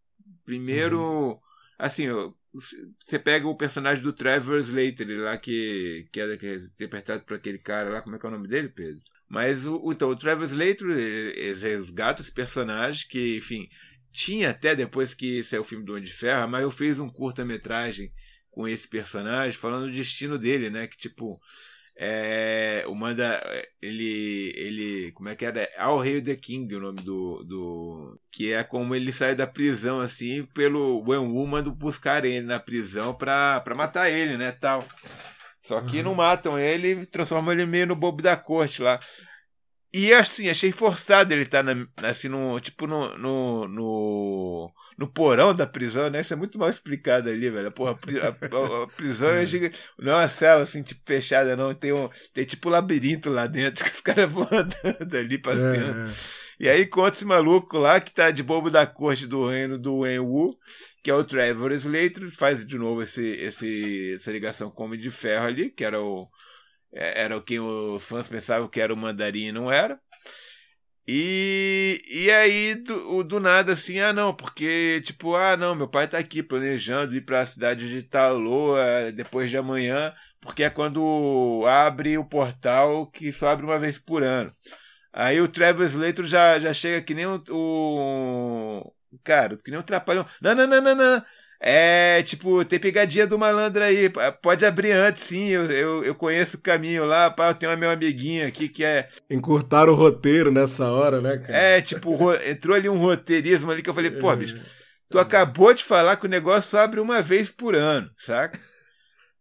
Primeiro, 0.44 1.00
uhum. 1.00 1.40
assim, 1.78 2.08
você 3.04 3.18
pega 3.18 3.48
o 3.48 3.56
personagem 3.56 4.04
do 4.04 4.14
Trevor 4.14 4.60
Slater, 4.60 5.08
lá 5.22 5.38
que, 5.38 6.08
que 6.12 6.20
é, 6.20 6.38
que 6.38 6.46
é 6.46 6.56
interpretado 6.56 7.24
por 7.24 7.38
aquele 7.38 7.58
cara 7.58 7.90
lá, 7.90 8.02
como 8.02 8.16
é 8.16 8.20
que 8.20 8.26
é 8.26 8.30
o 8.30 8.32
nome 8.32 8.48
dele, 8.48 8.70
Pedro? 8.70 9.02
Mas 9.28 9.66
o, 9.66 9.92
então, 9.92 10.10
o 10.10 10.16
Trevor 10.16 10.46
Slater, 10.46 10.90
eles 10.90 11.62
resgatam 11.62 12.22
esse 12.22 12.34
personagem 12.34 13.08
que, 13.08 13.38
enfim, 13.38 13.70
tinha 14.12 14.50
até 14.50 14.76
depois 14.76 15.14
que 15.14 15.44
saiu 15.44 15.62
o 15.62 15.66
filme 15.66 15.86
do 15.86 15.94
Homem 15.94 16.04
de 16.04 16.12
Ferro, 16.12 16.50
mas 16.50 16.64
eu 16.64 16.72
fiz 16.72 17.00
um 17.00 17.10
curta-metragem 17.10 18.12
com 18.50 18.68
esse 18.68 18.88
personagem 18.88 19.58
falando 19.58 19.86
do 19.86 19.94
destino 19.94 20.38
dele, 20.38 20.70
né? 20.70 20.86
Que 20.86 20.98
tipo 20.98 21.40
é, 22.04 22.84
o 22.88 22.96
manda 22.96 23.40
ele 23.80 24.52
ele 24.58 25.12
como 25.12 25.30
é 25.30 25.36
que 25.36 25.46
era? 25.46 25.70
All 25.78 26.00
Hail 26.00 26.24
the 26.24 26.36
King 26.36 26.74
o 26.74 26.80
nome 26.80 27.00
do, 27.04 27.44
do 27.44 28.20
que 28.32 28.52
é 28.52 28.64
como 28.64 28.96
ele 28.96 29.12
sai 29.12 29.36
da 29.36 29.46
prisão 29.46 30.00
assim 30.00 30.44
pelo 30.46 31.08
Wen 31.08 31.20
Wu 31.20 31.46
manda 31.46 31.70
buscar 31.70 32.26
ele 32.26 32.44
na 32.44 32.60
prisão 32.60 33.14
pra, 33.14 33.60
pra 33.60 33.76
matar 33.76 34.10
ele 34.10 34.36
né 34.36 34.52
tal. 34.52 34.84
Só 35.62 35.80
que 35.82 35.98
uhum. 35.98 36.06
não 36.06 36.16
matam 36.16 36.58
ele 36.58 37.06
transformam 37.06 37.54
ele 37.54 37.68
meio 37.68 37.86
no 37.86 37.96
bobo 37.96 38.20
da 38.20 38.36
corte 38.36 38.82
lá. 38.82 39.00
E 39.94 40.12
assim 40.12 40.50
achei 40.50 40.72
forçado 40.72 41.32
ele 41.32 41.44
estar 41.44 41.64
tá 41.64 42.10
assim 42.10 42.30
no 42.30 42.60
tipo 42.60 42.88
no, 42.88 43.16
no, 43.16 43.68
no 43.68 44.74
no 45.02 45.12
porão 45.12 45.52
da 45.52 45.66
prisão, 45.66 46.12
né? 46.12 46.22
Isso 46.22 46.32
é 46.32 46.36
muito 46.36 46.60
mal 46.60 46.70
explicado 46.70 47.28
ali, 47.28 47.50
velho. 47.50 47.72
Porra, 47.72 47.98
a, 48.22 48.28
a, 48.28 48.84
a 48.84 48.88
prisão 48.88 49.30
é 49.30 49.44
gigante. 49.48 49.90
Não 49.98 50.14
é 50.14 50.16
uma 50.18 50.28
cela 50.28 50.62
assim, 50.62 50.84
tipo, 50.84 51.02
fechada, 51.04 51.56
não. 51.56 51.74
Tem, 51.74 51.92
um, 51.92 52.08
tem 52.32 52.46
tipo 52.46 52.70
um 52.70 52.72
labirinto 52.72 53.30
lá 53.32 53.48
dentro 53.48 53.84
que 53.84 53.90
os 53.90 54.02
caras 54.02 54.32
vão 54.32 54.48
andando 54.52 55.18
ali 55.18 55.40
passeando. 55.40 56.02
É, 56.02 56.12
é. 56.12 56.14
E 56.60 56.70
aí 56.70 56.86
conta 56.86 57.16
esse 57.16 57.26
maluco 57.26 57.80
lá 57.80 58.00
que 58.00 58.14
tá 58.14 58.30
de 58.30 58.44
bobo 58.44 58.70
da 58.70 58.86
corte 58.86 59.26
do 59.26 59.48
reino 59.48 59.80
do 59.80 59.98
Wen 59.98 60.20
Wu, 60.20 60.56
que 61.04 61.10
é 61.10 61.16
o 61.16 61.24
Trevor 61.24 61.72
Slater, 61.72 62.30
faz 62.30 62.64
de 62.64 62.78
novo 62.78 63.02
esse, 63.02 63.26
esse, 63.38 64.14
essa 64.14 64.32
ligação 64.32 64.70
com 64.70 64.84
o 64.84 64.86
Homem 64.86 65.00
de 65.00 65.10
Ferro 65.10 65.48
ali, 65.48 65.72
que 65.72 65.84
era 65.84 66.00
o. 66.00 66.30
É, 66.94 67.24
era 67.24 67.36
o 67.36 67.42
que 67.42 67.60
os 67.60 68.04
fãs 68.04 68.28
pensavam 68.28 68.68
que 68.68 68.80
era 68.80 68.94
o 68.94 68.98
mandarim 68.98 69.48
e 69.48 69.52
não 69.52 69.72
era. 69.72 70.00
E, 71.08 72.02
e 72.08 72.32
aí, 72.32 72.76
do, 72.76 73.24
do 73.24 73.40
nada, 73.40 73.74
assim, 73.74 74.00
ah, 74.00 74.14
não, 74.14 74.34
porque, 74.36 75.02
tipo, 75.06 75.36
ah, 75.36 75.58
não, 75.58 75.76
meu 75.76 75.88
pai 75.90 76.08
tá 76.08 76.18
aqui 76.18 76.42
planejando 76.44 77.16
ir 77.16 77.22
pra 77.26 77.46
cidade 77.46 77.90
de 77.90 78.04
Taloa 78.04 79.12
depois 79.12 79.50
de 79.50 79.58
amanhã, 79.58 80.14
porque 80.40 80.64
é 80.64 80.70
quando 80.70 81.64
abre 81.68 82.18
o 82.18 82.26
portal 82.26 83.08
que 83.12 83.32
só 83.34 83.50
abre 83.50 83.66
uma 83.66 83.80
vez 83.80 83.98
por 84.00 84.24
ano. 84.24 84.56
Aí 85.14 85.42
o 85.42 85.48
Trevor 85.48 85.86
Slater 85.86 86.26
já, 86.26 86.60
já 86.60 86.74
chega 86.74 87.04
que 87.04 87.14
nem 87.14 87.26
o, 87.26 87.44
o. 87.50 88.94
Cara, 89.24 89.58
que 89.58 89.70
nem 89.72 89.80
um 89.80 89.84
trapalhão. 89.84 90.26
Não, 90.42 90.56
não, 90.56 90.68
não, 90.68 90.82
não, 90.82 90.96
não. 90.96 91.26
É, 91.64 92.24
tipo, 92.24 92.66
tem 92.66 92.80
pegadinha 92.80 93.28
do 93.28 93.38
malandro 93.38 93.84
aí. 93.84 94.12
Pode 94.42 94.66
abrir 94.66 94.94
antes, 94.94 95.22
sim. 95.22 95.50
Eu, 95.50 95.70
eu, 95.70 96.04
eu 96.04 96.16
conheço 96.16 96.58
o 96.58 96.60
caminho 96.60 97.06
lá. 97.06 97.30
Pá, 97.30 97.50
eu 97.50 97.54
tenho 97.54 97.78
meu 97.78 97.92
amiguinho 97.92 98.48
aqui 98.48 98.68
que 98.68 98.84
é. 98.84 99.08
Encurtar 99.30 99.88
o 99.88 99.94
roteiro 99.94 100.52
nessa 100.52 100.90
hora, 100.90 101.22
né, 101.22 101.38
cara? 101.38 101.56
É, 101.56 101.80
tipo, 101.80 102.18
entrou 102.48 102.76
ali 102.76 102.90
um 102.90 102.98
roteirismo 102.98 103.70
ali 103.70 103.84
que 103.84 103.90
eu 103.90 103.94
falei, 103.94 104.10
pô, 104.10 104.36
bicho, 104.36 104.60
tu 105.08 105.20
acabou 105.20 105.72
de 105.72 105.84
falar 105.84 106.18
que 106.18 106.26
o 106.26 106.30
negócio 106.30 106.80
abre 106.80 107.00
uma 107.00 107.22
vez 107.22 107.52
por 107.52 107.76
ano, 107.76 108.10
saca? 108.18 108.60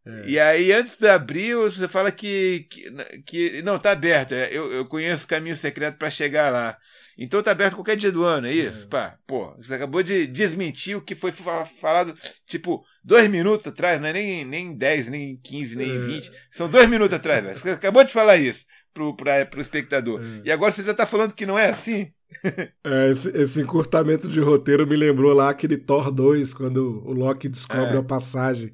É. 0.06 0.22
E 0.26 0.40
aí, 0.40 0.72
antes 0.72 0.96
de 0.96 1.08
abrir, 1.08 1.54
você 1.54 1.86
fala 1.86 2.10
que, 2.10 2.66
que, 2.70 2.90
que 3.26 3.62
não, 3.62 3.78
tá 3.78 3.92
aberto. 3.92 4.32
É, 4.32 4.48
eu, 4.50 4.72
eu 4.72 4.86
conheço 4.86 5.24
o 5.24 5.28
caminho 5.28 5.56
secreto 5.56 5.98
para 5.98 6.10
chegar 6.10 6.50
lá. 6.50 6.76
Então 7.18 7.42
tá 7.42 7.50
aberto 7.50 7.74
qualquer 7.74 7.96
dia 7.96 8.10
do 8.10 8.24
ano, 8.24 8.46
é 8.46 8.52
isso? 8.52 8.86
É. 8.86 8.88
Pá, 8.88 9.18
pô, 9.26 9.54
você 9.56 9.74
acabou 9.74 10.02
de 10.02 10.26
desmentir 10.26 10.96
o 10.96 11.02
que 11.02 11.14
foi 11.14 11.32
falado, 11.32 12.14
tipo, 12.46 12.82
dois 13.04 13.28
minutos 13.28 13.66
atrás, 13.66 14.00
não 14.00 14.08
é 14.08 14.12
nem, 14.14 14.44
nem 14.44 14.74
10, 14.74 15.08
nem 15.08 15.36
15, 15.42 15.76
nem 15.76 15.96
é. 15.96 15.98
20. 15.98 16.32
São 16.50 16.68
dois 16.68 16.88
minutos 16.88 17.14
atrás, 17.14 17.44
velho. 17.44 17.58
Você 17.58 17.70
acabou 17.70 18.02
de 18.04 18.12
falar 18.12 18.38
isso 18.38 18.64
pro, 18.94 19.14
pra, 19.14 19.44
pro 19.44 19.60
espectador. 19.60 20.22
É. 20.22 20.48
E 20.48 20.50
agora 20.50 20.72
você 20.72 20.82
já 20.82 20.94
tá 20.94 21.04
falando 21.04 21.34
que 21.34 21.44
não 21.44 21.58
é 21.58 21.68
assim? 21.68 22.10
É, 22.84 23.10
esse, 23.10 23.28
esse 23.36 23.60
encurtamento 23.60 24.28
de 24.28 24.38
roteiro 24.38 24.86
me 24.86 24.96
lembrou 24.96 25.34
lá 25.34 25.50
aquele 25.50 25.76
Thor 25.76 26.12
2, 26.12 26.54
quando 26.54 27.02
o 27.04 27.12
Loki 27.12 27.48
descobre 27.48 27.96
é. 27.96 27.98
a 27.98 28.04
passagem 28.04 28.72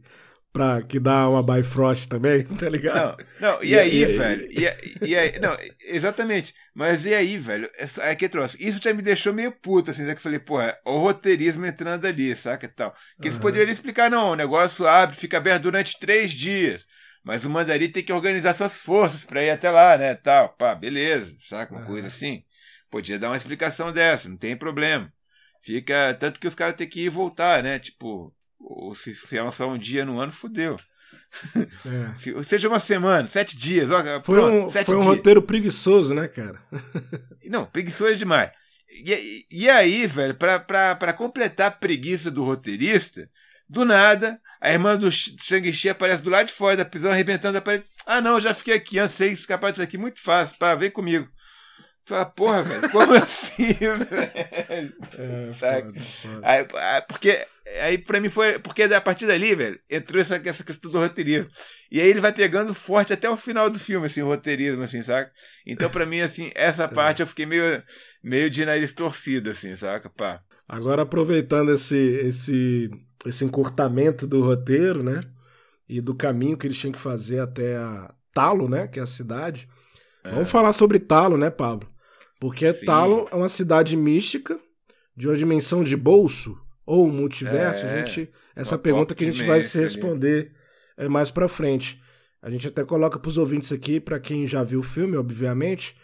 pra, 0.56 0.80
que 0.80 0.98
dá 0.98 1.28
uma 1.28 1.42
Bifrost 1.42 2.08
também, 2.08 2.44
tá 2.56 2.68
ligado? 2.68 3.22
Não, 3.38 3.52
não 3.52 3.62
e, 3.62 3.68
e 3.68 3.78
aí, 3.78 4.04
aí, 4.04 4.16
velho? 4.16 4.48
E, 4.50 5.06
e, 5.06 5.16
aí, 5.16 5.38
não, 5.38 5.56
exatamente. 5.84 6.54
Mas 6.74 7.04
e 7.04 7.14
aí, 7.14 7.36
velho? 7.36 7.70
É 8.00 8.14
que 8.14 8.28
trouxe. 8.28 8.56
Isso 8.58 8.80
já 8.82 8.92
me 8.94 9.02
deixou 9.02 9.32
meio 9.32 9.52
puto, 9.52 9.90
assim, 9.90 10.02
né? 10.02 10.12
Que 10.12 10.18
eu 10.18 10.22
falei, 10.22 10.38
pô, 10.38 10.60
é 10.60 10.78
o 10.84 10.98
roteirismo 10.98 11.66
entrando 11.66 12.06
ali, 12.06 12.34
saca? 12.34 12.64
E 12.64 12.68
tal. 12.68 12.94
Que 13.20 13.28
eles 13.28 13.36
uhum. 13.36 13.42
poderiam 13.42 13.72
explicar, 13.72 14.10
não, 14.10 14.30
o 14.30 14.36
negócio 14.36 14.86
abre, 14.86 15.16
fica 15.16 15.36
aberto 15.36 15.62
durante 15.62 15.98
três 15.98 16.32
dias. 16.32 16.86
Mas 17.22 17.44
o 17.44 17.50
mandarim 17.50 17.90
tem 17.90 18.04
que 18.04 18.12
organizar 18.12 18.54
suas 18.54 18.74
forças 18.74 19.24
para 19.24 19.42
ir 19.42 19.50
até 19.50 19.70
lá, 19.70 19.98
né? 19.98 20.14
Tal, 20.14 20.50
pá, 20.50 20.74
beleza, 20.74 21.34
saca? 21.40 21.72
Uma 21.74 21.80
uhum. 21.80 21.86
coisa 21.86 22.08
assim. 22.08 22.44
Podia 22.90 23.18
dar 23.18 23.28
uma 23.28 23.36
explicação 23.36 23.92
dessa, 23.92 24.28
não 24.28 24.36
tem 24.36 24.56
problema. 24.56 25.12
Fica. 25.62 26.14
Tanto 26.14 26.38
que 26.38 26.46
os 26.46 26.54
caras 26.54 26.76
têm 26.76 26.88
que 26.88 27.00
ir 27.00 27.06
e 27.06 27.08
voltar, 27.08 27.62
né? 27.62 27.78
Tipo, 27.78 28.35
ou 28.66 28.94
se, 28.96 29.14
se 29.14 29.38
é 29.38 29.50
só 29.52 29.68
um 29.68 29.78
dia 29.78 30.04
no 30.04 30.18
ano, 30.18 30.32
fudeu. 30.32 30.76
É. 31.86 32.42
Seja 32.42 32.68
uma 32.68 32.80
semana, 32.80 33.28
sete 33.28 33.56
dias. 33.56 33.88
Ó, 33.90 34.02
foi 34.20 34.38
pronto, 34.40 34.66
um, 34.66 34.84
foi 34.84 34.96
um 34.96 35.02
roteiro 35.02 35.40
preguiçoso, 35.40 36.12
né, 36.12 36.26
cara? 36.26 36.60
Não, 37.46 37.64
preguiçoso 37.64 38.16
demais. 38.16 38.50
E, 38.90 39.46
e 39.50 39.70
aí, 39.70 40.06
velho, 40.06 40.34
pra, 40.34 40.58
pra, 40.58 40.96
pra 40.96 41.12
completar 41.12 41.68
a 41.68 41.70
preguiça 41.70 42.30
do 42.30 42.42
roteirista, 42.42 43.28
do 43.68 43.84
nada, 43.84 44.40
a 44.60 44.72
irmã 44.72 44.96
do 44.96 45.10
Shang-Chi 45.12 45.90
aparece 45.90 46.22
do 46.22 46.30
lado 46.30 46.46
de 46.46 46.52
fora 46.52 46.76
da 46.76 46.84
prisão, 46.84 47.12
arrebentando 47.12 47.58
a 47.58 47.60
parede. 47.60 47.84
Ah, 48.04 48.20
não, 48.20 48.34
eu 48.34 48.40
já 48.40 48.54
fiquei 48.54 48.74
aqui 48.74 48.98
antes, 48.98 49.16
sei 49.16 49.30
escapar 49.30 49.70
disso 49.70 49.82
aqui 49.82 49.98
muito 49.98 50.20
fácil. 50.20 50.56
Pá, 50.58 50.74
vem 50.74 50.90
comigo. 50.90 51.28
Fala, 52.06 52.24
porra, 52.24 52.62
velho, 52.62 52.88
como 52.90 53.14
assim, 53.14 53.72
velho? 53.74 54.94
É, 55.18 55.52
Sabe? 55.54 55.98
Foda, 55.98 56.00
foda. 56.00 56.40
Aí, 56.44 56.66
ah, 56.74 57.02
porque 57.02 57.44
aí 57.82 57.98
pra 57.98 58.20
mim 58.20 58.28
foi. 58.28 58.60
Porque 58.60 58.84
a 58.84 59.00
partir 59.00 59.26
dali, 59.26 59.56
velho, 59.56 59.80
entrou 59.90 60.22
essa, 60.22 60.36
essa 60.36 60.62
questão 60.62 60.88
do 60.88 60.98
roteirismo. 61.00 61.50
E 61.90 62.00
aí 62.00 62.06
ele 62.06 62.20
vai 62.20 62.32
pegando 62.32 62.72
forte 62.72 63.12
até 63.12 63.28
o 63.28 63.36
final 63.36 63.68
do 63.68 63.80
filme, 63.80 64.06
assim, 64.06 64.22
o 64.22 64.26
roteirismo, 64.26 64.84
assim, 64.84 65.02
saca? 65.02 65.32
Então, 65.66 65.90
pra 65.90 66.06
mim, 66.06 66.20
assim, 66.20 66.52
essa 66.54 66.84
é. 66.84 66.88
parte 66.88 67.22
eu 67.22 67.26
fiquei 67.26 67.44
meio, 67.44 67.82
meio 68.22 68.48
de 68.48 68.64
nariz 68.64 68.92
torcido, 68.92 69.50
assim, 69.50 69.74
saca? 69.74 70.08
Pá. 70.08 70.40
Agora, 70.68 71.02
aproveitando 71.02 71.72
esse, 71.72 71.96
esse, 71.96 72.88
esse 73.26 73.44
encurtamento 73.44 74.28
do 74.28 74.42
roteiro, 74.42 75.02
né? 75.02 75.18
E 75.88 76.00
do 76.00 76.14
caminho 76.14 76.56
que 76.56 76.68
eles 76.68 76.78
tinham 76.78 76.92
que 76.92 77.00
fazer 77.00 77.40
até 77.40 77.76
a 77.76 78.14
Talo, 78.32 78.68
né? 78.68 78.86
Que 78.86 79.00
é 79.00 79.02
a 79.02 79.06
cidade. 79.06 79.68
É. 80.22 80.30
Vamos 80.30 80.50
falar 80.50 80.72
sobre 80.72 81.00
Talo, 81.00 81.36
né, 81.36 81.50
Pablo? 81.50 81.95
Porque 82.40 82.72
Sim. 82.72 82.86
Talon 82.86 83.26
é 83.30 83.34
uma 83.34 83.48
cidade 83.48 83.96
mística 83.96 84.58
de 85.16 85.28
uma 85.28 85.36
dimensão 85.36 85.82
de 85.82 85.96
bolso 85.96 86.58
ou 86.84 87.10
multiverso. 87.10 87.86
É, 87.86 87.98
gente, 87.98 88.30
essa 88.54 88.78
pergunta 88.78 89.14
que 89.14 89.24
a 89.24 89.26
gente 89.26 89.42
vai 89.44 89.62
se 89.62 89.78
responder 89.78 90.52
ali. 90.96 91.08
mais 91.08 91.30
para 91.30 91.48
frente. 91.48 92.00
A 92.40 92.50
gente 92.50 92.68
até 92.68 92.84
coloca 92.84 93.18
para 93.18 93.28
os 93.28 93.38
ouvintes 93.38 93.72
aqui, 93.72 93.98
para 93.98 94.20
quem 94.20 94.46
já 94.46 94.62
viu 94.62 94.80
o 94.80 94.82
filme, 94.82 95.16
obviamente, 95.16 95.96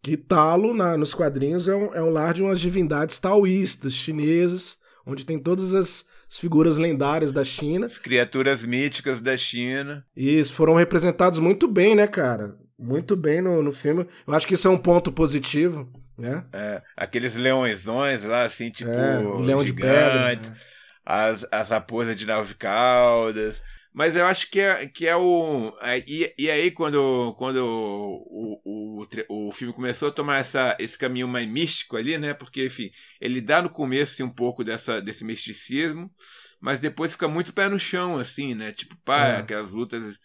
que 0.00 0.16
Talo, 0.16 0.72
na, 0.72 0.96
nos 0.96 1.12
quadrinhos, 1.12 1.68
é 1.68 1.76
um, 1.76 1.94
é 1.94 2.02
um 2.02 2.10
lar 2.10 2.32
de 2.32 2.42
umas 2.42 2.60
divindades 2.60 3.18
taoístas 3.18 3.92
chinesas, 3.92 4.78
onde 5.04 5.24
tem 5.24 5.38
todas 5.38 5.74
as, 5.74 6.08
as 6.28 6.38
figuras 6.38 6.78
lendárias 6.78 7.30
da 7.30 7.44
China. 7.44 7.86
As 7.86 7.98
criaturas 7.98 8.64
míticas 8.64 9.20
da 9.20 9.36
China. 9.36 10.04
E 10.16 10.28
eles 10.28 10.50
foram 10.50 10.74
representados 10.74 11.38
muito 11.38 11.68
bem, 11.68 11.94
né, 11.94 12.06
cara? 12.06 12.56
Muito 12.82 13.16
bem 13.16 13.40
no, 13.40 13.62
no 13.62 13.72
filme. 13.72 14.06
Eu 14.26 14.34
acho 14.34 14.46
que 14.46 14.54
isso 14.54 14.68
é 14.68 14.70
um 14.70 14.78
ponto 14.78 15.12
positivo, 15.12 15.90
né? 16.18 16.44
É, 16.52 16.82
aqueles 16.96 17.36
leõezões 17.36 18.24
lá, 18.24 18.42
assim, 18.42 18.70
tipo. 18.70 18.90
É, 18.90 19.18
o 19.18 19.38
leão 19.40 19.64
de 19.64 19.72
pedra. 19.72 20.36
Né? 20.36 20.56
As, 21.04 21.46
as 21.50 21.68
raposas 21.68 22.16
de 22.16 22.26
nove 22.26 22.54
caudas. 22.54 23.62
Mas 23.94 24.16
eu 24.16 24.24
acho 24.24 24.50
que 24.50 24.58
é, 24.58 24.86
que 24.86 25.06
é 25.06 25.14
o. 25.14 25.76
É, 25.82 26.02
e, 26.06 26.34
e 26.38 26.50
aí, 26.50 26.70
quando, 26.70 27.34
quando 27.36 27.56
o, 27.58 28.60
o, 28.64 29.06
o, 29.28 29.48
o 29.48 29.52
filme 29.52 29.74
começou 29.74 30.08
a 30.08 30.12
tomar 30.12 30.38
essa, 30.38 30.76
esse 30.80 30.96
caminho 30.96 31.28
mais 31.28 31.46
místico 31.46 31.96
ali, 31.96 32.16
né? 32.16 32.32
Porque, 32.32 32.66
enfim, 32.66 32.90
ele 33.20 33.40
dá 33.40 33.60
no 33.60 33.68
começo 33.68 34.14
assim, 34.14 34.22
um 34.22 34.30
pouco 34.30 34.64
dessa, 34.64 35.00
desse 35.00 35.24
misticismo, 35.24 36.10
mas 36.58 36.80
depois 36.80 37.12
fica 37.12 37.28
muito 37.28 37.52
pé 37.52 37.68
no 37.68 37.78
chão, 37.78 38.18
assim, 38.18 38.54
né? 38.54 38.72
Tipo, 38.72 38.96
pá, 39.04 39.26
é. 39.26 39.36
aquelas 39.36 39.70
lutas 39.70 40.18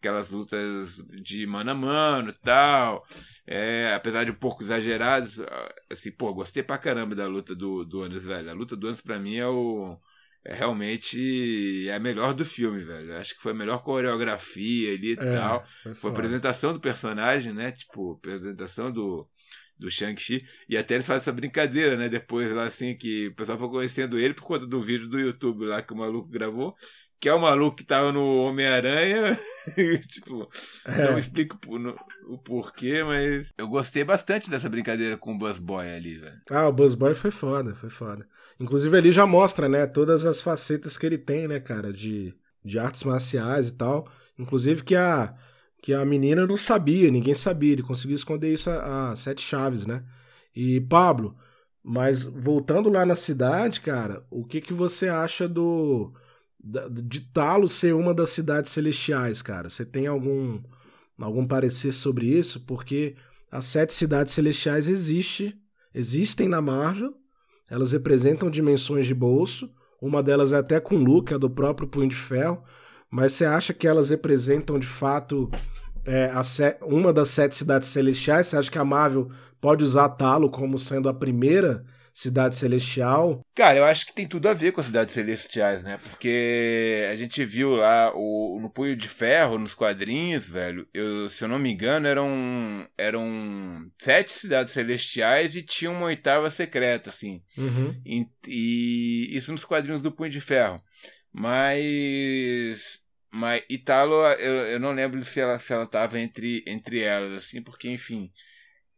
aquelas 0.00 0.30
lutas 0.30 1.04
de 1.22 1.46
mano 1.46 1.70
a 1.70 1.74
mano 1.74 2.30
e 2.30 2.38
tal. 2.42 3.06
É, 3.46 3.92
apesar 3.94 4.24
de 4.24 4.30
um 4.30 4.34
pouco 4.34 4.62
exageradas, 4.62 5.38
assim, 5.90 6.10
pô, 6.10 6.32
gostei 6.32 6.62
pra 6.62 6.78
caramba 6.78 7.14
da 7.14 7.26
luta 7.26 7.54
do, 7.54 7.84
do 7.84 8.02
Anos, 8.02 8.24
velho. 8.24 8.50
A 8.50 8.54
luta 8.54 8.74
do 8.74 8.86
Anos 8.86 9.02
pra 9.02 9.18
mim 9.18 9.36
é 9.36 9.46
o. 9.46 9.98
É 10.42 10.54
realmente 10.54 11.86
é 11.86 11.94
a 11.94 11.98
melhor 11.98 12.32
do 12.32 12.46
filme, 12.46 12.82
velho. 12.82 13.14
Acho 13.18 13.34
que 13.34 13.42
foi 13.42 13.52
a 13.52 13.54
melhor 13.54 13.82
coreografia 13.82 14.94
ali 14.94 15.10
e 15.10 15.12
é, 15.12 15.30
tal. 15.32 15.66
Foi, 15.82 15.94
foi 15.94 16.10
a 16.10 16.12
apresentação 16.14 16.72
do 16.72 16.80
personagem, 16.80 17.52
né? 17.52 17.72
Tipo, 17.72 18.12
apresentação 18.12 18.90
do, 18.90 19.28
do 19.78 19.90
Shang-Chi. 19.90 20.42
E 20.66 20.78
até 20.78 20.94
eles 20.94 21.06
fazem 21.06 21.20
essa 21.20 21.32
brincadeira, 21.32 21.94
né? 21.94 22.08
Depois 22.08 22.50
lá, 22.52 22.64
assim, 22.64 22.96
que 22.96 23.28
o 23.28 23.34
pessoal 23.34 23.58
foi 23.58 23.68
conhecendo 23.68 24.18
ele 24.18 24.32
por 24.32 24.44
conta 24.44 24.66
do 24.66 24.82
vídeo 24.82 25.10
do 25.10 25.20
YouTube 25.20 25.66
lá 25.66 25.82
que 25.82 25.92
o 25.92 25.96
maluco 25.96 26.30
gravou 26.30 26.74
que 27.20 27.28
é 27.28 27.34
o 27.34 27.40
maluco 27.40 27.76
que 27.76 27.84
tava 27.84 28.10
no 28.10 28.44
Homem-Aranha. 28.44 29.38
tipo, 30.08 30.48
é. 30.86 31.10
não 31.10 31.18
explico 31.18 31.58
o 32.26 32.38
porquê, 32.38 33.04
mas 33.04 33.52
eu 33.58 33.68
gostei 33.68 34.02
bastante 34.02 34.48
dessa 34.48 34.70
brincadeira 34.70 35.18
com 35.18 35.34
o 35.34 35.38
Buzz 35.38 35.58
Boy 35.58 35.86
ali, 35.90 36.16
velho. 36.16 36.40
Ah, 36.50 36.66
o 36.66 36.72
Buzz 36.72 36.94
Boy 36.94 37.14
foi 37.14 37.30
foda, 37.30 37.74
foi 37.74 37.90
foda. 37.90 38.26
Inclusive 38.58 38.96
ali 38.96 39.12
já 39.12 39.26
mostra, 39.26 39.68
né, 39.68 39.86
todas 39.86 40.24
as 40.24 40.40
facetas 40.40 40.96
que 40.96 41.04
ele 41.04 41.18
tem, 41.18 41.46
né, 41.46 41.60
cara, 41.60 41.92
de, 41.92 42.34
de 42.64 42.78
artes 42.78 43.04
marciais 43.04 43.68
e 43.68 43.72
tal. 43.72 44.10
Inclusive 44.38 44.82
que 44.82 44.96
a 44.96 45.34
que 45.82 45.94
a 45.94 46.04
menina 46.04 46.46
não 46.46 46.58
sabia, 46.58 47.10
ninguém 47.10 47.34
sabia, 47.34 47.72
ele 47.72 47.82
conseguiu 47.82 48.14
esconder 48.14 48.52
isso 48.52 48.68
a, 48.68 49.12
a 49.12 49.16
sete 49.16 49.40
chaves, 49.40 49.86
né? 49.86 50.04
E 50.54 50.78
Pablo, 50.78 51.36
mas 51.82 52.22
voltando 52.22 52.90
lá 52.90 53.06
na 53.06 53.16
cidade, 53.16 53.80
cara, 53.80 54.22
o 54.30 54.44
que 54.44 54.60
que 54.60 54.74
você 54.74 55.08
acha 55.08 55.48
do 55.48 56.12
de 56.62 57.20
Talo 57.20 57.68
ser 57.68 57.94
uma 57.94 58.12
das 58.12 58.30
cidades 58.30 58.70
celestiais, 58.72 59.40
cara? 59.40 59.70
Você 59.70 59.84
tem 59.84 60.06
algum 60.06 60.60
algum 61.18 61.46
parecer 61.46 61.92
sobre 61.92 62.26
isso? 62.26 62.60
Porque 62.60 63.14
as 63.50 63.64
sete 63.64 63.92
cidades 63.92 64.32
celestiais 64.32 64.88
existe, 64.88 65.58
existem 65.94 66.48
na 66.48 66.62
Marvel, 66.62 67.14
elas 67.68 67.92
representam 67.92 68.50
dimensões 68.50 69.06
de 69.06 69.14
bolso, 69.14 69.70
uma 70.00 70.22
delas 70.22 70.52
é 70.52 70.56
até 70.56 70.80
com 70.80 70.96
Luke, 70.96 71.34
é 71.34 71.38
do 71.38 71.50
próprio 71.50 71.88
Punho 71.88 72.08
de 72.08 72.16
Ferro, 72.16 72.62
mas 73.10 73.32
você 73.32 73.44
acha 73.44 73.74
que 73.74 73.86
elas 73.86 74.08
representam 74.08 74.78
de 74.78 74.86
fato 74.86 75.50
é, 76.04 76.32
uma 76.82 77.12
das 77.12 77.28
sete 77.28 77.54
cidades 77.56 77.88
celestiais? 77.88 78.46
Você 78.46 78.56
acha 78.56 78.70
que 78.70 78.78
a 78.78 78.84
Marvel 78.84 79.30
pode 79.60 79.84
usar 79.84 80.08
Talo 80.10 80.48
como 80.48 80.78
sendo 80.78 81.08
a 81.08 81.14
primeira 81.14 81.84
cidade 82.12 82.56
celestial? 82.56 83.40
Cara, 83.54 83.78
eu 83.78 83.84
acho 83.84 84.06
que 84.06 84.14
tem 84.14 84.26
tudo 84.26 84.48
a 84.48 84.54
ver 84.54 84.72
com 84.72 84.80
as 84.80 84.86
cidades 84.86 85.14
celestiais, 85.14 85.82
né? 85.82 85.98
Porque 85.98 87.06
a 87.10 87.16
gente 87.16 87.44
viu 87.44 87.76
lá 87.76 88.12
o, 88.14 88.58
no 88.60 88.70
Punho 88.70 88.96
de 88.96 89.08
Ferro, 89.08 89.58
nos 89.58 89.74
quadrinhos, 89.74 90.46
velho, 90.46 90.88
eu, 90.92 91.28
se 91.30 91.44
eu 91.44 91.48
não 91.48 91.58
me 91.58 91.70
engano, 91.70 92.06
eram, 92.06 92.88
eram 92.96 93.90
sete 94.00 94.32
cidades 94.32 94.72
celestiais 94.72 95.54
e 95.54 95.62
tinha 95.62 95.90
uma 95.90 96.06
oitava 96.06 96.50
secreta, 96.50 97.10
assim. 97.10 97.42
Uhum. 97.56 98.00
E, 98.04 98.26
e 98.46 99.36
isso 99.36 99.52
nos 99.52 99.64
quadrinhos 99.64 100.02
do 100.02 100.12
Punho 100.12 100.30
de 100.30 100.40
Ferro. 100.40 100.82
Mas 101.32 103.00
mas 103.30 103.62
Italo, 103.70 104.14
eu, 104.40 104.54
eu 104.66 104.80
não 104.80 104.92
lembro 104.92 105.24
se 105.24 105.40
ela 105.40 105.58
se 105.58 105.72
ela 105.72 105.84
estava 105.84 106.18
entre 106.18 106.64
entre 106.66 107.00
elas 107.00 107.32
assim, 107.32 107.62
porque 107.62 107.88
enfim, 107.88 108.30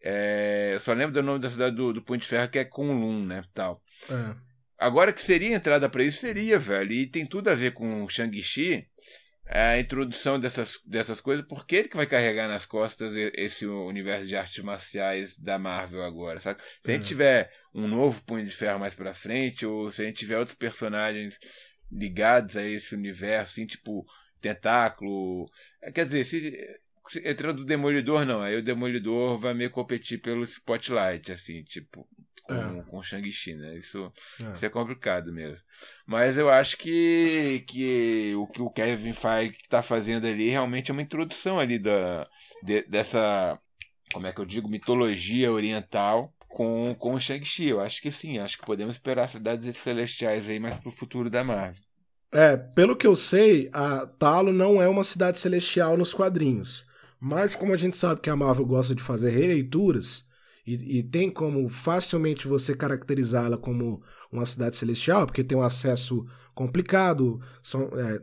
é, 0.02 0.70
eu 0.74 0.80
só 0.80 0.92
lembro 0.92 1.14
do 1.14 1.22
nome 1.22 1.38
da 1.38 1.48
cidade 1.48 1.76
do, 1.76 1.92
do 1.92 2.02
Punho 2.02 2.20
de 2.20 2.26
Ferro 2.26 2.50
que 2.50 2.58
é 2.58 2.64
Kunlun, 2.64 3.24
né, 3.24 3.44
tal. 3.54 3.82
É. 4.10 4.34
Agora 4.78 5.12
que 5.12 5.22
seria 5.22 5.54
entrada 5.54 5.88
para 5.88 6.02
isso 6.02 6.20
seria, 6.20 6.58
velho, 6.58 6.92
e 6.92 7.06
tem 7.06 7.24
tudo 7.24 7.48
a 7.48 7.54
ver 7.54 7.72
com 7.72 8.08
Shang-Chi, 8.08 8.88
a 9.46 9.78
introdução 9.78 10.40
dessas, 10.40 10.80
dessas 10.84 11.20
coisas, 11.20 11.46
porque 11.46 11.76
ele 11.76 11.88
que 11.88 11.96
vai 11.96 12.06
carregar 12.06 12.48
nas 12.48 12.66
costas 12.66 13.14
esse 13.34 13.64
universo 13.64 14.26
de 14.26 14.34
artes 14.34 14.62
marciais 14.64 15.38
da 15.38 15.58
Marvel 15.58 16.02
agora, 16.02 16.40
sabe? 16.40 16.60
Se 16.82 16.90
a 16.90 16.94
gente 16.94 17.04
é. 17.04 17.08
tiver 17.08 17.52
um 17.72 17.86
novo 17.86 18.24
Punho 18.24 18.44
de 18.44 18.54
Ferro 18.54 18.80
mais 18.80 18.94
pra 18.94 19.14
frente, 19.14 19.64
ou 19.64 19.92
se 19.92 20.02
a 20.02 20.04
gente 20.04 20.16
tiver 20.16 20.38
outros 20.38 20.56
personagens 20.56 21.38
ligados 21.90 22.56
a 22.56 22.66
esse 22.66 22.94
universo, 22.94 23.52
assim, 23.52 23.66
tipo 23.66 24.04
Tentáculo. 24.40 25.48
Quer 25.94 26.04
dizer, 26.04 26.24
se 26.24 26.80
entrando 27.24 27.60
o 27.60 27.64
Demolidor, 27.64 28.24
não. 28.24 28.42
Aí 28.42 28.56
o 28.56 28.62
Demolidor 28.62 29.38
vai 29.38 29.54
meio 29.54 29.70
competir 29.70 30.20
pelo 30.20 30.44
Spotlight, 30.44 31.32
assim, 31.32 31.62
tipo, 31.62 32.08
com, 32.42 32.54
é. 32.54 32.82
com 32.82 33.02
Shang-Chi, 33.02 33.54
né? 33.54 33.76
Isso 33.78 34.12
é. 34.40 34.52
isso 34.52 34.66
é 34.66 34.68
complicado 34.68 35.32
mesmo. 35.32 35.58
Mas 36.06 36.36
eu 36.36 36.50
acho 36.50 36.76
que, 36.76 37.64
que 37.66 38.34
o 38.36 38.46
que 38.46 38.62
o 38.62 38.70
Kevin 38.70 39.12
Feige 39.12 39.56
está 39.62 39.82
fazendo 39.82 40.26
ali 40.26 40.48
realmente 40.50 40.90
é 40.90 40.92
uma 40.92 41.02
introdução 41.02 41.58
ali 41.58 41.78
da, 41.78 42.28
de, 42.62 42.82
dessa, 42.82 43.58
como 44.12 44.26
é 44.26 44.32
que 44.32 44.40
eu 44.40 44.46
digo, 44.46 44.68
mitologia 44.68 45.52
oriental 45.52 46.32
com, 46.48 46.94
com 46.98 47.14
o 47.14 47.20
Shang-Chi. 47.20 47.68
Eu 47.68 47.80
acho 47.80 48.00
que 48.02 48.10
sim, 48.10 48.38
acho 48.38 48.58
que 48.58 48.66
podemos 48.66 48.94
esperar 48.94 49.28
cidades 49.28 49.76
celestiais 49.76 50.48
aí 50.48 50.60
mais 50.60 50.76
pro 50.76 50.90
futuro 50.90 51.30
da 51.30 51.42
Marvel. 51.42 51.82
É, 52.30 52.56
pelo 52.56 52.96
que 52.96 53.06
eu 53.06 53.14
sei, 53.14 53.68
a 53.74 54.06
Talo 54.06 54.52
não 54.52 54.80
é 54.80 54.88
uma 54.88 55.04
cidade 55.04 55.38
celestial 55.38 55.98
nos 55.98 56.14
quadrinhos. 56.14 56.86
Mas 57.24 57.54
como 57.54 57.72
a 57.72 57.76
gente 57.76 57.96
sabe 57.96 58.20
que 58.20 58.28
a 58.28 58.34
Marvel 58.34 58.66
gosta 58.66 58.96
de 58.96 59.00
fazer 59.00 59.30
releituras, 59.30 60.24
e, 60.66 60.98
e 60.98 61.02
tem 61.04 61.30
como 61.30 61.68
facilmente 61.68 62.48
você 62.48 62.74
caracterizá-la 62.74 63.56
como 63.56 64.02
uma 64.30 64.44
cidade 64.44 64.74
celestial, 64.74 65.24
porque 65.24 65.44
tem 65.44 65.56
um 65.56 65.62
acesso 65.62 66.26
complicado, 66.52 67.40
são, 67.62 67.88
é, 67.94 68.18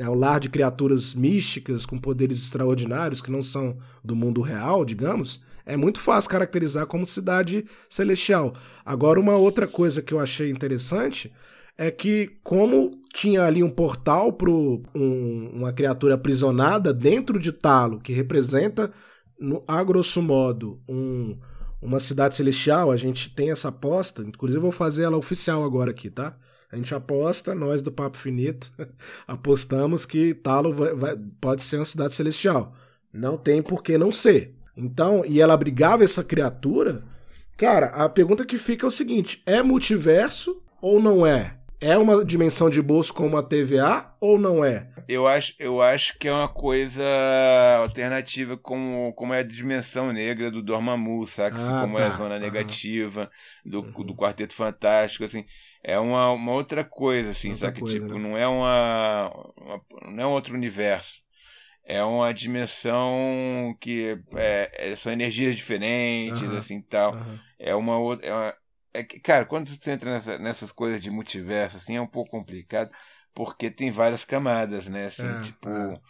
é, 0.00 0.04
é 0.04 0.08
o 0.08 0.14
lar 0.14 0.40
de 0.40 0.48
criaturas 0.48 1.12
místicas 1.12 1.84
com 1.84 1.98
poderes 1.98 2.38
extraordinários 2.38 3.20
que 3.20 3.30
não 3.30 3.42
são 3.42 3.76
do 4.02 4.16
mundo 4.16 4.40
real, 4.40 4.82
digamos, 4.82 5.44
é 5.66 5.76
muito 5.76 6.00
fácil 6.00 6.30
caracterizar 6.30 6.86
como 6.86 7.06
cidade 7.06 7.66
celestial. 7.90 8.54
Agora, 8.82 9.20
uma 9.20 9.36
outra 9.36 9.68
coisa 9.68 10.00
que 10.00 10.14
eu 10.14 10.20
achei 10.20 10.50
interessante 10.50 11.30
é 11.76 11.90
que 11.90 12.38
como 12.42 12.97
tinha 13.12 13.44
ali 13.44 13.62
um 13.62 13.70
portal 13.70 14.32
para 14.32 14.50
um, 14.50 15.50
uma 15.52 15.72
criatura 15.72 16.14
aprisionada 16.14 16.92
dentro 16.92 17.38
de 17.38 17.52
Talo, 17.52 18.00
que 18.00 18.12
representa, 18.12 18.92
no, 19.38 19.64
a 19.66 19.82
grosso 19.82 20.22
modo, 20.22 20.80
um, 20.88 21.38
uma 21.80 22.00
cidade 22.00 22.34
celestial, 22.34 22.90
a 22.90 22.96
gente 22.96 23.34
tem 23.34 23.50
essa 23.50 23.68
aposta, 23.68 24.22
inclusive 24.22 24.60
vou 24.60 24.72
fazer 24.72 25.04
ela 25.04 25.16
oficial 25.16 25.64
agora 25.64 25.90
aqui, 25.90 26.10
tá? 26.10 26.36
A 26.70 26.76
gente 26.76 26.94
aposta, 26.94 27.54
nós 27.54 27.80
do 27.80 27.90
Papo 27.90 28.16
Finito, 28.16 28.70
apostamos 29.26 30.04
que 30.04 30.34
Talo 30.34 30.72
vai, 30.72 30.94
vai, 30.94 31.16
pode 31.40 31.62
ser 31.62 31.76
uma 31.76 31.84
cidade 31.84 32.14
celestial. 32.14 32.74
Não 33.12 33.38
tem 33.38 33.62
por 33.62 33.82
que 33.82 33.96
não 33.96 34.12
ser. 34.12 34.54
Então, 34.76 35.24
e 35.26 35.40
ela 35.40 35.54
abrigava 35.54 36.04
essa 36.04 36.22
criatura. 36.22 37.04
Cara, 37.56 37.86
a 37.86 38.08
pergunta 38.08 38.44
que 38.44 38.58
fica 38.58 38.84
é 38.84 38.88
o 38.88 38.92
seguinte: 38.92 39.42
é 39.46 39.62
multiverso 39.62 40.62
ou 40.80 41.00
não 41.00 41.26
é? 41.26 41.57
É 41.80 41.96
uma 41.96 42.24
dimensão 42.24 42.68
de 42.68 42.82
bolso 42.82 43.14
como 43.14 43.36
a 43.36 43.42
TVA 43.42 44.12
ou 44.20 44.36
não 44.36 44.64
é? 44.64 44.90
Eu 45.08 45.28
acho, 45.28 45.54
eu 45.60 45.80
acho 45.80 46.18
que 46.18 46.26
é 46.26 46.32
uma 46.32 46.48
coisa 46.48 47.04
alternativa 47.78 48.56
como, 48.56 49.12
como 49.14 49.32
é 49.32 49.38
a 49.38 49.44
dimensão 49.44 50.12
negra 50.12 50.50
do 50.50 50.60
Dormammu, 50.60 51.26
sabe? 51.28 51.56
Assim, 51.56 51.72
ah, 51.72 51.80
como 51.82 51.96
tá. 51.96 52.02
é 52.02 52.06
a 52.06 52.10
tá. 52.10 52.16
zona 52.16 52.38
negativa 52.38 53.30
uhum. 53.64 53.70
do, 53.70 54.04
do 54.04 54.16
Quarteto 54.16 54.54
Fantástico, 54.54 55.24
assim. 55.24 55.44
É 55.82 55.98
uma, 55.98 56.32
uma 56.32 56.52
outra 56.52 56.84
coisa, 56.84 57.30
assim, 57.30 57.52
outra 57.52 57.68
sabe? 57.68 57.80
Coisa, 57.80 58.00
tipo, 58.00 58.18
né? 58.18 58.28
não 58.28 58.36
é 58.36 58.46
uma, 58.48 59.32
uma, 59.56 59.80
não 60.10 60.24
é 60.24 60.26
um 60.26 60.32
outro 60.32 60.54
universo. 60.54 61.22
É 61.84 62.02
uma 62.02 62.34
dimensão 62.34 63.74
que 63.80 64.18
é, 64.34 64.90
é, 64.90 64.96
são 64.96 65.12
energias 65.12 65.54
diferentes, 65.54 66.42
uhum. 66.42 66.58
assim, 66.58 66.82
tal. 66.82 67.14
Uhum. 67.14 67.38
É 67.58 67.74
uma 67.74 67.98
outra... 67.98 68.26
É 68.26 68.32
uma, 68.32 68.54
é 68.92 69.02
que, 69.02 69.20
cara, 69.20 69.44
quando 69.44 69.68
você 69.68 69.92
entra 69.92 70.10
nessa, 70.10 70.38
nessas 70.38 70.72
coisas 70.72 71.00
de 71.00 71.10
multiverso, 71.10 71.76
assim, 71.76 71.96
é 71.96 72.00
um 72.00 72.06
pouco 72.06 72.30
complicado, 72.30 72.90
porque 73.34 73.70
tem 73.70 73.90
várias 73.90 74.24
camadas, 74.24 74.88
né? 74.88 75.06
Assim, 75.06 75.26
é, 75.26 75.40
tipo. 75.40 75.68
É. 75.68 76.00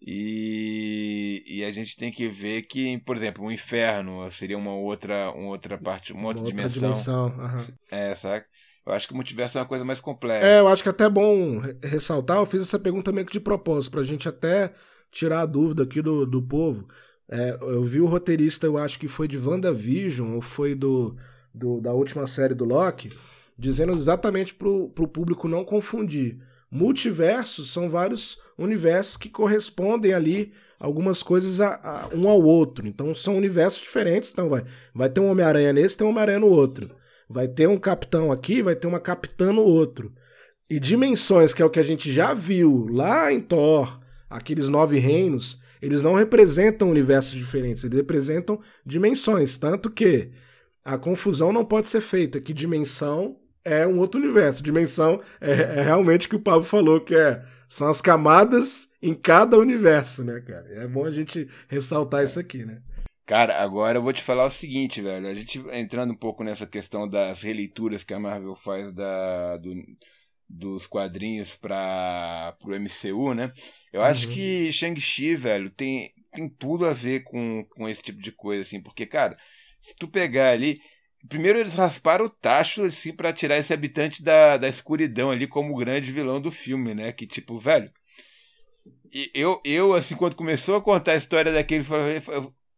E, 0.00 1.42
e 1.46 1.64
a 1.64 1.70
gente 1.70 1.96
tem 1.96 2.12
que 2.12 2.28
ver 2.28 2.62
que, 2.62 2.98
por 2.98 3.16
exemplo, 3.16 3.44
o 3.44 3.50
inferno 3.50 4.30
seria 4.30 4.58
uma 4.58 4.74
outra, 4.74 5.30
uma 5.32 5.48
outra 5.48 5.78
parte, 5.78 6.12
uma 6.12 6.28
outra, 6.28 6.42
uma 6.42 6.48
outra 6.48 6.68
dimensão. 6.68 7.26
dimensão. 7.26 7.26
Uhum. 7.28 7.74
É, 7.90 8.14
sabe? 8.14 8.44
Eu 8.86 8.92
acho 8.92 9.08
que 9.08 9.14
o 9.14 9.16
multiverso 9.16 9.58
é 9.58 9.60
uma 9.60 9.66
coisa 9.66 9.84
mais 9.84 9.98
complexa. 9.98 10.46
É, 10.46 10.60
eu 10.60 10.68
acho 10.68 10.82
que 10.82 10.88
é 10.88 10.92
até 10.92 11.08
bom 11.08 11.60
ressaltar, 11.82 12.36
eu 12.36 12.46
fiz 12.46 12.62
essa 12.62 12.78
pergunta 12.78 13.10
meio 13.10 13.26
que 13.26 13.32
de 13.32 13.40
propósito, 13.40 13.92
pra 13.92 14.02
gente 14.02 14.28
até 14.28 14.72
tirar 15.10 15.40
a 15.40 15.46
dúvida 15.46 15.82
aqui 15.82 16.00
do, 16.00 16.24
do 16.24 16.40
povo. 16.40 16.86
É, 17.28 17.58
eu 17.60 17.82
vi 17.82 18.00
o 18.00 18.06
roteirista, 18.06 18.66
eu 18.66 18.78
acho 18.78 18.98
que 18.98 19.08
foi 19.08 19.26
de 19.26 19.38
WandaVision, 19.38 20.34
ou 20.34 20.40
foi 20.40 20.74
do 20.74 21.16
do, 21.56 21.80
da 21.80 21.92
última 21.92 22.26
série 22.26 22.54
do 22.54 22.64
Loki, 22.64 23.10
dizendo 23.58 23.92
exatamente 23.92 24.54
para 24.54 24.68
o 24.68 25.08
público 25.08 25.48
não 25.48 25.64
confundir. 25.64 26.38
Multiversos 26.70 27.72
são 27.72 27.88
vários 27.88 28.38
universos 28.58 29.16
que 29.16 29.30
correspondem 29.30 30.12
ali 30.12 30.52
algumas 30.78 31.22
coisas 31.22 31.60
a, 31.60 31.74
a, 31.76 32.08
um 32.14 32.28
ao 32.28 32.42
outro. 32.42 32.86
Então 32.86 33.14
são 33.14 33.36
universos 33.36 33.80
diferentes. 33.80 34.30
Então 34.32 34.48
vai, 34.48 34.64
vai 34.94 35.08
ter 35.08 35.20
um 35.20 35.30
Homem-Aranha 35.30 35.72
nesse, 35.72 35.96
tem 35.96 36.06
um 36.06 36.10
Homem-Aranha 36.10 36.40
no 36.40 36.48
outro. 36.48 36.94
Vai 37.28 37.48
ter 37.48 37.66
um 37.68 37.78
capitão 37.78 38.30
aqui, 38.30 38.62
vai 38.62 38.76
ter 38.76 38.86
uma 38.86 39.00
capitã 39.00 39.52
no 39.52 39.62
outro. 39.62 40.12
E 40.68 40.78
dimensões, 40.78 41.54
que 41.54 41.62
é 41.62 41.64
o 41.64 41.70
que 41.70 41.80
a 41.80 41.84
gente 41.84 42.12
já 42.12 42.34
viu 42.34 42.86
lá 42.90 43.32
em 43.32 43.40
Thor, 43.40 44.00
aqueles 44.28 44.68
nove 44.68 44.98
reinos, 44.98 45.60
eles 45.80 46.02
não 46.02 46.14
representam 46.14 46.90
universos 46.90 47.32
diferentes, 47.32 47.84
eles 47.84 47.96
representam 47.96 48.60
dimensões. 48.84 49.56
Tanto 49.56 49.90
que 49.90 50.30
a 50.86 50.96
confusão 50.96 51.52
não 51.52 51.64
pode 51.64 51.88
ser 51.88 52.00
feita, 52.00 52.40
que 52.40 52.52
dimensão 52.52 53.36
é 53.64 53.84
um 53.84 53.98
outro 53.98 54.20
universo. 54.20 54.62
Dimensão 54.62 55.20
é, 55.40 55.50
é 55.50 55.82
realmente 55.82 56.26
o 56.26 56.30
que 56.30 56.36
o 56.36 56.40
Pablo 56.40 56.62
falou, 56.62 57.00
que 57.00 57.12
é, 57.12 57.44
são 57.68 57.88
as 57.88 58.00
camadas 58.00 58.88
em 59.02 59.12
cada 59.12 59.58
universo, 59.58 60.22
né, 60.22 60.40
cara? 60.40 60.64
É 60.70 60.86
bom 60.86 61.04
a 61.04 61.10
gente 61.10 61.48
ressaltar 61.66 62.22
isso 62.22 62.38
aqui, 62.38 62.64
né? 62.64 62.80
Cara, 63.26 63.60
agora 63.60 63.98
eu 63.98 64.02
vou 64.02 64.12
te 64.12 64.22
falar 64.22 64.44
o 64.44 64.50
seguinte, 64.50 65.02
velho. 65.02 65.26
A 65.26 65.34
gente 65.34 65.58
entrando 65.72 66.12
um 66.12 66.16
pouco 66.16 66.44
nessa 66.44 66.68
questão 66.68 67.08
das 67.08 67.42
releituras 67.42 68.04
que 68.04 68.14
a 68.14 68.20
Marvel 68.20 68.54
faz 68.54 68.92
da, 68.92 69.56
do, 69.56 69.74
dos 70.48 70.86
quadrinhos 70.86 71.56
para 71.56 72.56
o 72.62 72.70
MCU, 72.70 73.34
né? 73.34 73.50
Eu 73.92 74.02
uhum. 74.02 74.06
acho 74.06 74.28
que 74.28 74.70
Shang-Chi, 74.70 75.34
velho, 75.34 75.68
tem, 75.68 76.12
tem 76.32 76.48
tudo 76.48 76.86
a 76.86 76.92
ver 76.92 77.24
com, 77.24 77.66
com 77.70 77.88
esse 77.88 78.02
tipo 78.02 78.22
de 78.22 78.30
coisa, 78.30 78.62
assim, 78.62 78.80
porque, 78.80 79.04
cara, 79.04 79.36
se 79.86 79.94
tu 79.96 80.08
pegar 80.08 80.50
ali. 80.50 80.80
Primeiro 81.28 81.58
eles 81.58 81.74
rasparam 81.74 82.26
o 82.26 82.30
tacho, 82.30 82.84
assim, 82.84 83.12
para 83.12 83.32
tirar 83.32 83.58
esse 83.58 83.72
habitante 83.72 84.22
da, 84.22 84.56
da 84.56 84.68
escuridão 84.68 85.30
ali 85.30 85.46
como 85.46 85.72
o 85.72 85.76
grande 85.76 86.12
vilão 86.12 86.40
do 86.40 86.50
filme, 86.50 86.94
né? 86.94 87.12
Que, 87.12 87.26
tipo, 87.26 87.58
velho. 87.58 87.90
E 89.12 89.30
eu, 89.34 89.60
eu, 89.64 89.94
assim, 89.94 90.14
quando 90.14 90.36
começou 90.36 90.76
a 90.76 90.82
contar 90.82 91.12
a 91.12 91.16
história 91.16 91.52
daquele. 91.52 91.84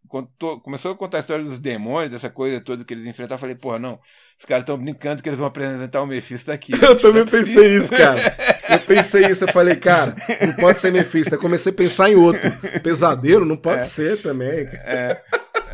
Quando 0.09 0.31
começou 0.63 0.93
a 0.93 0.97
contar 0.97 1.19
a 1.19 1.21
história 1.21 1.45
dos 1.45 1.59
demônios, 1.59 2.11
dessa 2.11 2.31
coisa 2.31 2.63
toda 2.63 2.83
que 2.83 2.95
eles 2.95 3.05
enfrentaram, 3.05 3.37
eu 3.37 3.41
falei, 3.41 3.55
porra, 3.55 3.79
não, 3.79 4.01
os 4.39 4.47
caras 4.47 4.63
estão 4.63 4.79
brincando 4.79 5.23
que 5.23 5.29
eles 5.29 5.39
vão 5.39 5.49
apresentar 5.49 6.01
o 6.01 6.07
Mephisto 6.07 6.51
aqui. 6.51 6.73
eu 6.81 6.99
também 6.99 7.23
é 7.23 7.27
pensei 7.27 7.77
isso, 7.77 7.91
cara. 7.91 8.19
Eu 8.71 8.81
pensei 8.81 9.27
isso, 9.27 9.45
eu 9.45 9.53
falei, 9.53 9.77
cara, 9.77 10.15
não 10.47 10.55
pode 10.55 10.81
ser 10.81 10.91
Mephisto. 10.93 11.35
Eu 11.35 11.39
comecei 11.39 11.73
a 11.73 11.75
pensar 11.75 12.11
em 12.11 12.15
outro. 12.15 12.41
Pesadelo 12.83 13.45
não 13.45 13.57
pode 13.57 13.81
é, 13.81 13.87
ser 13.87 14.23
também. 14.23 14.61
É, 14.61 15.21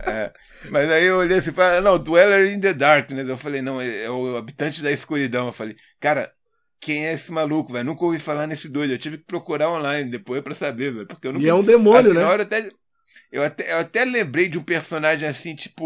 é. 0.07 0.33
Mas 0.71 0.91
aí 0.91 1.05
eu 1.05 1.19
olhei 1.19 1.39
assim, 1.39 1.53
falei, 1.53 1.81
não, 1.81 1.99
Dweller 1.99 2.53
in 2.53 2.61
the 2.61 2.73
Darkness. 2.73 3.29
Eu 3.29 3.39
falei, 3.39 3.63
não, 3.63 3.81
é 3.81 4.09
o 4.11 4.37
habitante 4.37 4.83
da 4.83 4.91
escuridão. 4.91 5.47
Eu 5.47 5.53
falei, 5.53 5.77
cara, 6.01 6.33
quem 6.81 7.07
é 7.07 7.15
esse 7.15 7.33
maluco, 7.33 7.73
velho? 7.73 7.85
Nunca 7.85 8.05
ouvi 8.05 8.19
falar 8.19 8.47
nesse 8.47 8.69
doido. 8.69 8.93
Eu 8.93 8.99
tive 8.99 9.19
que 9.19 9.25
procurar 9.25 9.71
online 9.71 10.11
depois 10.11 10.43
para 10.43 10.55
saber, 10.55 10.93
velho. 10.93 11.07
Porque 11.07 11.27
eu 11.27 11.33
nunca... 11.33 11.45
E 11.45 11.49
é 11.49 11.55
um 11.55 11.63
demônio, 11.63 12.11
assim, 12.11 12.13
né? 12.13 12.21
Na 12.21 12.31
hora 12.31 12.43
até, 12.43 12.71
eu, 13.33 13.43
até, 13.43 13.73
eu 13.73 13.79
até 13.79 14.05
lembrei 14.05 14.49
de 14.49 14.59
um 14.59 14.63
personagem 14.63 15.27
assim, 15.29 15.55
tipo 15.55 15.85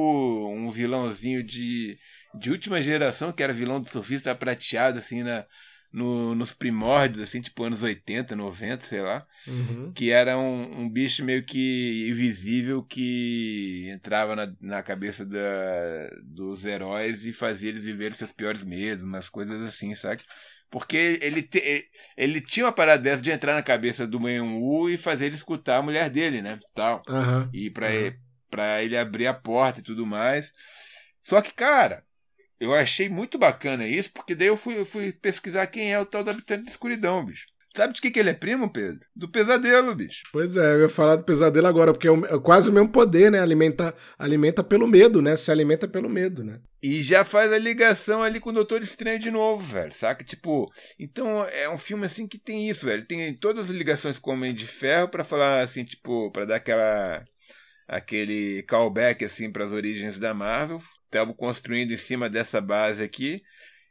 um 0.51 0.71
vilãozinho 0.71 1.43
de, 1.43 1.97
de 2.39 2.51
última 2.51 2.83
geração, 2.83 3.33
que 3.33 3.43
era 3.43 3.53
vilão 3.53 3.81
do 3.81 3.89
surfista 3.89 4.35
prateado, 4.35 4.99
assim, 4.99 5.23
na, 5.23 5.45
no, 5.93 6.35
nos 6.35 6.53
primórdios, 6.53 7.23
assim, 7.23 7.41
tipo 7.41 7.65
anos 7.65 7.83
80, 7.83 8.37
90, 8.37 8.85
sei 8.85 9.01
lá. 9.01 9.23
Uhum. 9.47 9.93
Que 9.93 10.11
era 10.11 10.39
um, 10.39 10.83
um 10.83 10.89
bicho 10.89 11.25
meio 11.25 11.43
que 11.45 12.09
invisível 12.11 12.83
que 12.83 13.89
entrava 13.89 14.37
na, 14.37 14.53
na 14.61 14.83
cabeça 14.83 15.25
da, 15.25 15.39
dos 16.23 16.65
heróis 16.65 17.25
e 17.25 17.33
fazia 17.33 17.71
eles 17.71 17.85
viver 17.85 18.13
seus 18.13 18.33
piores 18.33 18.63
medos, 18.63 19.05
umas 19.05 19.29
coisas 19.29 19.61
assim, 19.63 19.95
sabe? 19.95 20.23
Porque 20.71 21.19
ele, 21.23 21.43
te, 21.43 21.89
ele 22.15 22.43
tinha 22.43 22.67
uma 22.67 22.73
parada 22.73 23.03
dessa 23.03 23.23
de 23.23 23.31
entrar 23.31 23.55
na 23.55 23.63
cabeça 23.63 24.07
do 24.07 24.21
Menwu 24.21 24.91
e 24.91 24.99
fazer 24.99 25.27
ele 25.27 25.37
escutar 25.37 25.79
a 25.79 25.83
mulher 25.83 26.11
dele, 26.11 26.43
né? 26.43 26.61
Tal. 26.75 27.03
Uhum. 27.09 27.49
E 27.53 27.71
pra, 27.71 27.89
uhum. 27.89 27.95
ele, 27.95 28.19
pra 28.51 28.85
ele 28.85 28.97
abrir 28.97 29.27
a 29.27 29.35
porta 29.35 29.81
e 29.81 29.83
tudo 29.83 30.05
mais. 30.05 30.53
Só 31.23 31.41
que, 31.41 31.55
cara, 31.55 32.05
eu 32.61 32.75
achei 32.75 33.09
muito 33.09 33.39
bacana 33.39 33.87
isso, 33.87 34.11
porque 34.13 34.35
daí 34.35 34.49
eu 34.49 34.57
fui, 34.57 34.79
eu 34.79 34.85
fui 34.85 35.13
pesquisar 35.13 35.67
quem 35.67 35.93
é 35.93 35.99
o 35.99 36.07
tal 36.07 36.25
do 36.25 36.31
habitante 36.31 36.65
da 36.65 36.71
escuridão, 36.71 37.25
bicho. 37.25 37.47
Sabe 37.77 37.95
de 37.95 38.01
que, 38.01 38.11
que 38.11 38.19
ele 38.19 38.31
é 38.31 38.35
primo, 38.35 38.73
Pedro? 38.73 39.01
Do 39.15 39.29
pesadelo, 39.29 39.95
bicho. 39.95 40.23
Pois 40.33 40.57
é, 40.57 40.73
eu 40.75 40.81
ia 40.81 40.89
falar 40.89 41.15
do 41.15 41.23
pesadelo 41.23 41.67
agora, 41.67 41.93
porque 41.93 42.09
é, 42.09 42.13
é 42.13 42.39
quase 42.41 42.71
o 42.71 42.73
mesmo 42.73 42.89
poder, 42.89 43.31
né? 43.31 43.41
Alimenta, 43.41 43.95
alimenta 44.19 44.65
pelo 44.65 44.89
medo, 44.89 45.23
né? 45.23 45.37
Se 45.37 45.53
alimenta 45.53 45.87
pelo 45.87 46.09
medo, 46.09 46.43
né? 46.43 46.61
E 46.83 47.03
já 47.03 47.25
faz 47.25 47.53
a 47.53 47.59
ligação 47.59 48.23
ali 48.23 48.41
com 48.41 48.51
o 48.51 48.53
Doutor 48.53 48.83
Estranho 48.83 49.19
de 49.19 49.31
novo, 49.31 49.63
velho, 49.63 49.93
saca? 49.93 50.25
Tipo, 50.25 50.69
então 50.99 51.45
é 51.45 51.69
um 51.71 51.79
filme 51.79 52.07
assim 52.07 52.27
que 52.27 52.39
tem 52.39 52.69
isso, 52.69 52.87
velho. 52.87 53.07
Tem 53.07 53.33
todas 53.35 53.67
as 53.67 53.77
ligações 53.77 54.19
com 54.19 54.31
o 54.31 54.35
Homem 54.35 54.53
de 54.53 54.67
Ferro 54.67 55.09
para 55.09 55.23
falar 55.23 55.61
assim, 55.61 55.85
tipo, 55.85 56.33
para 56.33 56.47
dar 56.47 56.57
aquela 56.57 57.25
aquele 57.87 58.63
callback 58.65 59.25
assim 59.25 59.53
para 59.53 59.65
as 59.65 59.73
origens 59.73 60.19
da 60.19 60.35
Marvel. 60.35 60.81
Estamos 61.09 61.35
construindo 61.37 61.91
em 61.91 61.97
cima 61.97 62.29
dessa 62.29 62.61
base 62.61 63.03
aqui. 63.03 63.43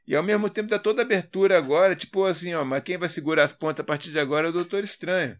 E 0.05 0.15
ao 0.15 0.23
mesmo 0.23 0.49
tempo 0.49 0.69
dá 0.69 0.77
toda 0.77 1.01
a 1.01 1.05
abertura 1.05 1.57
agora, 1.57 1.95
tipo 1.95 2.23
assim, 2.23 2.53
ó, 2.53 2.63
mas 2.63 2.83
quem 2.83 2.97
vai 2.97 3.09
segurar 3.09 3.43
as 3.43 3.51
pontas 3.51 3.81
a 3.81 3.83
partir 3.83 4.11
de 4.11 4.19
agora 4.19 4.47
é 4.47 4.49
o 4.49 4.53
Doutor 4.53 4.83
Estranho. 4.83 5.37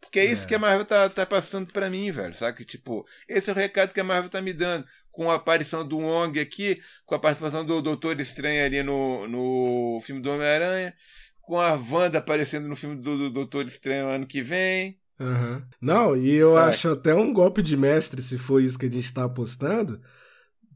Porque 0.00 0.18
é, 0.18 0.26
é. 0.26 0.32
isso 0.32 0.46
que 0.46 0.54
a 0.54 0.58
Marvel 0.58 0.86
tá, 0.86 1.08
tá 1.08 1.26
passando 1.26 1.70
para 1.70 1.90
mim, 1.90 2.10
velho, 2.10 2.32
sabe? 2.34 2.64
Tipo, 2.64 3.06
esse 3.28 3.50
é 3.50 3.52
o 3.52 3.56
recado 3.56 3.92
que 3.92 4.00
a 4.00 4.04
Marvel 4.04 4.30
tá 4.30 4.40
me 4.40 4.52
dando. 4.52 4.86
Com 5.10 5.30
a 5.30 5.34
aparição 5.34 5.86
do 5.86 5.98
Wong 5.98 6.38
aqui, 6.40 6.80
com 7.04 7.14
a 7.14 7.18
participação 7.18 7.64
do 7.64 7.82
Doutor 7.82 8.18
Estranho 8.20 8.64
ali 8.64 8.82
no, 8.82 9.28
no 9.28 10.00
filme 10.00 10.22
do 10.22 10.30
Homem-Aranha, 10.30 10.94
com 11.42 11.60
a 11.60 11.74
Wanda 11.74 12.18
aparecendo 12.18 12.68
no 12.68 12.76
filme 12.76 12.96
do, 12.96 13.18
do 13.18 13.30
Doutor 13.30 13.66
Estranho 13.66 14.08
ano 14.08 14.26
que 14.26 14.40
vem. 14.40 14.98
Uhum. 15.20 15.62
Não, 15.80 16.16
e 16.16 16.30
eu 16.30 16.54
sabe? 16.54 16.70
acho 16.70 16.88
até 16.90 17.14
um 17.14 17.32
golpe 17.32 17.62
de 17.62 17.76
mestre, 17.76 18.22
se 18.22 18.38
for 18.38 18.62
isso 18.62 18.78
que 18.78 18.86
a 18.86 18.90
gente 18.90 19.12
tá 19.12 19.24
apostando, 19.24 20.00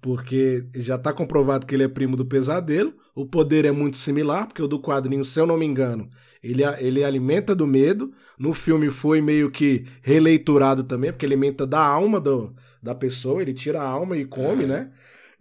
porque 0.02 0.64
já 0.74 0.96
está 0.96 1.12
comprovado 1.12 1.64
que 1.64 1.76
ele 1.76 1.84
é 1.84 1.88
primo 1.88 2.16
do 2.16 2.26
Pesadelo. 2.26 2.92
O 3.14 3.24
poder 3.24 3.64
é 3.64 3.70
muito 3.70 3.96
similar, 3.96 4.48
porque 4.48 4.60
o 4.60 4.66
do 4.66 4.80
quadrinho, 4.80 5.24
se 5.24 5.38
eu 5.38 5.46
não 5.46 5.56
me 5.56 5.64
engano, 5.64 6.10
ele, 6.42 6.64
ele 6.80 7.04
alimenta 7.04 7.54
do 7.54 7.68
medo. 7.68 8.12
No 8.36 8.52
filme 8.52 8.90
foi 8.90 9.20
meio 9.20 9.48
que 9.48 9.86
releiturado 10.02 10.82
também, 10.82 11.12
porque 11.12 11.24
ele 11.24 11.34
alimenta 11.34 11.64
da 11.64 11.80
alma 11.80 12.20
do, 12.20 12.52
da 12.82 12.96
pessoa, 12.96 13.40
ele 13.40 13.54
tira 13.54 13.80
a 13.80 13.86
alma 13.86 14.16
e 14.16 14.24
come, 14.24 14.64
é. 14.64 14.66
né? 14.66 14.90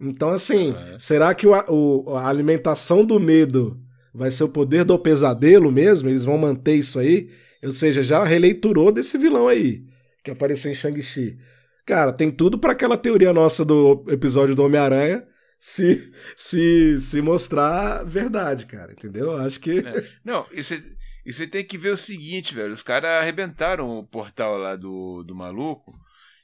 Então, 0.00 0.30
assim, 0.30 0.72
é. 0.94 0.96
será 0.96 1.34
que 1.34 1.46
o, 1.46 1.52
o, 1.68 2.16
a 2.16 2.28
alimentação 2.28 3.04
do 3.04 3.18
medo 3.18 3.80
vai 4.14 4.30
ser 4.30 4.44
o 4.44 4.48
poder 4.48 4.84
do 4.84 4.96
pesadelo 4.96 5.72
mesmo? 5.72 6.08
Eles 6.08 6.24
vão 6.24 6.38
manter 6.38 6.76
isso 6.76 7.00
aí? 7.00 7.30
Ou 7.64 7.72
seja, 7.72 8.00
já 8.00 8.22
releiturou 8.22 8.92
desse 8.92 9.18
vilão 9.18 9.48
aí, 9.48 9.82
que 10.22 10.30
apareceu 10.30 10.70
em 10.70 10.74
Shang-Chi. 10.74 11.36
Cara, 11.84 12.12
tem 12.12 12.30
tudo 12.30 12.58
para 12.58 12.72
aquela 12.72 12.96
teoria 12.96 13.32
nossa 13.32 13.64
do 13.64 14.04
episódio 14.08 14.54
do 14.54 14.64
Homem-Aranha 14.64 15.26
se, 15.58 16.12
se, 16.36 17.00
se 17.00 17.22
mostrar 17.22 18.04
verdade, 18.04 18.66
cara. 18.66 18.92
Entendeu? 18.92 19.36
Acho 19.36 19.60
que. 19.60 19.78
É. 19.78 20.04
Não, 20.24 20.46
isso, 20.52 20.74
você 21.26 21.46
tem 21.46 21.64
que 21.64 21.78
ver 21.78 21.90
o 21.90 21.98
seguinte, 21.98 22.54
velho. 22.54 22.72
Os 22.72 22.82
caras 22.82 23.10
arrebentaram 23.10 23.88
o 23.88 24.04
portal 24.04 24.56
lá 24.58 24.74
do, 24.74 25.22
do 25.22 25.34
maluco. 25.34 25.92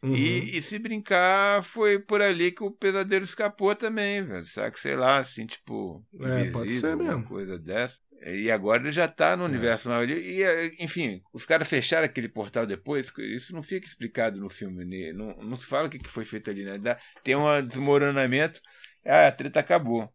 Uhum. 0.02 0.14
E, 0.14 0.56
e, 0.56 0.62
se 0.62 0.78
brincar, 0.78 1.62
foi 1.64 1.98
por 1.98 2.22
ali 2.22 2.52
que 2.52 2.62
o 2.62 2.70
pesadelo 2.70 3.24
escapou 3.24 3.74
também, 3.74 4.22
velho. 4.22 4.46
Sabe? 4.46 4.78
Sei 4.78 4.94
lá, 4.94 5.18
assim, 5.18 5.46
tipo. 5.46 6.04
É, 6.20 6.50
pode 6.50 6.70
ser 6.70 6.96
mesmo. 6.96 7.24
coisa 7.24 7.58
dessa. 7.58 7.98
E 8.24 8.50
agora 8.50 8.82
ele 8.82 8.92
já 8.92 9.04
está 9.04 9.36
no 9.36 9.44
é. 9.44 9.48
universo 9.48 9.88
Marvel. 9.88 10.18
E, 10.18 10.76
enfim, 10.80 11.20
os 11.32 11.44
caras 11.44 11.68
fecharam 11.68 12.04
aquele 12.04 12.28
portal 12.28 12.66
depois, 12.66 13.12
isso 13.18 13.52
não 13.52 13.62
fica 13.62 13.86
explicado 13.86 14.40
no 14.40 14.48
filme. 14.48 14.84
Né? 14.84 15.12
Não, 15.12 15.36
não 15.36 15.56
se 15.56 15.66
fala 15.66 15.88
o 15.88 15.90
que 15.90 15.98
foi 16.08 16.24
feito 16.24 16.50
ali, 16.50 16.64
né? 16.64 16.96
Tem 17.22 17.34
um 17.34 17.62
desmoronamento, 17.66 18.60
ah, 19.04 19.28
a 19.28 19.32
treta 19.32 19.60
acabou. 19.60 20.12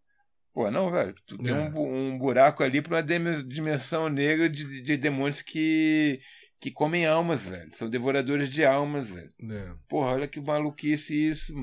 Pô, 0.54 0.70
não, 0.70 0.92
velho. 0.92 1.16
Tu 1.26 1.38
tem 1.40 1.54
é. 1.54 1.58
um, 1.58 2.10
um, 2.12 2.18
buraco 2.18 2.64
ali 2.64 2.82
para 2.82 2.98
uma 2.98 3.44
dimensão 3.44 4.08
negra 4.08 4.48
de, 4.48 4.82
de 4.82 4.98
demônios 4.98 5.42
que, 5.42 6.20
que 6.64 6.72
comem 6.72 7.06
almas, 7.06 7.50
velho. 7.50 7.70
São 7.74 7.90
devoradores 7.90 8.48
de 8.48 8.64
almas, 8.64 9.10
velho. 9.10 9.30
É. 9.52 9.66
Porra, 9.90 10.14
olha 10.14 10.28
que 10.30 10.40
maluquice 10.40 11.14
isso. 11.14 11.54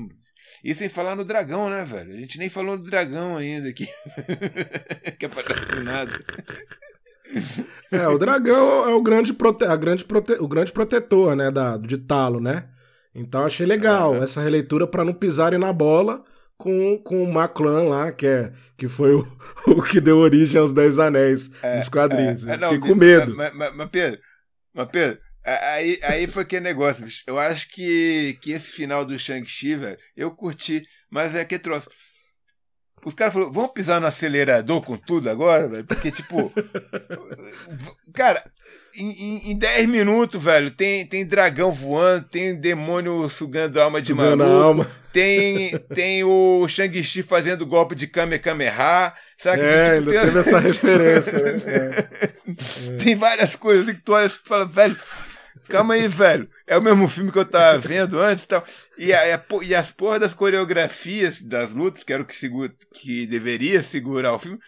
E 0.63 0.75
sem 0.75 0.89
falar 0.89 1.15
no 1.15 1.25
dragão, 1.25 1.71
né, 1.71 1.83
velho? 1.83 2.13
A 2.13 2.17
gente 2.17 2.37
nem 2.37 2.49
falou 2.49 2.77
do 2.77 2.83
dragão 2.83 3.35
ainda 3.35 3.67
aqui. 3.67 3.87
que 5.17 5.25
aparece 5.25 5.79
nada. 5.83 6.11
É, 7.91 8.07
o 8.09 8.19
dragão 8.19 8.87
é 8.87 8.93
o 8.93 9.01
grande, 9.01 9.33
prote... 9.33 9.63
a 9.63 9.75
grande 9.75 10.05
prote... 10.05 10.33
o 10.33 10.47
grande 10.47 10.71
protetor, 10.71 11.35
né, 11.35 11.49
da... 11.49 11.77
de 11.77 11.97
Talo, 11.97 12.39
né? 12.39 12.69
Então 13.15 13.43
achei 13.43 13.65
legal 13.65 14.17
é. 14.17 14.19
essa 14.19 14.39
releitura 14.39 14.85
para 14.85 15.03
não 15.03 15.15
pisarem 15.15 15.57
na 15.57 15.73
bola 15.73 16.23
com, 16.59 16.95
com 16.99 17.23
o 17.23 17.33
Maclan 17.33 17.89
lá, 17.89 18.11
que, 18.11 18.27
é, 18.27 18.53
que 18.77 18.87
foi 18.87 19.15
o, 19.15 19.27
o 19.65 19.81
que 19.81 19.99
deu 19.99 20.17
origem 20.17 20.61
aos 20.61 20.73
Dez 20.73 20.99
Anéis 20.99 21.49
é, 21.63 21.77
dos 21.77 21.89
quadrinhos. 21.89 22.45
É, 22.45 22.53
é, 22.53 22.57
não, 22.57 22.69
Fiquei 22.69 22.87
com 22.87 22.95
medo. 22.95 23.35
Mas, 23.35 23.51
mas, 23.55 23.75
mas, 23.75 23.89
Pedro, 23.89 24.19
mas 24.73 24.89
Pedro, 24.91 25.19
Aí, 25.43 25.99
aí 26.03 26.27
foi 26.27 26.43
aquele 26.43 26.63
negócio, 26.63 27.03
bicho. 27.03 27.23
Eu 27.25 27.39
acho 27.39 27.67
que, 27.69 28.37
que 28.41 28.51
esse 28.51 28.67
final 28.67 29.03
do 29.03 29.17
Shang-Chi, 29.17 29.75
velho, 29.75 29.97
eu 30.15 30.29
curti, 30.31 30.83
mas 31.09 31.35
é 31.35 31.43
que 31.43 31.57
troço. 31.57 31.89
Os 33.03 33.15
caras 33.15 33.33
falaram, 33.33 33.51
vamos 33.51 33.71
pisar 33.71 33.99
no 33.99 34.05
acelerador 34.05 34.83
com 34.83 34.95
tudo 34.95 35.27
agora, 35.31 35.67
velho? 35.67 35.83
Porque, 35.83 36.11
tipo. 36.11 36.53
cara, 38.13 38.43
em 38.95 39.57
10 39.57 39.89
minutos, 39.89 40.41
velho, 40.41 40.69
tem, 40.69 41.07
tem 41.07 41.25
dragão 41.25 41.71
voando, 41.71 42.27
tem 42.27 42.53
demônio 42.53 43.27
sugando 43.27 43.81
alma 43.81 43.99
sugando 43.99 44.37
de 44.37 44.43
maluco. 44.43 44.63
Alma. 44.63 45.00
Tem, 45.11 45.77
tem 45.93 46.23
o 46.23 46.67
Shang-Chi 46.67 47.21
fazendo 47.23 47.65
golpe 47.65 47.95
de 47.95 48.07
Kamehameha. 48.07 49.13
Sabe? 49.37 49.61
É, 49.61 49.97
tipo, 49.97 50.11
tem... 50.11 50.19
teve 50.21 50.39
essa 50.39 50.59
referência. 50.59 51.39
Né? 51.39 51.61
É. 52.51 52.97
Tem 52.97 53.15
várias 53.15 53.55
coisas 53.55 53.85
que 53.85 54.01
tu 54.01 54.13
olha 54.13 54.25
e 54.25 54.29
fala, 54.29 54.65
velho 54.65 54.97
calma 55.71 55.93
aí, 55.93 56.07
velho. 56.07 56.49
É 56.67 56.77
o 56.77 56.81
mesmo 56.81 57.07
filme 57.07 57.31
que 57.31 57.39
eu 57.39 57.45
tava 57.45 57.79
vendo 57.79 58.19
antes 58.19 58.43
e 58.43 58.47
tal. 58.47 58.63
E, 58.97 59.13
a, 59.13 59.43
e 59.63 59.73
as 59.73 59.91
porra 59.91 60.19
das 60.19 60.33
coreografias 60.33 61.41
das 61.41 61.73
lutas, 61.73 62.03
que 62.03 62.13
era 62.13 62.21
o 62.21 62.25
que, 62.25 62.35
segura, 62.35 62.73
que 62.93 63.25
deveria 63.25 63.81
segurar 63.81 64.33
o 64.33 64.39
filme, 64.39 64.59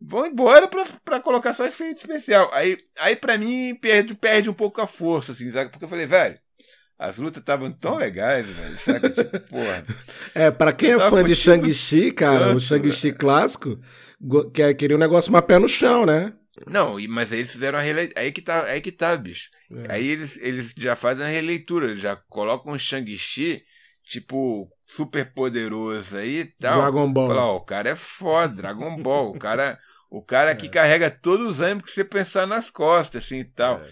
vão 0.00 0.26
embora 0.26 0.66
pra, 0.66 0.84
pra 1.04 1.20
colocar 1.20 1.54
só 1.54 1.64
efeito 1.64 2.00
especial. 2.00 2.50
Aí, 2.52 2.78
aí 2.98 3.16
pra 3.16 3.38
mim, 3.38 3.74
perde, 3.80 4.14
perde 4.14 4.50
um 4.50 4.54
pouco 4.54 4.80
a 4.80 4.86
força, 4.86 5.32
assim, 5.32 5.50
sabe? 5.50 5.70
Porque 5.70 5.84
eu 5.84 5.88
falei, 5.88 6.06
velho. 6.06 6.38
As 6.98 7.16
lutas 7.16 7.40
estavam 7.40 7.70
tão 7.70 7.96
legais, 7.96 8.44
velho. 8.44 8.78
Sabe? 8.78 9.10
Tipo, 9.14 9.40
porra. 9.40 9.84
É, 10.34 10.50
pra 10.50 10.72
quem 10.72 10.92
é 10.92 10.98
fã 10.98 11.22
de 11.22 11.34
Shang-Chi, 11.34 12.10
cara, 12.10 12.46
tanto, 12.46 12.56
o 12.56 12.60
Shang-Chi 12.60 13.12
clássico, 13.12 13.78
queria 14.76 14.96
um 14.96 15.00
negócio 15.00 15.30
mais 15.30 15.44
pé 15.44 15.58
no 15.58 15.68
chão, 15.68 16.04
né? 16.04 16.32
Não, 16.66 16.96
mas 17.08 17.32
aí 17.32 17.38
eles 17.38 17.52
fizeram 17.52 17.78
a 17.78 17.82
releitura. 17.82 18.20
Aí 18.20 18.32
que 18.32 18.42
tá, 18.42 18.64
aí 18.64 18.80
que 18.80 18.90
tá, 18.90 19.16
bicho. 19.16 19.48
É. 19.70 19.94
Aí 19.94 20.08
eles, 20.08 20.36
eles 20.38 20.74
já 20.76 20.96
fazem 20.96 21.24
a 21.24 21.28
releitura, 21.28 21.90
eles 21.90 22.02
já 22.02 22.16
colocam 22.28 22.72
o 22.72 22.78
Shang-Chi, 22.78 23.62
tipo, 24.02 24.68
super 24.84 25.32
poderoso 25.32 26.16
aí 26.16 26.40
e 26.40 26.44
tal. 26.46 26.80
Dragon 26.80 27.12
Ball. 27.12 27.28
Fala, 27.28 27.44
ó, 27.44 27.56
o 27.56 27.64
cara 27.64 27.90
é 27.90 27.94
foda, 27.94 28.54
Dragon 28.56 29.00
Ball. 29.00 29.30
o 29.30 29.38
cara, 29.38 29.78
o 30.10 30.20
cara 30.20 30.50
é. 30.52 30.54
que 30.56 30.68
carrega 30.68 31.10
todos 31.10 31.46
os 31.46 31.60
ânimos 31.60 31.84
que 31.84 31.92
você 31.92 32.04
pensar 32.04 32.44
nas 32.44 32.70
costas, 32.70 33.24
assim 33.24 33.38
e 33.38 33.44
tal. 33.44 33.80
É. 33.80 33.88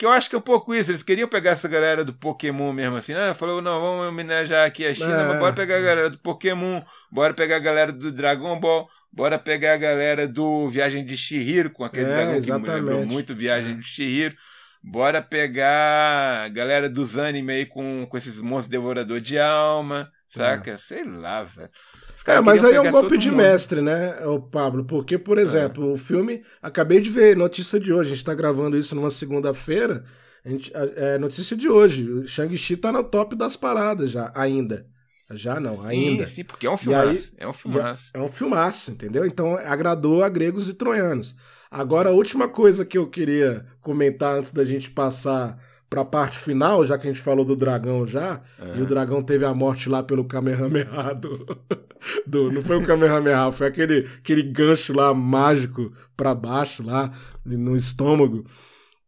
que 0.00 0.06
eu 0.06 0.10
acho 0.10 0.30
que 0.30 0.34
é 0.34 0.38
um 0.38 0.40
pouco 0.40 0.74
isso. 0.74 0.90
Eles 0.90 1.02
queriam 1.02 1.28
pegar 1.28 1.50
essa 1.50 1.68
galera 1.68 2.02
do 2.02 2.14
Pokémon 2.14 2.72
mesmo 2.72 2.96
assim. 2.96 3.12
Ah, 3.12 3.34
falou, 3.34 3.60
não, 3.60 3.78
vamos 3.78 4.08
homenagear 4.08 4.66
aqui 4.66 4.86
a 4.86 4.94
China, 4.94 5.12
é. 5.12 5.28
mas 5.28 5.38
bora 5.38 5.52
pegar 5.52 5.76
a 5.76 5.80
galera 5.80 6.08
do 6.08 6.16
Pokémon, 6.16 6.80
bora 7.12 7.34
pegar 7.34 7.56
a 7.56 7.58
galera 7.58 7.92
do 7.92 8.10
Dragon 8.10 8.58
Ball, 8.58 8.88
bora 9.12 9.38
pegar 9.38 9.74
a 9.74 9.76
galera 9.76 10.26
do 10.26 10.70
Viagem 10.70 11.04
de 11.04 11.18
Shihiro, 11.18 11.68
com 11.68 11.84
aquele 11.84 12.10
é, 12.10 12.14
dragão 12.14 12.34
exatamente. 12.34 12.64
que 12.64 12.70
me 12.70 12.80
lembrou 12.80 13.06
muito 13.06 13.34
Viagem 13.34 13.72
é. 13.72 13.74
de 13.74 13.84
Shihiro. 13.84 14.34
Bora 14.82 15.20
pegar 15.20 16.44
a 16.46 16.48
galera 16.48 16.88
dos 16.88 17.18
anime 17.18 17.52
aí 17.52 17.66
com, 17.66 18.06
com 18.08 18.16
esses 18.16 18.38
monstros 18.38 18.68
devorador 18.68 19.20
de 19.20 19.38
alma, 19.38 20.10
saca? 20.30 20.70
É. 20.70 20.76
Sei 20.78 21.04
lá, 21.04 21.42
velho. 21.42 21.68
É, 22.26 22.40
mas 22.40 22.64
aí 22.64 22.74
é 22.74 22.80
um 22.80 22.90
golpe 22.90 23.16
de 23.16 23.30
mundo. 23.30 23.38
mestre, 23.38 23.80
né, 23.80 24.24
o 24.26 24.40
Pablo? 24.40 24.84
Porque, 24.84 25.16
por 25.18 25.38
é. 25.38 25.42
exemplo, 25.42 25.90
é. 25.90 25.92
o 25.92 25.96
filme. 25.96 26.42
Acabei 26.60 27.00
de 27.00 27.10
ver, 27.10 27.36
notícia 27.36 27.80
de 27.80 27.92
hoje. 27.92 28.12
A 28.12 28.14
gente 28.14 28.24
tá 28.24 28.34
gravando 28.34 28.76
isso 28.76 28.94
numa 28.94 29.10
segunda-feira. 29.10 30.04
É 30.96 31.18
notícia 31.18 31.56
de 31.56 31.68
hoje. 31.68 32.10
O 32.10 32.26
Shang-Chi 32.26 32.76
tá 32.76 32.90
no 32.90 33.04
top 33.04 33.36
das 33.36 33.56
paradas 33.56 34.10
já, 34.10 34.32
ainda. 34.34 34.86
Já 35.32 35.60
não, 35.60 35.80
ainda. 35.84 36.26
Sim, 36.26 36.44
porque 36.44 36.66
é 36.66 36.70
um 36.70 36.76
filmaço. 36.76 37.08
Aí, 37.08 37.44
é 37.44 37.46
um 37.46 37.52
filmaço. 37.52 38.10
É 38.12 38.20
um 38.20 38.28
filmaço, 38.28 38.90
entendeu? 38.90 39.24
Então 39.24 39.54
agradou 39.54 40.24
a 40.24 40.28
gregos 40.28 40.68
e 40.68 40.74
troianos. 40.74 41.36
Agora, 41.70 42.08
a 42.08 42.12
última 42.12 42.48
coisa 42.48 42.84
que 42.84 42.98
eu 42.98 43.08
queria 43.08 43.64
comentar 43.80 44.36
antes 44.36 44.52
da 44.52 44.64
gente 44.64 44.90
passar 44.90 45.56
pra 45.90 46.04
parte 46.04 46.38
final, 46.38 46.86
já 46.86 46.96
que 46.96 47.08
a 47.08 47.10
gente 47.10 47.20
falou 47.20 47.44
do 47.44 47.56
dragão 47.56 48.06
já, 48.06 48.40
é. 48.60 48.78
e 48.78 48.82
o 48.82 48.86
dragão 48.86 49.20
teve 49.20 49.44
a 49.44 49.52
morte 49.52 49.88
lá 49.88 50.04
pelo 50.04 50.24
Kamehameha 50.24 51.12
do, 51.14 51.58
do 52.24 52.52
não 52.52 52.62
foi 52.62 52.76
o 52.76 52.86
Kamehameha, 52.86 53.50
foi 53.50 53.66
aquele, 53.66 54.08
aquele 54.18 54.44
gancho 54.44 54.92
lá 54.92 55.12
mágico 55.12 55.92
pra 56.16 56.32
baixo 56.32 56.84
lá, 56.84 57.12
no 57.44 57.76
estômago. 57.76 58.46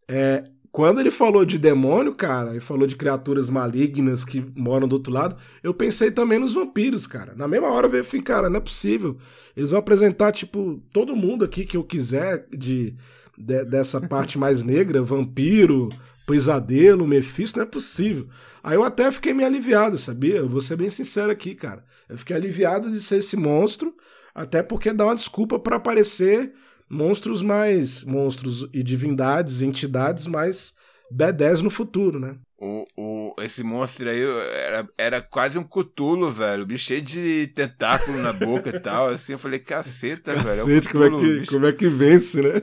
É, 0.08 0.44
quando 0.72 1.00
ele 1.00 1.10
falou 1.10 1.44
de 1.44 1.58
demônio, 1.58 2.14
cara, 2.14 2.56
e 2.56 2.60
falou 2.60 2.86
de 2.86 2.96
criaturas 2.96 3.48
malignas 3.48 4.24
que 4.24 4.44
moram 4.56 4.88
do 4.88 4.94
outro 4.94 5.12
lado, 5.12 5.36
eu 5.62 5.74
pensei 5.74 6.10
também 6.10 6.38
nos 6.38 6.54
vampiros, 6.54 7.06
cara. 7.06 7.34
Na 7.36 7.46
mesma 7.46 7.70
hora 7.70 7.86
eu 7.86 8.04
falei, 8.04 8.22
cara, 8.22 8.48
não 8.48 8.56
é 8.56 8.60
possível. 8.60 9.18
Eles 9.56 9.70
vão 9.70 9.78
apresentar, 9.78 10.32
tipo, 10.32 10.82
todo 10.90 11.14
mundo 11.14 11.44
aqui 11.44 11.66
que 11.66 11.76
eu 11.76 11.84
quiser 11.84 12.48
de, 12.50 12.96
de 13.36 13.64
dessa 13.66 14.00
parte 14.08 14.38
mais 14.38 14.62
negra, 14.62 15.02
vampiro, 15.02 15.90
pesadelo, 16.32 17.06
Mephisto, 17.06 17.58
não 17.58 17.64
é 17.64 17.68
possível. 17.68 18.26
Aí 18.62 18.74
eu 18.74 18.82
até 18.82 19.12
fiquei 19.12 19.34
meio 19.34 19.46
aliviado, 19.46 19.98
sabia? 19.98 20.36
Eu 20.36 20.48
vou 20.48 20.62
ser 20.62 20.76
bem 20.76 20.88
sincero 20.88 21.30
aqui, 21.30 21.54
cara. 21.54 21.84
Eu 22.08 22.16
fiquei 22.16 22.34
aliviado 22.34 22.90
de 22.90 23.02
ser 23.02 23.18
esse 23.18 23.36
monstro, 23.36 23.94
até 24.34 24.62
porque 24.62 24.94
dá 24.94 25.04
uma 25.04 25.14
desculpa 25.14 25.58
para 25.58 25.76
aparecer 25.76 26.54
monstros 26.88 27.42
mais. 27.42 28.02
monstros 28.04 28.66
e 28.72 28.82
divindades, 28.82 29.60
entidades 29.60 30.26
mais 30.26 30.74
B10 31.14 31.60
no 31.60 31.70
futuro, 31.70 32.18
né? 32.18 32.36
O, 32.64 32.86
o, 32.96 33.34
esse 33.42 33.64
monstro 33.64 34.08
aí 34.08 34.22
era, 34.22 34.88
era 34.96 35.20
quase 35.20 35.58
um 35.58 35.64
cutulo, 35.64 36.30
velho. 36.30 36.64
Bicho 36.64 36.84
cheio 36.84 37.02
de 37.02 37.50
tentáculo 37.56 38.22
na 38.22 38.32
boca 38.32 38.70
e 38.70 38.78
tal. 38.78 39.08
Assim, 39.08 39.32
eu 39.32 39.38
falei, 39.40 39.58
caceta, 39.58 40.32
Cacete, 40.32 40.88
velho. 40.92 41.04
É 41.04 41.10
como, 41.10 41.24
é 41.26 41.40
que, 41.40 41.46
como 41.46 41.66
é 41.66 41.72
que 41.72 41.88
vence, 41.88 42.40
né? 42.40 42.62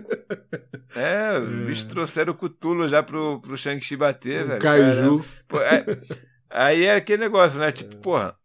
É, 0.95 1.37
os 1.37 1.53
é. 1.53 1.65
bichos 1.65 1.83
trouxeram 1.83 2.31
o 2.31 2.37
cutulo 2.37 2.87
já 2.87 3.03
pro, 3.03 3.41
pro 3.41 3.57
Shang-Chi 3.57 3.97
bater, 3.97 4.45
o 4.45 4.47
velho. 4.47 4.61
Kaiju. 4.61 5.25
Pô, 5.49 5.59
é, 5.59 5.85
aí 6.49 6.85
é 6.85 6.95
aquele 6.95 7.23
negócio, 7.23 7.59
né? 7.59 7.69
Tipo, 7.69 7.97
porra, 7.97 8.38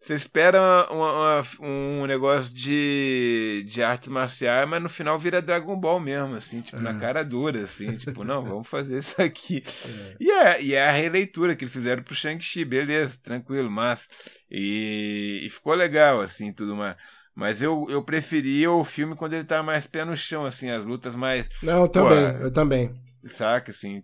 você 0.00 0.14
espera 0.14 0.58
uma, 0.58 0.90
uma, 0.90 1.44
um 1.60 2.06
negócio 2.06 2.52
de, 2.54 3.62
de 3.66 3.82
arte 3.82 4.08
marcial, 4.08 4.66
mas 4.66 4.82
no 4.82 4.88
final 4.88 5.18
vira 5.18 5.42
Dragon 5.42 5.78
Ball 5.78 6.00
mesmo, 6.00 6.34
assim, 6.34 6.62
tipo, 6.62 6.78
é. 6.78 6.80
na 6.80 6.94
cara 6.94 7.22
dura, 7.22 7.60
assim, 7.60 7.96
tipo, 7.96 8.24
não, 8.24 8.42
vamos 8.42 8.66
fazer 8.66 8.98
isso 8.98 9.20
aqui. 9.20 9.62
É. 9.86 10.16
E, 10.18 10.30
é, 10.30 10.62
e 10.62 10.74
é 10.74 10.88
a 10.88 10.90
releitura 10.90 11.54
que 11.54 11.64
eles 11.64 11.72
fizeram 11.72 12.02
pro 12.02 12.14
Shang-Chi, 12.14 12.64
beleza, 12.64 13.18
tranquilo, 13.22 13.70
mas. 13.70 14.08
E, 14.50 15.42
e 15.44 15.50
ficou 15.50 15.74
legal, 15.74 16.22
assim, 16.22 16.50
tudo 16.50 16.74
mais. 16.74 16.96
Mas 17.34 17.60
eu, 17.62 17.86
eu 17.90 18.02
preferia 18.02 18.70
o 18.70 18.84
filme 18.84 19.14
quando 19.14 19.34
ele 19.34 19.44
tá 19.44 19.62
mais 19.62 19.86
pé 19.86 20.04
no 20.04 20.16
chão, 20.16 20.46
assim, 20.46 20.70
as 20.70 20.84
lutas 20.84 21.14
mais. 21.14 21.46
Não, 21.62 21.82
eu 21.82 21.88
também, 21.88 22.32
pô, 22.32 22.44
eu 22.44 22.50
também. 22.50 23.09
Saca, 23.26 23.70
assim. 23.70 24.02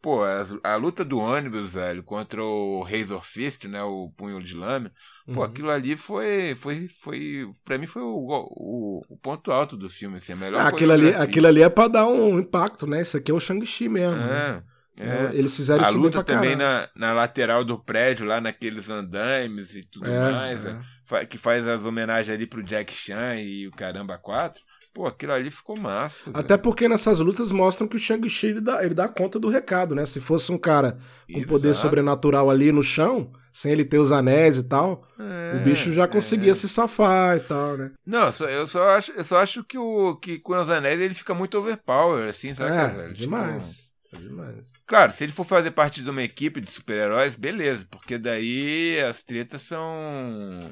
Pô, 0.00 0.22
a, 0.22 0.44
a, 0.62 0.76
luta 0.76 1.04
do 1.04 1.18
ônibus, 1.18 1.72
velho, 1.72 2.02
contra 2.02 2.42
o 2.42 2.82
Razor 2.82 3.22
Fist, 3.22 3.64
né? 3.64 3.82
O 3.82 4.10
punho 4.16 4.42
de 4.42 4.54
lâmina. 4.54 4.92
Pô, 5.26 5.40
uhum. 5.40 5.42
aquilo 5.42 5.70
ali 5.70 5.96
foi. 5.96 6.54
foi, 6.54 6.86
foi 6.88 7.50
pra 7.64 7.78
mim 7.78 7.86
foi 7.86 8.02
o, 8.02 8.14
o, 8.16 9.02
o 9.08 9.16
ponto 9.16 9.50
alto 9.50 9.76
do 9.76 9.88
filme, 9.88 10.18
assim, 10.18 10.34
a 10.34 10.36
melhor 10.36 10.60
ah, 10.60 10.68
aquilo 10.68 10.92
ali, 10.92 11.08
aquilo 11.14 11.46
ali 11.46 11.62
é 11.62 11.68
pra 11.68 11.88
dar 11.88 12.06
um 12.06 12.38
impacto, 12.38 12.86
né? 12.86 13.02
Isso 13.02 13.16
aqui 13.16 13.30
é 13.30 13.34
o 13.34 13.40
Shang-Chi 13.40 13.88
mesmo. 13.88 14.16
É. 14.16 14.26
Né? 14.26 14.62
É. 14.96 15.30
Eles 15.34 15.56
fizeram 15.56 15.84
a 15.84 15.88
isso 15.88 15.98
luta 15.98 16.22
também 16.22 16.54
na, 16.54 16.88
na 16.94 17.12
lateral 17.12 17.64
do 17.64 17.78
prédio, 17.78 18.24
lá 18.24 18.40
naqueles 18.40 18.88
andames 18.88 19.74
e 19.74 19.82
tudo 19.82 20.06
é, 20.06 20.32
mais, 20.32 20.64
é. 20.64 20.80
É, 21.10 21.26
que 21.26 21.36
faz 21.36 21.66
as 21.66 21.84
homenagens 21.84 22.32
ali 22.32 22.46
pro 22.46 22.62
Jack 22.62 22.92
Chan 22.92 23.36
e 23.36 23.66
o 23.66 23.72
Caramba 23.72 24.16
4. 24.16 24.62
Pô, 24.94 25.08
aquilo 25.08 25.32
ali 25.32 25.50
ficou 25.50 25.76
massa. 25.76 26.30
Até 26.32 26.56
porque 26.56 26.88
nessas 26.88 27.18
lutas 27.18 27.50
mostram 27.50 27.88
que 27.88 27.96
o 27.96 27.98
Shang-Chi 27.98 28.46
ele 28.46 28.60
dá, 28.60 28.84
ele 28.84 28.94
dá 28.94 29.08
conta 29.08 29.40
do 29.40 29.48
recado, 29.48 29.92
né? 29.92 30.06
Se 30.06 30.20
fosse 30.20 30.52
um 30.52 30.56
cara 30.56 30.92
com 31.26 31.38
Exato. 31.38 31.48
poder 31.48 31.74
sobrenatural 31.74 32.48
ali 32.48 32.70
no 32.70 32.80
chão, 32.80 33.32
sem 33.52 33.72
ele 33.72 33.84
ter 33.84 33.98
os 33.98 34.12
anéis 34.12 34.56
e 34.56 34.62
tal, 34.62 35.04
é, 35.18 35.56
o 35.56 35.64
bicho 35.64 35.92
já 35.92 36.06
conseguia 36.06 36.52
é. 36.52 36.54
se 36.54 36.68
safar 36.68 37.36
e 37.36 37.40
tal, 37.40 37.76
né? 37.76 37.90
Não, 38.06 38.30
eu 38.48 38.68
só 38.68 38.90
acho, 38.90 39.10
eu 39.10 39.24
só 39.24 39.38
acho 39.38 39.64
que, 39.64 39.76
o, 39.76 40.14
que 40.14 40.38
com 40.38 40.56
os 40.56 40.70
anéis 40.70 41.00
ele 41.00 41.12
fica 41.12 41.34
muito 41.34 41.58
overpower, 41.58 42.28
assim, 42.28 42.54
sabe? 42.54 42.76
É, 42.76 42.88
velho? 42.88 43.14
demais. 43.14 43.80
Tipo, 44.08 44.22
demais. 44.22 44.74
Claro, 44.86 45.10
se 45.12 45.24
ele 45.24 45.32
for 45.32 45.44
fazer 45.44 45.72
parte 45.72 46.04
de 46.04 46.10
uma 46.10 46.22
equipe 46.22 46.60
de 46.60 46.70
super-heróis, 46.70 47.34
beleza, 47.34 47.84
porque 47.90 48.16
daí 48.16 49.00
as 49.00 49.24
tretas 49.24 49.62
são 49.62 50.70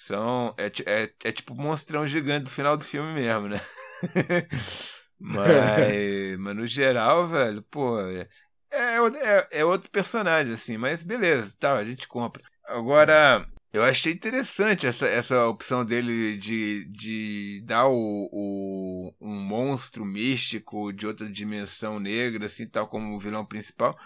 são. 0.00 0.54
É, 0.56 0.66
é, 0.86 1.12
é 1.24 1.32
tipo 1.32 1.52
um 1.54 1.56
monstrão 1.56 2.06
gigante 2.06 2.44
do 2.44 2.50
final 2.50 2.76
do 2.76 2.84
filme 2.84 3.12
mesmo, 3.12 3.48
né? 3.48 3.60
mas, 5.18 6.38
mas 6.38 6.56
no 6.56 6.66
geral, 6.66 7.28
velho, 7.28 7.62
pô. 7.70 7.98
É, 8.00 8.28
é, 8.72 9.48
é, 9.60 9.64
outro 9.64 9.90
personagem, 9.90 10.52
assim, 10.52 10.76
mas 10.76 11.02
beleza, 11.02 11.54
tá, 11.58 11.76
a 11.76 11.84
gente 11.84 12.06
compra. 12.06 12.42
Agora, 12.64 13.46
eu 13.72 13.82
achei 13.82 14.12
interessante 14.12 14.86
essa, 14.86 15.06
essa 15.06 15.46
opção 15.46 15.84
dele 15.84 16.36
de, 16.36 16.84
de 16.90 17.62
dar 17.64 17.88
o, 17.88 18.28
o, 18.32 19.14
um 19.20 19.34
monstro 19.34 20.04
místico 20.04 20.92
de 20.92 21.06
outra 21.06 21.28
dimensão 21.28 21.98
negra, 21.98 22.46
assim, 22.46 22.66
tal 22.66 22.88
como 22.88 23.14
o 23.14 23.18
vilão 23.18 23.44
principal 23.44 23.98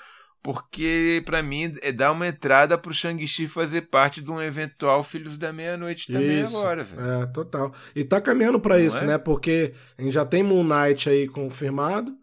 porque 0.44 1.22
para 1.24 1.42
mim 1.42 1.72
é 1.80 1.90
dar 1.90 2.12
uma 2.12 2.28
entrada 2.28 2.76
pro 2.76 2.92
Shang-Chi 2.92 3.48
fazer 3.48 3.80
parte 3.80 4.20
de 4.20 4.30
um 4.30 4.42
eventual 4.42 5.02
Filhos 5.02 5.38
da 5.38 5.54
Meia-Noite 5.54 6.12
também 6.12 6.42
isso, 6.42 6.54
agora, 6.58 6.84
velho. 6.84 7.22
É, 7.22 7.26
total. 7.28 7.72
E 7.96 8.04
tá 8.04 8.20
caminhando 8.20 8.60
para 8.60 8.78
isso, 8.78 9.04
é? 9.04 9.06
né? 9.06 9.18
Porque 9.18 9.72
a 9.96 10.02
gente 10.02 10.12
já 10.12 10.26
tem 10.26 10.42
Moon 10.42 10.62
Knight 10.62 11.08
aí 11.08 11.26
confirmado. 11.26 12.14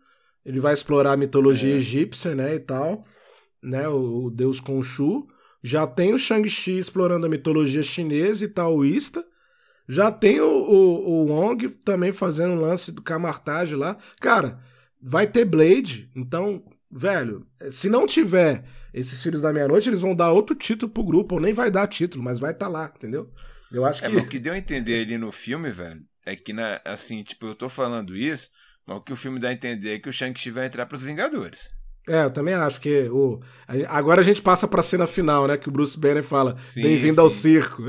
Ele 0.45 0.59
vai 0.59 0.71
explorar 0.71 1.13
a 1.13 1.17
mitologia 1.17 1.73
é. 1.73 1.77
egípcia, 1.77 2.35
né, 2.35 2.53
e 2.53 2.59
tal, 2.59 3.03
né, 3.61 3.87
o, 3.89 4.25
o 4.25 4.29
deus 4.29 4.59
Khonshu. 4.59 5.27
Já 5.63 5.87
tem 5.87 6.13
o 6.13 6.19
Shang-Chi 6.19 6.77
explorando 6.77 7.25
a 7.25 7.29
mitologia 7.29 7.81
chinesa 7.81 8.45
e 8.45 8.47
taoísta. 8.47 9.25
Já 9.89 10.11
tem 10.11 10.39
o, 10.39 10.47
o, 10.47 11.09
o 11.09 11.25
Wong 11.25 11.69
também 11.69 12.11
fazendo 12.11 12.53
um 12.53 12.61
lance 12.61 12.91
do 12.91 13.01
Camartage 13.01 13.75
lá. 13.75 13.97
Cara, 14.19 14.59
vai 15.01 15.25
ter 15.25 15.43
Blade, 15.43 16.07
então 16.15 16.63
velho, 16.91 17.47
se 17.71 17.89
não 17.89 18.05
tiver 18.05 18.63
esses 18.93 19.21
Filhos 19.21 19.41
da 19.41 19.53
Meia-Noite, 19.53 19.89
eles 19.89 20.01
vão 20.01 20.15
dar 20.15 20.31
outro 20.31 20.55
título 20.55 20.91
pro 20.91 21.03
grupo, 21.03 21.35
ou 21.35 21.41
nem 21.41 21.53
vai 21.53 21.71
dar 21.71 21.87
título, 21.87 22.23
mas 22.23 22.39
vai 22.39 22.51
estar 22.51 22.65
tá 22.65 22.71
lá, 22.71 22.91
entendeu? 22.95 23.31
Eu 23.71 23.85
acho 23.85 24.03
é, 24.03 24.09
que. 24.09 24.15
o 24.15 24.27
que 24.27 24.39
deu 24.39 24.53
a 24.53 24.57
entender 24.57 25.01
ali 25.01 25.17
no 25.17 25.31
filme, 25.31 25.71
velho, 25.71 26.03
é 26.25 26.35
que, 26.35 26.51
na, 26.51 26.81
assim, 26.83 27.23
tipo, 27.23 27.47
eu 27.47 27.55
tô 27.55 27.69
falando 27.69 28.15
isso, 28.15 28.49
mas 28.85 28.97
o 28.97 29.01
que 29.01 29.13
o 29.13 29.15
filme 29.15 29.39
dá 29.39 29.49
a 29.49 29.53
entender 29.53 29.95
é 29.95 29.99
que 29.99 30.09
o 30.09 30.13
Shang-Chi 30.13 30.51
vai 30.51 30.67
entrar 30.67 30.85
pros 30.85 31.01
Vingadores. 31.01 31.69
É, 32.09 32.23
eu 32.23 32.31
também 32.31 32.53
acho 32.53 32.81
que 32.81 33.07
o 33.09 33.39
agora 33.87 34.21
a 34.21 34.23
gente 34.23 34.41
passa 34.41 34.67
para 34.67 34.79
a 34.79 34.83
cena 34.83 35.05
final, 35.05 35.47
né, 35.47 35.55
que 35.55 35.69
o 35.69 35.71
Bruce 35.71 35.99
Banner 35.99 36.23
fala: 36.23 36.57
"Bem-vindo 36.75 37.21
ao 37.21 37.29
circo". 37.29 37.83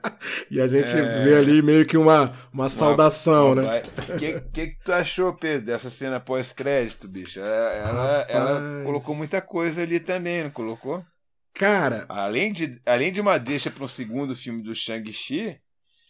e 0.50 0.60
a 0.60 0.66
gente 0.66 0.88
é... 0.88 1.24
vê 1.24 1.36
ali 1.36 1.60
meio 1.60 1.84
que 1.86 1.96
uma, 1.96 2.22
uma, 2.22 2.36
uma 2.52 2.68
saudação, 2.70 3.52
uma... 3.52 3.62
né? 3.62 3.82
O 4.08 4.18
que, 4.18 4.40
que, 4.40 4.66
que 4.68 4.84
tu 4.84 4.92
achou, 4.92 5.34
Pedro, 5.34 5.66
dessa 5.66 5.90
cena 5.90 6.18
pós-crédito, 6.18 7.06
bicho? 7.06 7.40
Ela, 7.40 8.26
ela 8.28 8.84
colocou 8.84 9.14
muita 9.14 9.42
coisa 9.42 9.82
ali 9.82 10.00
também, 10.00 10.44
não 10.44 10.50
colocou? 10.50 11.04
Cara, 11.52 12.06
além 12.08 12.52
de 12.52 12.80
além 12.86 13.12
de 13.12 13.20
uma 13.20 13.36
deixa 13.36 13.70
para 13.70 13.84
um 13.84 13.88
segundo 13.88 14.34
filme 14.34 14.62
do 14.62 14.74
Shang-Chi, 14.74 15.60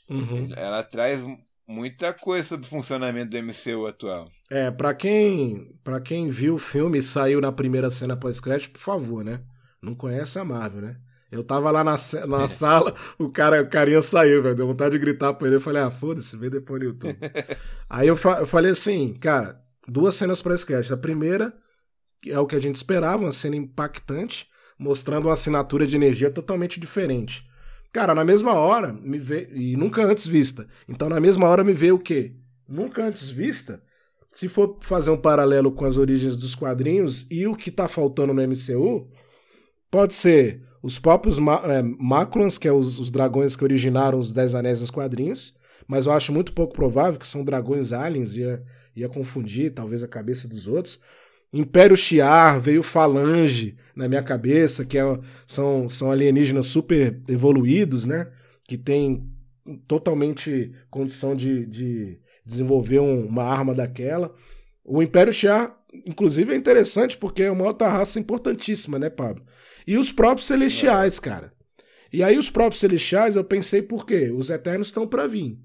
uhum. 0.09 0.53
ela 0.55 0.83
traz 0.83 1.21
muita 1.69 2.15
coisa 2.15 2.49
sobre 2.49 2.67
o 2.67 2.71
funcionamento 2.71 3.31
do 3.31 3.43
MCU 3.43 3.87
atual. 3.87 4.31
É, 4.51 4.71
para 4.71 4.95
quem 4.95 5.79
para 5.85 6.01
quem 6.01 6.29
viu 6.29 6.55
o 6.55 6.59
filme 6.59 6.99
e 6.99 7.03
saiu 7.03 7.41
na 7.41 7.53
primeira 7.53 7.91
cena 7.91 8.17
pós-crédito, 8.17 8.73
por 8.73 8.81
favor, 8.81 9.23
né? 9.23 9.43
Não 9.83 9.95
conhece 9.95 10.39
a 10.39 10.45
Marvel, 10.45 10.81
né? 10.81 10.97
Eu 11.31 11.45
tava 11.45 11.71
lá 11.71 11.85
na, 11.85 11.97
na 12.27 12.45
é. 12.45 12.49
sala, 12.49 12.95
o 13.19 13.31
cara, 13.31 13.63
o 13.63 13.69
carinha 13.69 14.01
saiu, 14.01 14.43
velho. 14.43 14.57
Deu 14.57 14.67
vontade 14.67 14.93
de 14.93 14.99
gritar 14.99 15.35
pra 15.35 15.47
ele. 15.47 15.57
Eu 15.57 15.61
falei, 15.61 15.83
ah, 15.83 15.91
foda-se, 15.91 16.35
vê 16.37 16.49
depois 16.49 16.81
no 16.81 16.89
YouTube. 16.89 17.19
Aí 17.89 18.09
eu, 18.09 18.17
fa 18.17 18.41
eu, 18.41 18.47
falei 18.47 18.73
assim, 18.73 19.13
cara, 19.15 19.61
duas 19.87 20.15
cenas 20.15 20.41
pós-crédito. 20.41 20.95
A 20.95 20.97
primeira, 20.97 21.53
é 22.27 22.39
o 22.39 22.47
que 22.47 22.57
a 22.57 22.61
gente 22.61 22.77
esperava, 22.77 23.25
uma 23.25 23.33
cena 23.33 23.57
impactante, 23.57 24.49
mostrando 24.79 25.27
uma 25.27 25.35
assinatura 25.35 25.87
de 25.87 25.97
energia 25.97 26.31
totalmente 26.31 26.81
diferente. 26.81 27.48
Cara, 27.93 28.15
na 28.15 28.25
mesma 28.25 28.55
hora, 28.55 28.93
me 28.93 29.19
vê. 29.19 29.49
E 29.53 29.77
nunca 29.77 30.05
antes 30.05 30.27
vista. 30.27 30.67
Então, 30.89 31.09
na 31.09 31.21
mesma 31.21 31.49
hora, 31.49 31.65
me 31.65 31.73
vê 31.73 31.91
o 31.91 31.99
quê? 31.99 32.35
Nunca 32.69 33.05
antes 33.05 33.29
vista. 33.31 33.83
Se 34.31 34.49
for 34.49 34.79
fazer 34.83 35.11
um 35.11 35.17
paralelo 35.17 35.73
com 35.73 35.85
as 35.85 35.97
origens 35.97 36.37
dos 36.37 36.55
quadrinhos 36.55 37.27
e 37.31 37.47
o 37.47 37.57
que 37.57 37.71
tá 37.71 37.89
faltando 37.89 38.35
no 38.35 38.43
MCU, 38.43 39.09
pode 39.91 40.15
ser 40.15 40.63
os 40.83 40.99
próprios 40.99 41.39
é, 41.39 41.83
Maculans, 41.83 42.59
que 42.59 42.69
é 42.69 42.73
os, 42.73 42.99
os, 42.99 43.11
dragões 43.11 43.57
que 43.57 43.65
originaram 43.65 44.19
os 44.19 44.33
Dez 44.33 44.55
Anéis 44.55 44.81
nos 44.81 44.91
quadrinhos, 44.91 45.57
mas 45.87 46.07
eu 46.07 46.13
acho 46.13 46.33
muito 46.33 46.53
pouco 46.53 46.75
provável 46.75 47.19
que 47.19 47.27
são 47.27 47.45
dragões 47.45 47.93
aliens, 47.93 48.37
ia, 48.37 48.63
ia 48.95 49.09
confundir 49.09 49.73
talvez 49.73 50.03
a 50.03 50.09
cabeça 50.09 50.47
dos 50.47 50.69
outros. 50.69 51.01
Império 51.53 51.97
Shiar, 51.97 52.61
veio 52.61 52.83
Falange 52.83 53.77
na 53.97 54.09
minha 54.09 54.23
cabeça, 54.23 54.85
que 54.85 54.99
é, 54.99 55.03
são, 55.47 55.89
são 55.89 56.11
alienígenas 56.11 56.67
super 56.67 57.21
evoluídos, 57.29 58.05
né? 58.05 58.31
Que 58.65 58.77
tem 58.77 59.29
totalmente 59.87 60.73
condição 60.91 61.35
de, 61.35 61.67
de 61.67 62.21
desenvolver 62.45 63.01
um, 63.01 63.27
uma 63.27 63.45
arma 63.45 63.75
daquela. 63.75 64.35
O 64.85 65.03
Império 65.03 65.33
Shiar, 65.33 65.77
inclusive, 66.07 66.53
é 66.53 66.57
interessante 66.57 67.17
porque 67.17 67.43
é 67.43 67.51
uma 67.51 67.67
outra 67.67 67.89
raça 67.89 68.19
importantíssima, 68.19 68.99
né, 68.99 69.11
Pablo? 69.11 69.45
E 69.87 69.97
os 69.97 70.13
próprios 70.13 70.47
Celestiais, 70.47 71.19
cara. 71.19 71.53
E 72.13 72.23
aí 72.23 72.39
os 72.39 72.51
próprios 72.51 72.81
Celestiais, 72.81 73.37
eu 73.37 73.45
pensei 73.45 73.83
por 73.83 74.07
quê? 74.07 74.31
Os 74.31 74.49
Eternos 74.51 74.89
estão 74.89 75.07
para 75.07 75.27
vir. 75.27 75.59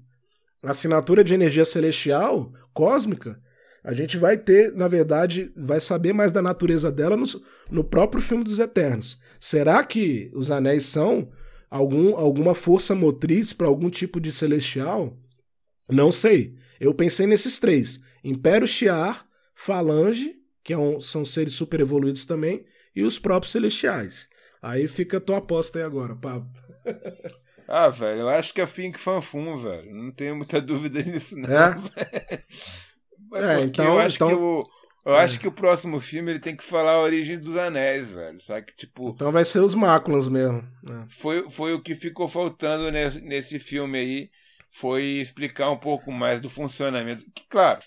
A 0.62 0.70
assinatura 0.70 1.22
de 1.22 1.34
energia 1.34 1.64
celestial, 1.64 2.52
cósmica, 2.72 3.38
a 3.84 3.92
gente 3.92 4.16
vai 4.16 4.38
ter, 4.38 4.72
na 4.74 4.88
verdade, 4.88 5.52
vai 5.54 5.78
saber 5.78 6.14
mais 6.14 6.32
da 6.32 6.40
natureza 6.40 6.90
dela 6.90 7.18
no, 7.18 7.24
no 7.70 7.84
próprio 7.84 8.22
filme 8.22 8.42
dos 8.42 8.58
Eternos. 8.58 9.20
Será 9.38 9.84
que 9.84 10.30
os 10.32 10.50
anéis 10.50 10.86
são 10.86 11.30
algum, 11.68 12.16
alguma 12.16 12.54
força 12.54 12.94
motriz 12.94 13.52
para 13.52 13.66
algum 13.66 13.90
tipo 13.90 14.18
de 14.18 14.32
celestial? 14.32 15.14
Não 15.86 16.10
sei. 16.10 16.54
Eu 16.80 16.94
pensei 16.94 17.26
nesses 17.26 17.60
três: 17.60 18.00
Império 18.24 18.66
Shiar, 18.66 19.26
Falange, 19.54 20.34
que 20.62 20.72
é 20.72 20.78
um, 20.78 20.98
são 20.98 21.22
seres 21.22 21.52
super 21.52 21.78
evoluídos 21.80 22.24
também, 22.24 22.64
e 22.96 23.02
os 23.02 23.18
próprios 23.18 23.52
celestiais. 23.52 24.30
Aí 24.62 24.88
fica 24.88 25.18
a 25.18 25.20
tua 25.20 25.36
aposta 25.36 25.78
aí 25.78 25.84
agora, 25.84 26.16
Pablo. 26.16 26.48
ah, 27.68 27.90
velho, 27.90 28.22
eu 28.22 28.28
acho 28.30 28.54
que 28.54 28.62
é 28.62 28.66
Fink 28.66 28.98
Fanfum, 28.98 29.58
velho. 29.58 29.94
Não 29.94 30.10
tenho 30.10 30.34
muita 30.34 30.58
dúvida 30.62 31.02
nisso, 31.02 31.36
não. 31.36 31.50
É? 31.50 32.42
É, 33.34 33.60
então, 33.60 33.84
eu 33.84 33.98
acho 33.98 34.16
então... 34.16 34.28
que 34.28 34.34
o. 34.34 34.64
Eu 35.04 35.16
é. 35.16 35.22
acho 35.22 35.38
que 35.38 35.46
o 35.46 35.52
próximo 35.52 36.00
filme 36.00 36.32
ele 36.32 36.38
tem 36.38 36.56
que 36.56 36.64
falar 36.64 36.92
a 36.92 37.00
origem 37.00 37.38
dos 37.38 37.56
anéis, 37.58 38.10
velho. 38.10 38.40
Sabe 38.40 38.66
que, 38.66 38.74
tipo. 38.74 39.10
Então 39.10 39.30
vai 39.30 39.44
ser 39.44 39.60
os 39.60 39.74
máculas 39.74 40.28
mesmo. 40.28 40.66
É. 40.86 41.04
Foi, 41.08 41.50
foi 41.50 41.74
o 41.74 41.82
que 41.82 41.94
ficou 41.94 42.26
faltando 42.26 42.90
nesse, 42.90 43.20
nesse 43.20 43.58
filme 43.58 43.98
aí. 43.98 44.30
Foi 44.70 45.02
explicar 45.02 45.70
um 45.70 45.76
pouco 45.76 46.10
mais 46.10 46.40
do 46.40 46.48
funcionamento. 46.48 47.24
Que, 47.32 47.46
claro, 47.48 47.78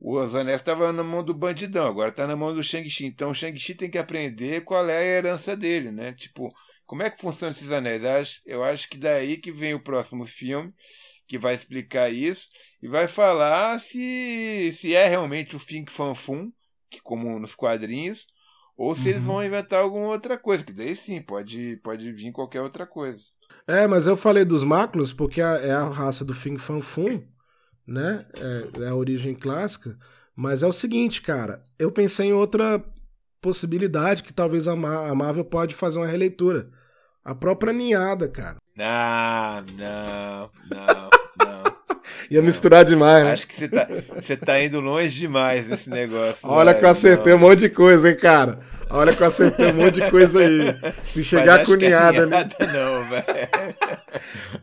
os 0.00 0.34
anéis 0.34 0.60
estavam 0.60 0.92
na 0.92 1.04
mão 1.04 1.22
do 1.22 1.32
bandidão, 1.32 1.86
agora 1.86 2.10
tá 2.10 2.26
na 2.26 2.34
mão 2.34 2.52
do 2.52 2.62
Shang-Chi. 2.62 3.06
Então 3.06 3.30
o 3.30 3.34
Shang-Chi 3.34 3.74
tem 3.74 3.90
que 3.90 3.98
aprender 3.98 4.62
qual 4.62 4.88
é 4.88 4.96
a 4.96 5.02
herança 5.02 5.54
dele, 5.56 5.92
né? 5.92 6.12
Tipo, 6.12 6.52
como 6.86 7.02
é 7.02 7.10
que 7.10 7.20
funcionam 7.20 7.52
esses 7.52 7.70
anéis? 7.70 8.02
Eu 8.02 8.10
acho, 8.10 8.40
eu 8.46 8.64
acho 8.64 8.88
que 8.88 8.98
daí 8.98 9.36
que 9.36 9.52
vem 9.52 9.74
o 9.74 9.80
próximo 9.80 10.26
filme 10.26 10.72
que 11.26 11.38
vai 11.38 11.54
explicar 11.54 12.10
isso 12.10 12.48
e 12.82 12.88
vai 12.88 13.08
falar 13.08 13.80
se, 13.80 14.70
se 14.72 14.94
é 14.94 15.06
realmente 15.06 15.56
o 15.56 15.58
Fink 15.58 15.90
Fanfum, 15.90 16.52
que 16.90 17.00
como 17.00 17.38
nos 17.38 17.54
quadrinhos, 17.54 18.26
ou 18.76 18.94
se 18.94 19.02
uhum. 19.02 19.08
eles 19.08 19.22
vão 19.22 19.44
inventar 19.44 19.80
alguma 19.80 20.08
outra 20.08 20.36
coisa, 20.36 20.64
que 20.64 20.72
daí 20.72 20.94
sim, 20.94 21.22
pode, 21.22 21.76
pode 21.82 22.12
vir 22.12 22.32
qualquer 22.32 22.60
outra 22.60 22.86
coisa. 22.86 23.22
É, 23.66 23.86
mas 23.86 24.06
eu 24.06 24.16
falei 24.16 24.44
dos 24.44 24.62
Máculos 24.62 25.12
porque 25.12 25.40
é 25.40 25.72
a 25.72 25.88
raça 25.88 26.24
do 26.24 26.34
Fink 26.34 26.60
Fanfum, 26.60 27.22
né? 27.86 28.26
É, 28.34 28.84
é 28.84 28.88
a 28.88 28.94
origem 28.94 29.34
clássica. 29.34 29.96
Mas 30.36 30.62
é 30.62 30.66
o 30.66 30.72
seguinte, 30.72 31.22
cara, 31.22 31.62
eu 31.78 31.92
pensei 31.92 32.28
em 32.28 32.32
outra 32.32 32.84
possibilidade 33.40 34.22
que 34.22 34.32
talvez 34.32 34.66
a 34.66 34.74
Marvel 34.74 35.44
pode 35.44 35.74
fazer 35.74 35.98
uma 35.98 36.06
releitura. 36.06 36.70
A 37.24 37.34
própria 37.34 37.72
ninhada, 37.72 38.28
cara. 38.28 38.56
Não, 38.76 39.62
não, 39.76 40.50
não. 40.68 41.13
Ia 42.30 42.42
misturar 42.42 42.84
demais, 42.84 43.24
né? 43.24 43.32
Acho 43.32 43.46
que 43.46 43.54
você 43.54 43.68
tá, 43.68 43.88
você 44.14 44.36
tá 44.36 44.62
indo 44.62 44.80
longe 44.80 45.18
demais 45.18 45.68
nesse 45.68 45.90
negócio. 45.90 46.48
Olha 46.48 46.66
velho, 46.66 46.78
que 46.78 46.84
eu 46.84 46.88
acertei 46.88 47.32
não. 47.32 47.38
um 47.38 47.42
monte 47.42 47.60
de 47.60 47.68
coisa, 47.68 48.08
hein, 48.08 48.16
cara? 48.16 48.58
Olha 48.90 49.14
que 49.14 49.22
eu 49.22 49.26
acertei 49.26 49.66
um 49.66 49.74
monte 49.74 49.94
de 49.94 50.10
coisa 50.10 50.40
aí. 50.40 50.76
Se 51.06 51.24
chegar 51.24 51.64
com 51.64 51.74
ninhada, 51.74 52.18
é 52.18 52.26
ninhada 52.26 52.54
ali. 52.58 52.72
Não, 52.72 53.08
velho. 53.08 53.24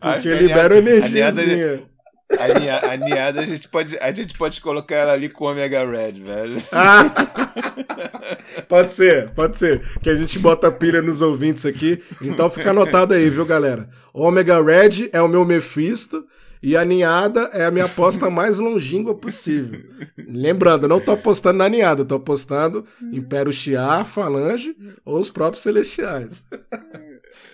Porque 0.00 0.34
libera 0.34 0.78
energiazinha. 0.78 1.92
A, 2.38 2.92
a 2.92 2.96
niada 2.96 3.40
a 3.40 3.44
gente, 3.44 3.68
pode, 3.68 3.98
a 3.98 4.10
gente 4.10 4.36
pode 4.36 4.60
colocar 4.60 4.96
ela 4.96 5.12
ali 5.12 5.28
com 5.28 5.44
Omega 5.44 5.84
Red, 5.84 6.12
velho. 6.12 6.62
Ah, 6.72 7.04
pode 8.68 8.92
ser, 8.92 9.30
pode 9.30 9.58
ser. 9.58 9.82
Que 10.00 10.08
a 10.08 10.14
gente 10.14 10.38
bota 10.38 10.72
pilha 10.72 11.02
nos 11.02 11.20
ouvintes 11.20 11.66
aqui. 11.66 12.02
Então 12.22 12.48
fica 12.48 12.70
anotado 12.70 13.12
aí, 13.12 13.28
viu, 13.28 13.44
galera? 13.44 13.88
Omega 14.14 14.62
Red 14.62 15.10
é 15.12 15.20
o 15.20 15.28
meu 15.28 15.44
Mephisto. 15.44 16.24
E 16.62 16.76
a 16.76 16.84
ninhada 16.84 17.50
é 17.52 17.64
a 17.64 17.70
minha 17.70 17.86
aposta 17.86 18.30
mais 18.30 18.58
longínqua 18.58 19.14
possível. 19.14 19.82
Lembrando, 20.16 20.84
eu 20.84 20.88
não 20.88 21.00
tô 21.00 21.12
apostando 21.12 21.58
na 21.58 21.68
ninhada, 21.68 22.04
tô 22.04 22.14
apostando 22.14 22.86
Império 23.12 23.52
Shiar, 23.52 24.06
Falange 24.06 24.76
ou 25.04 25.18
os 25.18 25.30
próprios 25.30 25.62
Celestiais. 25.62 26.48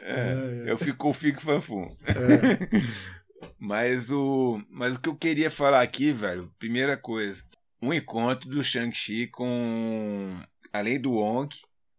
É, 0.02 0.64
eu 0.66 0.76
fico 0.76 1.12
fico 1.12 1.40
fanfum. 1.40 1.84
É. 2.06 3.18
Mas 3.58 4.10
o, 4.10 4.60
mas 4.68 4.96
o 4.96 5.00
que 5.00 5.08
eu 5.08 5.16
queria 5.16 5.50
falar 5.50 5.80
aqui, 5.80 6.12
velho, 6.12 6.52
primeira 6.58 6.96
coisa, 6.96 7.42
um 7.80 7.92
encontro 7.92 8.48
do 8.48 8.62
Shang-Chi 8.62 9.28
com, 9.28 10.40
além 10.72 11.00
do 11.00 11.12
Wong, 11.12 11.54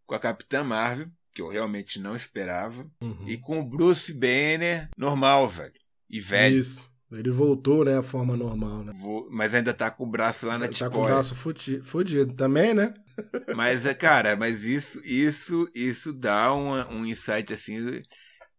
com 0.06 0.16
a 0.16 0.20
Capitã 0.20 0.64
Marvel, 0.64 1.08
que 1.34 1.42
eu 1.42 1.48
realmente 1.48 2.00
não 2.00 2.16
esperava, 2.16 2.90
uhum. 3.02 3.28
e 3.28 3.38
com 3.38 3.60
o 3.60 3.64
Bruce 3.64 4.14
Banner 4.14 4.90
normal, 4.98 5.48
velho, 5.48 5.74
e 6.10 6.20
velho. 6.20 6.60
Isso. 6.60 6.89
Ele 7.12 7.32
voltou, 7.32 7.84
né, 7.84 7.98
à 7.98 8.04
forma 8.04 8.38
normal, 8.38 8.84
né? 8.84 8.94
Mas 9.32 9.56
ainda 9.56 9.74
tá 9.74 9.90
com 9.90 10.04
o 10.04 10.10
braço 10.10 10.46
lá 10.46 10.60
na 10.60 10.66
Ele 10.66 10.76
Tá 10.76 10.90
com 10.90 11.00
o 11.00 11.06
braço 11.06 11.36
fudido 11.36 12.34
também, 12.36 12.74
né? 12.74 12.94
Mas, 13.56 13.86
é, 13.86 13.94
cara, 13.94 14.38
mas 14.38 14.64
isso, 14.64 15.02
isso, 15.04 15.70
isso 15.76 16.14
dá 16.14 16.54
uma, 16.54 16.90
um 16.90 17.06
insight 17.06 17.52
assim 17.52 18.02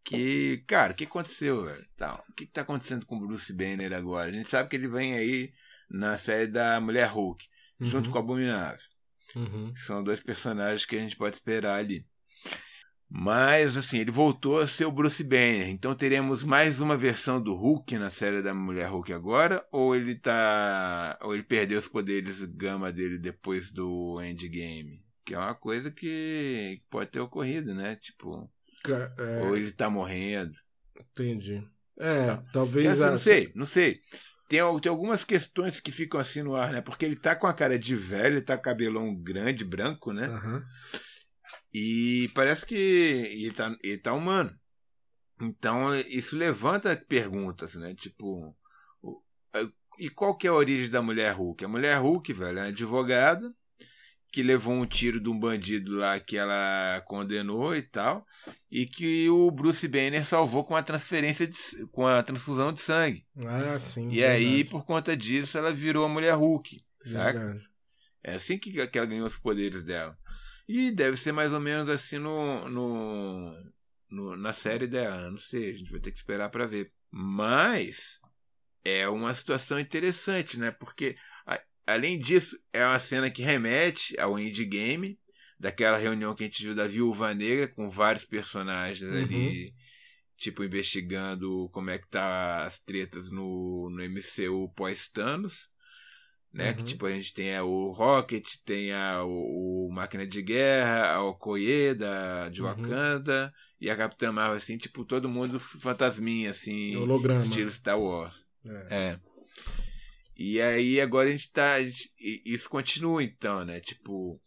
que, 0.05 0.63
cara, 0.67 0.93
o 0.93 0.95
que 0.95 1.05
aconteceu, 1.05 1.65
velho? 1.65 1.87
Tá, 1.97 2.23
o 2.29 2.33
que, 2.35 2.47
que 2.47 2.53
tá 2.53 2.63
acontecendo 2.63 3.07
com 3.07 3.17
o 3.17 3.27
Bruce 3.27 3.53
Banner 3.53 3.93
agora? 3.93 4.29
A 4.29 4.33
gente 4.33 4.51
sabe 4.51 4.69
que 4.69 4.77
ele 4.77 4.89
vem 4.89 5.15
aí 5.15 5.53
na 5.89 6.17
série 6.17 6.47
da 6.47 6.81
Mulher 6.81 7.09
Hulk, 7.09 7.45
uhum. 7.81 7.87
junto 7.87 8.11
com 8.11 8.17
o 8.17 8.21
Abominável. 8.21 8.81
Uhum. 9.35 9.73
São 9.77 10.03
dois 10.03 10.21
personagens 10.21 10.85
que 10.85 10.97
a 10.97 11.01
gente 11.01 11.17
pode 11.17 11.37
esperar 11.37 11.79
ali. 11.79 12.05
Mas, 13.13 13.77
assim, 13.77 13.99
ele 13.99 14.13
voltou 14.13 14.61
a 14.61 14.69
ser 14.69 14.85
o 14.85 14.93
Bruce 14.93 15.25
Banner. 15.25 15.69
Então 15.69 15.97
teremos 15.97 16.45
mais 16.45 16.81
uma 16.81 16.97
versão 16.97 17.43
do 17.43 17.55
Hulk 17.55 17.99
na 17.99 18.09
série 18.09 18.41
da 18.41 18.55
Mulher 18.55 18.89
Hulk 18.89 19.13
agora? 19.13 19.67
Ou 19.73 19.97
ele 19.97 20.15
tá. 20.15 21.19
Ou 21.21 21.35
ele 21.35 21.43
perdeu 21.43 21.81
os 21.81 21.89
poderes 21.89 22.41
gama 22.45 22.93
dele 22.93 23.19
depois 23.19 23.73
do 23.73 24.23
Endgame? 24.23 25.03
Que 25.25 25.35
é 25.35 25.39
uma 25.39 25.57
coisa 25.57 25.91
que 25.91 26.81
pode 26.89 27.11
ter 27.11 27.19
ocorrido, 27.19 27.75
né? 27.75 27.97
Tipo. 27.97 28.49
É... 29.19 29.43
Ou 29.43 29.57
ele 29.57 29.73
tá 29.73 29.91
morrendo. 29.91 30.55
Entendi. 30.97 31.67
É, 31.99 32.23
então, 32.23 32.45
talvez. 32.53 33.01
Assim, 33.01 33.11
Não 33.11 33.19
sei, 33.19 33.53
não 33.57 33.67
sei. 33.67 34.01
Tem, 34.49 34.61
tem 34.81 34.91
algumas 34.91 35.25
questões 35.25 35.81
que 35.81 35.91
ficam 35.91 36.21
assim 36.21 36.43
no 36.43 36.55
ar, 36.55 36.73
né? 36.73 36.81
Porque 36.81 37.05
ele 37.05 37.17
tá 37.17 37.35
com 37.35 37.49
a 37.49 37.53
cara 37.53 37.79
de 37.79 37.95
velho, 37.97 38.37
ele 38.37 38.41
tá 38.41 38.57
com 38.57 38.63
cabelão 38.63 39.15
grande, 39.15 39.65
branco, 39.65 40.13
né? 40.13 40.29
Uhum. 40.29 40.63
E 41.73 42.31
parece 42.35 42.67
que 42.67 42.75
ele 42.75 43.53
tá, 43.53 43.77
ele 43.83 43.99
tá 43.99 44.13
humano. 44.13 44.55
Então 45.41 45.95
isso 45.97 46.37
levanta 46.37 46.97
perguntas, 46.97 47.75
né? 47.75 47.95
Tipo, 47.95 48.55
e 49.99 50.09
qual 50.09 50.37
que 50.37 50.47
é 50.47 50.51
a 50.51 50.55
origem 50.55 50.91
da 50.91 51.03
mulher 51.03 51.33
Hulk? 51.35 51.65
A 51.65 51.69
mulher 51.69 51.99
Hulk, 51.99 52.33
velho, 52.33 52.59
é 52.59 52.63
uma 52.63 52.69
advogada 52.69 53.49
que 54.33 54.43
levou 54.43 54.73
um 54.73 54.87
tiro 54.87 55.21
de 55.21 55.29
um 55.29 55.39
bandido 55.39 55.97
lá 55.97 56.19
que 56.21 56.37
ela 56.37 57.03
condenou 57.07 57.75
e 57.75 57.83
tal, 57.83 58.25
e 58.71 58.87
que 58.87 59.29
o 59.29 59.51
Bruce 59.51 59.87
Banner 59.89 60.25
salvou 60.25 60.65
com 60.65 60.77
a 60.77 60.83
transferência 60.83 61.47
de, 61.47 61.59
com 61.91 62.07
a 62.07 62.23
transfusão 62.23 62.73
de 62.73 62.81
sangue. 62.81 63.27
Ah, 63.45 63.79
sim. 63.79 64.09
E 64.09 64.21
verdade. 64.21 64.45
aí, 64.45 64.65
por 64.65 64.85
conta 64.85 65.17
disso, 65.17 65.59
ela 65.59 65.73
virou 65.73 66.05
a 66.05 66.09
mulher 66.09 66.35
Hulk, 66.35 66.81
saca? 67.05 67.61
É 68.23 68.35
assim 68.35 68.57
que, 68.57 68.87
que 68.87 68.99
ela 68.99 69.07
ganhou 69.07 69.27
os 69.27 69.37
poderes 69.37 69.83
dela. 69.83 70.17
E 70.73 70.93
deve 70.93 71.17
ser 71.17 71.33
mais 71.33 71.53
ou 71.53 71.59
menos 71.59 71.89
assim 71.89 72.17
no, 72.17 72.69
no, 72.69 73.73
no 74.09 74.37
na 74.37 74.53
série 74.53 74.87
dela. 74.87 75.29
Não 75.29 75.37
sei, 75.37 75.73
a 75.73 75.77
gente 75.77 75.91
vai 75.91 75.99
ter 75.99 76.13
que 76.13 76.19
esperar 76.19 76.49
para 76.49 76.65
ver. 76.65 76.93
Mas 77.11 78.21
é 78.85 79.09
uma 79.09 79.35
situação 79.35 79.81
interessante, 79.81 80.57
né? 80.57 80.71
Porque 80.71 81.17
a, 81.45 81.61
além 81.85 82.21
disso, 82.21 82.57
é 82.73 82.87
uma 82.87 83.01
cena 83.01 83.29
que 83.29 83.43
remete 83.43 84.17
ao 84.21 84.39
endgame. 84.39 85.19
daquela 85.59 85.99
reunião 85.99 86.37
que 86.37 86.45
a 86.45 86.47
gente 86.47 86.63
viu 86.63 86.75
da 86.75 86.87
Viúva 86.87 87.35
Negra, 87.35 87.67
com 87.67 87.91
vários 87.91 88.25
personagens 88.25 89.11
uhum. 89.11 89.25
ali, 89.25 89.75
tipo, 90.37 90.63
investigando 90.63 91.69
como 91.73 91.91
é 91.91 91.99
que 91.99 92.09
tá 92.09 92.65
as 92.65 92.79
tretas 92.79 93.29
no, 93.29 93.91
no 93.91 94.05
MCU 94.05 94.73
pós-Thanos. 94.77 95.69
Né? 96.53 96.71
Uhum. 96.71 96.77
Que 96.77 96.83
tipo, 96.83 97.07
a 97.07 97.13
gente 97.13 97.33
tem 97.33 97.59
o 97.61 97.93
Rocket, 97.93 98.57
tem 98.65 98.93
a, 98.93 99.23
o, 99.25 99.87
o 99.87 99.93
Máquina 99.93 100.27
de 100.27 100.43
Guerra, 100.43 101.13
a 101.13 101.23
Okoye 101.23 101.95
da, 101.95 102.49
de 102.49 102.61
uhum. 102.61 102.69
Wakanda 102.69 103.45
uhum. 103.45 103.51
e 103.81 103.89
a 103.89 103.97
Capitã 103.97 104.33
Marvel, 104.33 104.57
assim, 104.57 104.77
tipo, 104.77 105.05
todo 105.05 105.29
mundo 105.29 105.61
fantasminha, 105.61 106.51
assim, 106.51 106.97
Holograma. 106.97 107.43
estilo 107.45 107.71
Star 107.71 108.01
Wars. 108.01 108.45
É. 108.65 108.87
é. 108.91 109.21
E 110.37 110.61
aí 110.61 111.01
agora 111.01 111.29
a 111.29 111.33
gente 111.33 111.53
tá. 111.53 111.75
A 111.75 111.85
gente, 111.85 112.11
isso 112.19 112.69
continua 112.71 113.23
então, 113.23 113.63
né? 113.63 113.79
Tipo, 113.79 114.41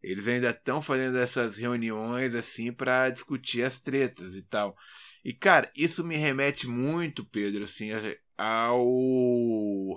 eles 0.00 0.28
ainda 0.28 0.50
estão 0.50 0.80
fazendo 0.80 1.18
essas 1.18 1.56
reuniões 1.56 2.34
assim 2.34 2.72
para 2.72 3.10
discutir 3.10 3.62
as 3.62 3.80
tretas 3.80 4.34
e 4.34 4.42
tal. 4.42 4.76
E 5.24 5.32
cara, 5.32 5.70
isso 5.76 6.04
me 6.04 6.16
remete 6.16 6.66
muito, 6.66 7.24
Pedro, 7.24 7.64
assim, 7.64 7.90
ao 8.36 8.86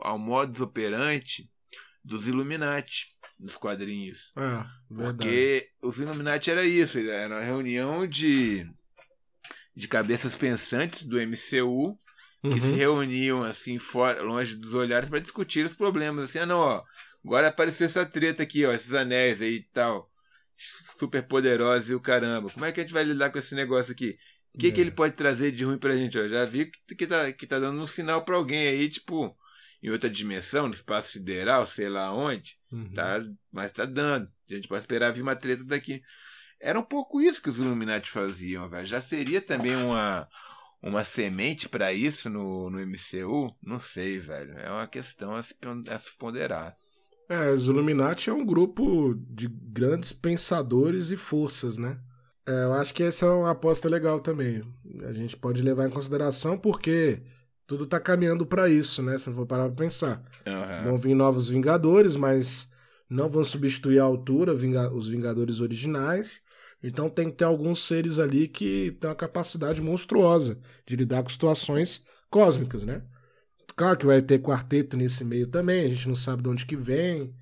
ao 0.02 0.18
modus 0.18 0.62
operandi 0.62 1.50
dos 2.04 2.28
Illuminati 2.28 3.16
nos 3.40 3.58
quadrinhos. 3.58 4.32
É, 4.38 4.66
Porque 4.88 5.70
os 5.82 6.00
Illuminati 6.00 6.50
era 6.50 6.66
isso, 6.66 6.98
era 7.00 7.36
uma 7.36 7.44
reunião 7.44 8.08
de 8.08 8.70
de 9.76 9.88
cabeças 9.88 10.36
pensantes 10.36 11.04
do 11.04 11.20
MCU 11.20 12.00
que 12.42 12.48
uhum. 12.48 12.58
se 12.58 12.76
reuniam 12.76 13.44
assim 13.44 13.78
fora, 13.78 14.24
longe 14.24 14.56
dos 14.56 14.74
olhares 14.74 15.10
para 15.10 15.20
discutir 15.20 15.66
os 15.66 15.76
problemas, 15.76 16.26
assim, 16.26 16.40
ah 16.40 16.46
não, 16.46 16.60
ó, 16.60 16.84
Agora 17.28 17.50
apareceu 17.50 17.88
essa 17.88 18.06
treta 18.06 18.44
aqui, 18.44 18.66
ó, 18.66 18.72
esses 18.72 18.94
anéis 18.94 19.42
aí 19.42 19.56
e 19.56 19.64
tal. 19.74 20.10
Super 20.98 21.22
poderosos 21.24 21.90
e 21.90 21.94
o 21.94 22.00
caramba. 22.00 22.50
Como 22.50 22.64
é 22.64 22.72
que 22.72 22.80
a 22.80 22.84
gente 22.84 22.94
vai 22.94 23.04
lidar 23.04 23.30
com 23.32 23.38
esse 23.38 23.54
negócio 23.54 23.92
aqui? 23.92 24.18
O 24.58 24.60
que, 24.60 24.70
é. 24.70 24.72
que 24.72 24.82
ele 24.82 24.90
pode 24.90 25.16
trazer 25.16 25.52
de 25.52 25.64
ruim 25.64 25.78
pra 25.78 25.96
gente? 25.96 26.18
Ó, 26.18 26.28
já 26.28 26.44
vi 26.44 26.72
que, 26.88 26.96
que, 26.96 27.06
tá, 27.06 27.32
que 27.32 27.46
tá 27.46 27.60
dando 27.60 27.80
um 27.80 27.86
sinal 27.86 28.26
pra 28.26 28.36
alguém 28.36 28.68
aí, 28.68 28.90
tipo, 28.90 29.38
em 29.84 29.92
outra 29.92 30.10
dimensão, 30.10 30.68
no 30.68 30.74
espaço 30.74 31.12
sideral, 31.12 31.68
sei 31.68 31.88
lá 31.88 32.12
onde. 32.12 32.58
Uhum. 32.72 32.92
Tá, 32.92 33.24
mas 33.52 33.72
tá 33.72 33.86
dando. 33.86 34.28
A 34.50 34.54
gente 34.56 34.68
pode 34.68 34.82
esperar 34.82 35.14
vir 35.14 35.22
uma 35.22 35.36
treta 35.36 35.64
daqui. 35.64 36.02
Era 36.60 36.80
um 36.80 36.84
pouco 36.84 37.22
isso 37.22 37.40
que 37.40 37.52
os 37.52 37.60
Illuminati 37.60 38.10
faziam, 38.10 38.68
velho. 38.68 38.88
Já 38.88 39.00
seria 39.00 39.40
também 39.40 39.76
uma, 39.76 40.28
uma 40.82 41.04
semente 41.04 41.70
para 41.70 41.94
isso 41.94 42.28
no, 42.28 42.68
no 42.72 42.80
MCU? 42.80 43.56
Não 43.62 43.80
sei, 43.80 44.18
velho. 44.18 44.58
É 44.58 44.72
uma 44.72 44.88
questão 44.88 45.36
a 45.36 45.44
se, 45.44 45.54
a 45.88 46.00
se 46.00 46.18
ponderar. 46.18 46.76
É, 47.30 47.52
os 47.52 47.68
Illuminati 47.68 48.32
é 48.32 48.34
um 48.34 48.44
grupo 48.44 49.14
de 49.30 49.48
grandes 49.48 50.12
pensadores 50.12 51.12
e 51.12 51.16
forças, 51.16 51.78
né? 51.78 52.00
É, 52.48 52.64
eu 52.64 52.74
acho 52.74 52.94
que 52.94 53.04
essa 53.04 53.26
é 53.26 53.30
uma 53.30 53.52
aposta 53.52 53.90
legal 53.90 54.22
também. 54.22 54.64
A 55.04 55.12
gente 55.12 55.36
pode 55.36 55.62
levar 55.62 55.86
em 55.86 55.92
consideração 55.92 56.58
porque 56.58 57.22
tudo 57.68 57.86
tá 57.86 58.00
caminhando 58.00 58.46
para 58.46 58.70
isso, 58.70 59.04
né? 59.04 59.18
Se 59.18 59.28
não 59.28 59.36
for 59.36 59.46
parar 59.46 59.66
pra 59.66 59.86
pensar. 59.86 60.24
Uhum. 60.46 60.84
Vão 60.86 60.98
vir 60.98 61.14
novos 61.14 61.50
Vingadores, 61.50 62.16
mas 62.16 62.70
não 63.10 63.30
vão 63.30 63.44
substituir 63.44 64.00
a 64.00 64.04
altura 64.04 64.54
os 64.94 65.10
Vingadores 65.10 65.60
originais. 65.60 66.42
Então 66.82 67.10
tem 67.10 67.30
que 67.30 67.38
ter 67.38 67.44
alguns 67.44 67.86
seres 67.86 68.18
ali 68.18 68.48
que 68.48 68.96
têm 69.02 69.10
uma 69.10 69.16
capacidade 69.16 69.82
monstruosa 69.82 70.58
de 70.86 70.96
lidar 70.96 71.24
com 71.24 71.30
situações 71.30 72.06
cósmicas, 72.30 72.84
né? 72.84 73.04
Claro 73.76 73.98
que 73.98 74.06
vai 74.06 74.22
ter 74.22 74.40
quarteto 74.40 74.96
nesse 74.96 75.24
meio 75.24 75.48
também, 75.48 75.86
a 75.86 75.90
gente 75.90 76.08
não 76.08 76.16
sabe 76.16 76.42
de 76.42 76.50
onde 76.50 76.66
que 76.66 76.76
vem. 76.76 77.36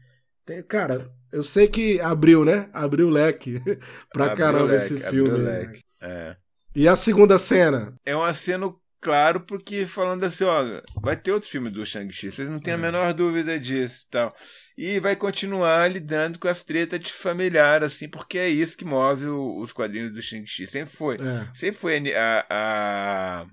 Tem, 0.46 0.64
cara, 0.64 1.12
eu 1.36 1.44
sei 1.44 1.68
que 1.68 2.00
abriu, 2.00 2.46
né? 2.46 2.70
Abriu 2.72 3.08
o 3.08 3.12
leque 3.12 3.60
pra 4.10 4.28
abriu 4.28 4.38
caramba 4.38 4.72
leque, 4.72 4.86
esse 4.86 4.98
filme. 5.10 5.40
Né? 5.40 5.74
É. 6.00 6.38
E 6.74 6.88
a 6.88 6.96
segunda 6.96 7.38
cena? 7.38 7.94
É 8.06 8.16
uma 8.16 8.34
cena 8.34 8.74
claro, 9.02 9.42
porque 9.42 9.86
falando 9.86 10.24
assim, 10.24 10.46
ó, 10.46 10.64
vai 11.02 11.18
ter 11.18 11.34
outro 11.34 11.50
filme 11.50 11.70
do 11.70 11.86
Shang-Chi, 11.86 12.32
vocês 12.32 12.50
não 12.50 12.60
têm 12.60 12.74
a 12.74 12.78
é. 12.78 12.80
menor 12.80 13.14
dúvida 13.14 13.60
disso 13.60 14.06
e 14.08 14.10
tal. 14.10 14.36
E 14.78 14.98
vai 14.98 15.14
continuar 15.18 15.92
lidando 15.92 16.40
com 16.40 16.48
as 16.48 16.64
tretas 16.64 17.02
de 17.02 17.12
familiar, 17.12 17.84
assim, 17.84 18.08
porque 18.08 18.38
é 18.38 18.48
isso 18.48 18.78
que 18.78 18.86
move 18.86 19.26
o, 19.26 19.58
os 19.58 19.74
quadrinhos 19.74 20.14
do 20.14 20.22
Shang-Chi. 20.22 20.68
Sempre 20.68 20.96
foi. 20.96 21.16
É. 21.16 21.48
Sempre 21.54 21.80
foi 21.82 22.14
a, 22.14 22.46
a, 22.50 23.46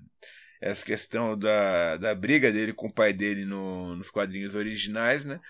essa 0.60 0.84
questão 0.84 1.36
da, 1.36 1.96
da 1.96 2.14
briga 2.14 2.52
dele 2.52 2.72
com 2.72 2.86
o 2.86 2.92
pai 2.92 3.12
dele 3.12 3.44
no, 3.44 3.96
nos 3.96 4.08
quadrinhos 4.08 4.54
originais, 4.54 5.24
né? 5.24 5.40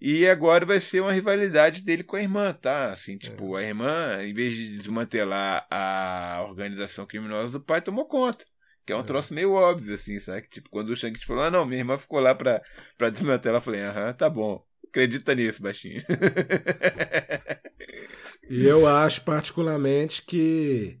E 0.00 0.28
agora 0.28 0.64
vai 0.64 0.80
ser 0.80 1.00
uma 1.00 1.12
rivalidade 1.12 1.82
dele 1.82 2.04
com 2.04 2.14
a 2.14 2.22
irmã, 2.22 2.52
tá? 2.52 2.90
Assim, 2.90 3.18
tipo, 3.18 3.58
é. 3.58 3.64
a 3.64 3.66
irmã, 3.66 4.22
em 4.22 4.32
vez 4.32 4.54
de 4.54 4.76
desmantelar 4.76 5.66
a 5.68 6.44
organização 6.48 7.04
criminosa 7.04 7.58
do 7.58 7.64
pai, 7.64 7.82
tomou 7.82 8.06
conta. 8.06 8.44
Que 8.86 8.92
é 8.92 8.96
um 8.96 9.00
é. 9.00 9.02
troço 9.02 9.34
meio 9.34 9.52
óbvio, 9.52 9.94
assim, 9.94 10.20
sabe? 10.20 10.46
Tipo, 10.48 10.70
quando 10.70 10.90
o 10.90 10.96
Shang 10.96 11.18
falou, 11.26 11.42
ah, 11.42 11.50
não, 11.50 11.66
minha 11.66 11.80
irmã 11.80 11.98
ficou 11.98 12.20
lá 12.20 12.34
pra, 12.34 12.62
pra 12.96 13.10
desmantelar, 13.10 13.58
eu 13.58 13.64
falei, 13.64 13.82
aham, 13.82 14.12
tá 14.12 14.30
bom. 14.30 14.64
Acredita 14.88 15.34
nisso, 15.34 15.60
baixinho. 15.60 16.02
e 18.48 18.64
eu 18.64 18.86
acho 18.86 19.22
particularmente 19.22 20.24
que 20.24 20.98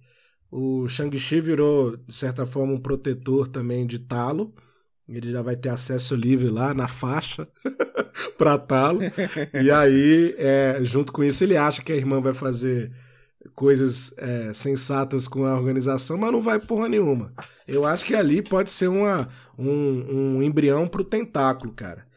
o 0.50 0.86
Shang-Chi 0.88 1.40
virou, 1.40 1.96
de 1.96 2.14
certa 2.14 2.44
forma, 2.44 2.74
um 2.74 2.80
protetor 2.80 3.48
também 3.48 3.86
de 3.86 3.98
Talo. 3.98 4.54
Ele 5.08 5.32
já 5.32 5.40
vai 5.40 5.56
ter 5.56 5.70
acesso 5.70 6.14
livre 6.14 6.50
lá 6.50 6.74
na 6.74 6.86
faixa 6.86 7.48
para 8.36 8.58
Talo. 8.58 9.00
e 9.54 9.70
aí, 9.70 10.34
é, 10.36 10.78
junto 10.82 11.12
com 11.12 11.24
isso, 11.24 11.42
ele 11.42 11.56
acha 11.56 11.82
que 11.82 11.92
a 11.92 11.96
irmã 11.96 12.20
vai 12.20 12.34
fazer 12.34 12.92
coisas 13.54 14.12
é, 14.18 14.52
sensatas 14.52 15.26
com 15.26 15.44
a 15.44 15.54
organização, 15.54 16.18
mas 16.18 16.30
não 16.30 16.40
vai 16.40 16.58
porra 16.58 16.88
nenhuma. 16.88 17.32
Eu 17.66 17.84
acho 17.86 18.04
que 18.04 18.14
ali 18.14 18.42
pode 18.42 18.70
ser 18.70 18.88
uma, 18.88 19.28
um, 19.58 20.36
um 20.36 20.42
embrião 20.42 20.86
pro 20.86 21.04
tentáculo, 21.04 21.72
cara 21.72 22.07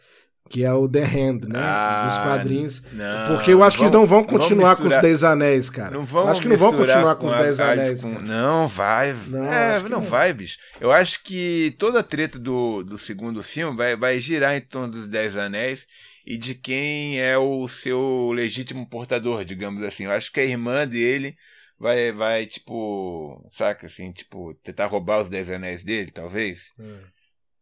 que 0.51 0.65
é 0.65 0.73
o 0.73 0.87
The 0.87 1.03
Hand, 1.03 1.47
né? 1.47 1.59
Ah, 1.59 2.05
dos 2.05 2.17
quadrinhos. 2.17 2.83
Não, 2.91 3.35
Porque 3.35 3.53
eu 3.53 3.63
acho 3.63 3.77
que 3.77 3.89
não 3.89 4.05
vão 4.05 4.21
continuar 4.21 4.75
com 4.75 4.89
os 4.89 4.97
Dez 4.97 5.23
Anéis, 5.23 5.69
cara. 5.69 5.91
Não 5.91 6.03
vão 6.03 6.27
acho 6.27 6.41
que 6.41 6.49
não 6.49 6.57
vão 6.57 6.73
continuar 6.73 7.15
com, 7.15 7.21
com 7.21 7.27
os 7.27 7.35
Dez 7.35 7.59
Anéis. 7.59 8.01
Com... 8.03 8.19
Não 8.19 8.67
vai. 8.67 9.15
Não, 9.27 9.45
é, 9.45 9.79
não, 9.79 9.89
não 9.89 10.01
vai, 10.01 10.33
bicho. 10.33 10.57
Eu 10.81 10.91
acho 10.91 11.23
que 11.23 11.73
toda 11.79 12.01
a 12.01 12.03
treta 12.03 12.37
do, 12.37 12.83
do 12.83 12.97
segundo 12.97 13.41
filme 13.41 13.77
vai, 13.77 13.95
vai 13.95 14.19
girar 14.19 14.53
em 14.53 14.59
torno 14.59 14.89
dos 14.89 15.07
Dez 15.07 15.37
Anéis 15.37 15.87
e 16.25 16.37
de 16.37 16.53
quem 16.53 17.21
é 17.21 17.37
o 17.37 17.69
seu 17.69 18.31
legítimo 18.33 18.85
portador, 18.89 19.45
digamos 19.45 19.81
assim. 19.83 20.03
Eu 20.03 20.11
acho 20.11 20.29
que 20.33 20.41
a 20.41 20.45
irmã 20.45 20.85
dele 20.85 21.37
vai, 21.79 22.11
vai 22.11 22.45
tipo, 22.45 23.49
saca 23.53 23.87
assim, 23.87 24.11
tipo, 24.11 24.53
tentar 24.55 24.87
roubar 24.87 25.21
os 25.21 25.29
Dez 25.29 25.49
Anéis 25.49 25.81
dele, 25.81 26.11
talvez. 26.11 26.73
Hum. 26.77 26.99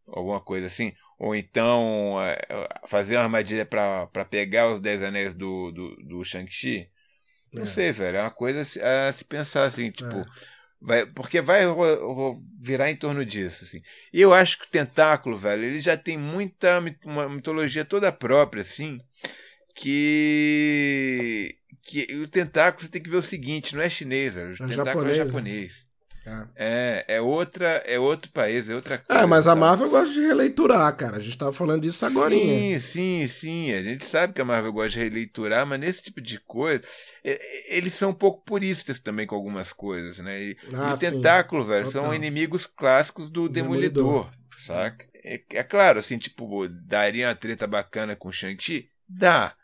Alguma 0.08 0.40
coisa 0.40 0.66
assim 0.66 0.92
ou 1.20 1.36
então 1.36 2.16
é, 2.22 2.38
fazer 2.86 3.16
uma 3.16 3.24
armadilha 3.24 3.66
para 3.66 4.24
pegar 4.24 4.72
os 4.72 4.80
Dez 4.80 5.02
Anéis 5.02 5.34
do, 5.34 5.70
do, 5.70 5.96
do 5.96 6.24
Shang-Chi. 6.24 6.88
Não 7.52 7.64
é. 7.64 7.66
sei, 7.66 7.92
velho. 7.92 8.16
É 8.16 8.22
uma 8.22 8.30
coisa 8.30 8.62
a 8.62 9.12
se 9.12 9.22
pensar 9.26 9.64
assim, 9.64 9.90
tipo. 9.90 10.16
É. 10.16 10.24
Vai, 10.80 11.04
porque 11.04 11.42
vai 11.42 11.64
virar 12.58 12.90
em 12.90 12.96
torno 12.96 13.22
disso. 13.22 13.64
Assim. 13.64 13.82
E 14.10 14.18
eu 14.18 14.32
acho 14.32 14.58
que 14.58 14.64
o 14.64 14.70
Tentáculo, 14.70 15.36
velho, 15.36 15.64
ele 15.64 15.78
já 15.78 15.94
tem 15.94 16.16
muita 16.16 16.82
uma 17.04 17.28
mitologia 17.28 17.84
toda 17.84 18.10
própria, 18.10 18.62
assim, 18.62 18.98
que. 19.74 21.54
que 21.82 22.06
o 22.14 22.28
Tentáculo 22.28 22.86
você 22.86 22.90
tem 22.90 23.02
que 23.02 23.10
ver 23.10 23.18
o 23.18 23.22
seguinte: 23.22 23.76
não 23.76 23.82
é 23.82 23.90
chinês, 23.90 24.32
velho. 24.32 24.52
O 24.52 24.64
é 24.64 24.68
Tentáculo 24.68 24.84
japonês, 24.84 25.18
é 25.18 25.24
japonês. 25.26 25.82
Né? 25.82 25.89
É. 26.56 27.04
é, 27.08 27.20
outra, 27.20 27.82
é 27.86 27.98
outro 27.98 28.30
país, 28.30 28.68
é 28.68 28.74
outra 28.74 28.98
coisa. 28.98 29.22
É, 29.22 29.26
mas 29.26 29.46
a 29.46 29.54
Marvel 29.56 29.90
gosta 29.90 30.12
de 30.12 30.20
releiturar, 30.20 30.94
cara. 30.96 31.16
A 31.16 31.20
gente 31.20 31.36
tava 31.36 31.52
falando 31.52 31.82
disso 31.82 32.04
agora. 32.04 32.30
Sim, 32.30 32.78
sim, 32.78 33.26
sim. 33.28 33.72
A 33.72 33.82
gente 33.82 34.06
sabe 34.06 34.32
que 34.32 34.40
a 34.40 34.44
Marvel 34.44 34.72
gosta 34.72 34.90
de 34.90 34.98
releiturar, 34.98 35.66
mas 35.66 35.80
nesse 35.80 36.02
tipo 36.02 36.20
de 36.20 36.38
coisa, 36.40 36.82
eles 37.68 37.94
são 37.94 38.10
um 38.10 38.14
pouco 38.14 38.44
puristas 38.44 38.98
também 38.98 39.26
com 39.26 39.34
algumas 39.34 39.72
coisas, 39.72 40.18
né? 40.18 40.42
E, 40.42 40.56
ah, 40.74 40.90
e 40.90 40.94
o 40.94 40.98
Tentáculo, 40.98 41.64
velho, 41.64 41.86
Total. 41.86 42.04
são 42.04 42.14
inimigos 42.14 42.66
clássicos 42.66 43.30
do 43.30 43.48
Demolidor, 43.48 44.04
Demolidor. 44.04 44.30
saca? 44.58 45.10
É, 45.22 45.42
é, 45.52 45.62
claro, 45.62 45.98
assim, 45.98 46.18
tipo, 46.18 46.66
daria 46.68 47.28
uma 47.28 47.34
treta 47.34 47.66
bacana 47.66 48.16
com 48.16 48.28
o 48.28 48.32
Shang-Chi? 48.32 48.88
Dá. 49.08 49.54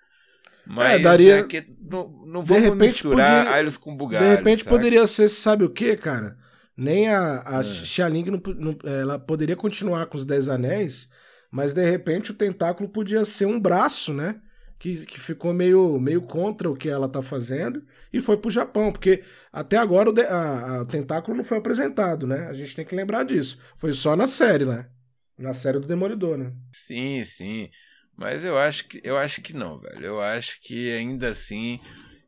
Mas 0.67 1.01
é, 1.01 1.03
daria... 1.03 1.39
É 1.39 1.43
que 1.45 1.65
não, 1.89 2.09
não 2.27 2.43
vamos 2.43 2.77
misturar 2.77 3.45
podia... 3.45 3.57
alhos 3.57 3.77
com 3.77 3.97
bugalhos. 3.97 4.29
De 4.29 4.37
repente 4.37 4.65
sabe? 4.65 4.77
poderia 4.77 5.07
ser, 5.07 5.29
sabe 5.29 5.65
o 5.65 5.71
que, 5.71 5.97
cara? 5.97 6.37
Nem 6.77 7.09
a, 7.09 7.43
a 7.59 7.61
é. 7.61 7.65
Xialing 7.65 8.25
não, 8.31 8.43
não, 8.55 8.79
ela 8.85 9.19
poderia 9.19 9.57
continuar 9.57 10.07
com 10.07 10.17
os 10.19 10.25
Dez 10.25 10.49
Anéis, 10.49 11.09
mas 11.51 11.73
de 11.73 11.89
repente 11.89 12.31
o 12.33 12.35
tentáculo 12.35 12.89
podia 12.89 13.25
ser 13.25 13.47
um 13.47 13.59
braço, 13.59 14.13
né? 14.13 14.41
Que, 14.79 15.07
que 15.07 15.19
ficou 15.19 15.55
meio, 15.55 15.99
meio 15.99 16.21
contra 16.21 16.69
o 16.69 16.77
que 16.77 16.87
ela 16.89 17.09
tá 17.09 17.23
fazendo 17.23 17.83
e 18.13 18.21
foi 18.21 18.37
pro 18.37 18.51
Japão, 18.51 18.93
porque 18.93 19.25
até 19.51 19.79
agora 19.79 20.11
o, 20.11 20.13
de, 20.13 20.21
a, 20.21 20.77
a, 20.77 20.83
o 20.83 20.87
tentáculo 20.87 21.35
não 21.35 21.45
foi 21.45 21.57
apresentado, 21.57 22.27
né? 22.27 22.47
A 22.49 22.53
gente 22.53 22.77
tem 22.77 22.85
que 22.85 22.95
lembrar 22.95 23.25
disso. 23.25 23.59
Foi 23.79 23.95
só 23.95 24.15
na 24.15 24.27
série, 24.27 24.67
né? 24.67 24.87
Na 25.39 25.55
série 25.55 25.79
do 25.79 25.87
Demolidor, 25.87 26.37
né? 26.37 26.53
Sim, 26.73 27.25
sim. 27.25 27.71
Mas 28.17 28.45
eu 28.45 28.59
acho 28.59 28.89
que 28.89 29.01
eu 29.03 29.17
acho 29.17 29.41
que 29.43 29.53
não, 29.55 29.79
velho. 29.81 30.05
Eu 30.05 30.21
acho 30.21 30.61
que 30.61 30.93
ainda 30.93 31.29
assim 31.31 31.81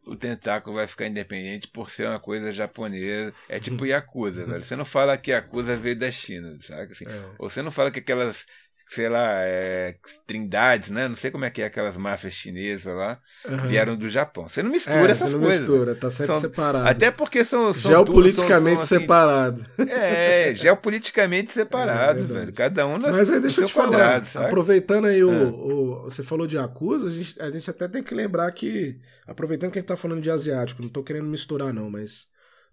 o 0.09 0.17
tentáculo 0.17 0.77
vai 0.77 0.87
ficar 0.87 1.07
independente 1.07 1.69
por 1.69 1.91
ser 1.91 2.09
uma 2.09 2.19
coisa 2.19 2.53
japonesa. 2.53 3.33
É 3.49 3.61
tipo 3.61 3.85
Yakuza, 3.85 4.47
velho. 4.47 4.63
Você 4.63 4.75
não 4.75 4.85
fala 4.85 5.19
que 5.19 5.31
Yakuza 5.31 5.77
veio 5.77 5.97
da 5.97 6.11
China, 6.11 6.57
sabe? 6.61 6.93
Assim, 6.93 7.05
é. 7.07 7.25
Ou 7.39 7.51
você 7.51 7.61
não 7.61 7.71
fala 7.71 7.91
que 7.91 7.99
aquelas 7.99 8.47
sei 8.89 9.09
lá, 9.09 9.43
é, 9.43 9.97
trindades, 10.27 10.91
né? 10.91 11.07
Não 11.07 11.17
sei 11.17 11.31
como 11.31 11.45
é 11.45 11.51
que 11.51 11.61
é 11.61 11.67
aquelas 11.67 11.97
máfias 11.97 12.33
chinesas 12.33 12.95
lá, 12.95 13.21
uhum. 13.47 13.67
vieram 13.67 13.97
do 13.97 14.09
Japão. 14.09 14.49
Você 14.49 14.63
não 14.63 14.71
mistura 14.71 15.09
é, 15.09 15.11
essas 15.11 15.33
não 15.35 15.41
coisas. 15.41 15.61
mistura, 15.61 15.95
tá 15.95 16.11
sempre 16.11 16.33
são, 16.33 16.37
separado. 16.37 16.89
Até 16.89 17.11
porque 17.11 17.45
são, 17.45 17.75
são 17.75 17.91
geopoliticamente 17.91 18.87
são, 18.87 18.87
são, 18.87 18.97
assim, 18.97 19.05
separado. 19.05 19.67
É, 19.89 20.55
geopoliticamente 20.57 21.53
separado, 21.53 22.23
é, 22.23 22.25
velho. 22.25 22.53
Cada 22.53 22.87
um 22.87 22.97
nas, 22.97 23.15
Mas 23.15 23.31
aí 23.31 23.41
deixa 23.41 23.61
eu 23.61 23.67
te 23.67 23.73
falar, 23.75 24.25
sabe? 24.25 24.47
aproveitando 24.47 25.07
aí 25.07 25.23
o, 25.23 25.31
é. 25.31 25.45
o, 25.45 26.03
você 26.05 26.23
falou 26.23 26.47
de 26.47 26.57
Acusa, 26.57 27.09
a 27.09 27.13
gente, 27.13 27.41
a 27.41 27.51
gente 27.51 27.71
até 27.71 27.87
tem 27.89 28.03
que 28.03 28.15
lembrar 28.15 28.51
que 28.53 28.99
aproveitando 29.27 29.71
que 29.71 29.79
a 29.79 29.83
gente 29.83 29.89
tá 29.89 29.97
falando 29.97 30.23
de 30.23 30.31
asiático, 30.31 30.81
não 30.81 30.89
tô 30.89 31.03
querendo 31.03 31.27
misturar 31.27 31.75
não, 31.75 31.91
mas 31.91 32.27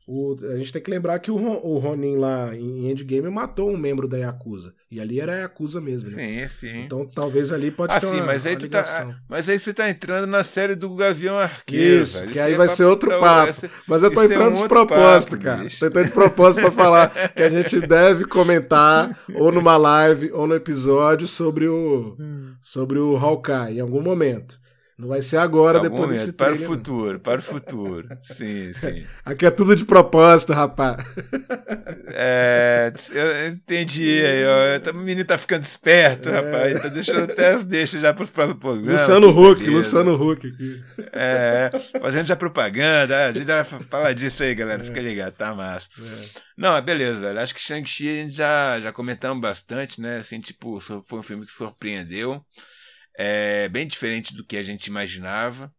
o, 0.07 0.37
a 0.53 0.57
gente 0.57 0.71
tem 0.71 0.81
que 0.81 0.91
lembrar 0.91 1.17
que 1.17 1.31
o, 1.31 1.35
o 1.35 1.79
Ronin 1.79 2.17
lá 2.17 2.55
em 2.55 2.91
Endgame 2.91 3.29
matou 3.29 3.71
um 3.71 3.77
membro 3.77 4.07
da 4.07 4.17
Yakuza. 4.17 4.73
E 4.91 4.99
ali 4.99 5.19
era 5.19 5.33
a 5.33 5.35
Yakuza 5.37 5.81
mesmo, 5.81 6.09
né? 6.11 6.47
Sim, 6.47 6.47
sim. 6.47 6.83
Então 6.83 7.07
talvez 7.07 7.51
ali 7.51 7.71
pode 7.71 7.93
ah, 7.93 7.99
ter 7.99 8.07
sim, 8.07 8.17
uma, 8.17 8.27
mas 8.27 8.45
aí 8.45 8.55
tu 8.55 8.69
tá, 8.69 9.17
Mas 9.27 9.49
aí 9.49 9.57
você 9.57 9.73
tá 9.73 9.89
entrando 9.89 10.27
na 10.27 10.43
série 10.43 10.75
do 10.75 10.93
Gavião 10.93 11.39
Arqueiro. 11.39 12.03
Isso, 12.03 12.19
velho. 12.19 12.31
que 12.31 12.39
aí 12.39 12.53
vai 12.53 12.69
ser 12.69 12.83
outro 12.83 13.09
papo. 13.19 13.53
Ser, 13.53 13.71
mas 13.87 14.03
eu 14.03 14.11
tô 14.11 14.21
é 14.21 14.25
entrando 14.25 14.55
é 14.55 14.59
um 14.59 14.63
de 14.63 14.69
propósito, 14.69 15.31
papo, 15.31 15.43
cara. 15.43 15.63
Bicho. 15.63 15.79
Tô 15.79 15.87
entrando 15.87 16.05
de 16.05 16.13
propósito 16.13 16.61
pra 16.61 16.71
falar 16.71 17.33
que 17.33 17.41
a 17.41 17.49
gente 17.49 17.79
deve 17.87 18.25
comentar 18.25 19.17
ou 19.33 19.51
numa 19.51 19.75
live 19.75 20.31
ou 20.31 20.45
no 20.45 20.53
episódio 20.53 21.27
sobre 21.27 21.67
o, 21.67 22.15
hum. 22.19 22.53
sobre 22.61 22.99
o 22.99 23.17
Hawkeye 23.17 23.77
em 23.77 23.79
algum 23.79 24.01
momento. 24.01 24.59
Não 24.97 25.09
vai 25.09 25.21
ser 25.21 25.35
agora, 25.37 25.81
depois 25.81 26.01
momento, 26.03 26.19
desse 26.19 26.31
treino. 26.31 26.55
Para 26.55 26.63
o 26.63 26.67
futuro, 26.67 27.19
para 27.19 27.39
o 27.39 27.43
futuro. 27.43 28.17
Sim, 28.23 28.71
sim. 28.73 29.05
Aqui 29.25 29.45
é 29.45 29.51
tudo 29.51 29.75
de 29.75 29.83
propósito, 29.83 30.53
rapaz. 30.53 31.03
É, 32.07 32.93
eu 33.11 33.49
entendi 33.49 34.23
aí, 34.23 34.45
ó. 34.45 34.91
O 34.91 34.93
menino 34.93 35.25
tá 35.25 35.37
ficando 35.37 35.63
esperto, 35.63 36.29
é. 36.29 36.31
rapaz. 36.31 36.79
Tá 36.79 36.87
deixando 36.87 37.29
até 37.29 37.57
deixa 37.57 37.99
já 37.99 38.13
para 38.13 38.23
os 38.23 38.29
próximos 38.29 38.61
programas. 38.61 39.01
Luciano 39.01 39.29
Huck. 39.29 39.69
Luciano 39.69 40.15
Huck 40.15 40.47
aqui. 40.47 40.83
É, 41.11 41.71
fazendo 41.99 42.27
já 42.27 42.35
propaganda. 42.37 43.25
A 43.25 43.33
gente 43.33 43.45
vai 43.45 43.65
falar 43.65 44.13
disso 44.13 44.43
aí, 44.43 44.55
galera. 44.55 44.81
Fica 44.81 44.99
é. 44.99 45.03
ligado, 45.03 45.33
tá 45.33 45.53
massa. 45.53 45.89
É. 45.99 46.25
Não, 46.55 46.81
beleza. 46.81 47.33
Acho 47.41 47.53
que 47.53 47.59
Shang-Chi 47.59 48.07
a 48.07 48.23
gente 48.23 48.33
já, 48.33 48.79
já 48.79 48.93
comentamos 48.93 49.41
bastante, 49.41 49.99
né? 49.99 50.19
Assim, 50.19 50.39
tipo, 50.39 50.79
foi 50.79 51.19
um 51.19 51.23
filme 51.23 51.45
que 51.45 51.51
surpreendeu 51.51 52.41
é 53.17 53.69
bem 53.69 53.87
diferente 53.87 54.35
do 54.35 54.45
que 54.45 54.57
a 54.57 54.63
gente 54.63 54.87
imaginava 54.87 55.73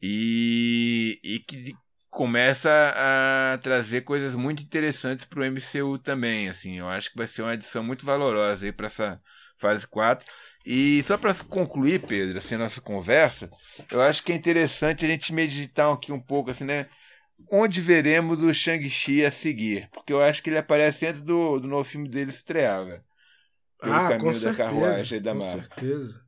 e, 0.00 1.20
e 1.22 1.38
que 1.40 1.74
começa 2.10 2.70
a 2.96 3.58
trazer 3.58 4.00
coisas 4.00 4.34
muito 4.34 4.62
interessantes 4.62 5.24
para 5.24 5.40
o 5.40 5.44
MCU 5.44 5.98
também. 5.98 6.48
Assim, 6.48 6.78
eu 6.78 6.88
acho 6.88 7.10
que 7.10 7.16
vai 7.18 7.26
ser 7.26 7.42
uma 7.42 7.54
edição 7.54 7.84
muito 7.84 8.06
valorosa 8.06 8.64
aí 8.64 8.72
para 8.72 8.86
essa 8.86 9.20
fase 9.58 9.86
4. 9.86 10.26
E 10.64 11.02
só 11.02 11.16
para 11.16 11.34
concluir, 11.34 12.06
Pedro, 12.06 12.38
assim, 12.38 12.54
a 12.54 12.58
nossa 12.58 12.80
conversa, 12.80 13.50
eu 13.90 14.00
acho 14.02 14.22
que 14.22 14.32
é 14.32 14.34
interessante 14.34 15.04
a 15.04 15.08
gente 15.08 15.32
meditar 15.32 15.92
aqui 15.92 16.10
um 16.10 16.20
pouco, 16.20 16.50
assim, 16.50 16.64
né? 16.64 16.88
Onde 17.50 17.82
veremos 17.82 18.42
o 18.42 18.52
Shang-Chi 18.52 19.24
a 19.24 19.30
seguir? 19.30 19.88
Porque 19.92 20.12
eu 20.12 20.22
acho 20.22 20.42
que 20.42 20.48
ele 20.48 20.58
aparece 20.58 21.06
antes 21.06 21.20
do, 21.20 21.60
do 21.60 21.68
novo 21.68 21.84
filme 21.84 22.08
dele 22.08 22.30
estrear, 22.30 22.84
velho. 22.84 23.04
Pelo 23.78 23.94
ah, 23.94 24.08
caminho 24.08 24.40
da 24.40 24.54
carruagem 24.54 25.20
da 25.20 25.34
Marvel. 25.34 25.58
Com 25.58 25.64
certeza. 25.64 26.25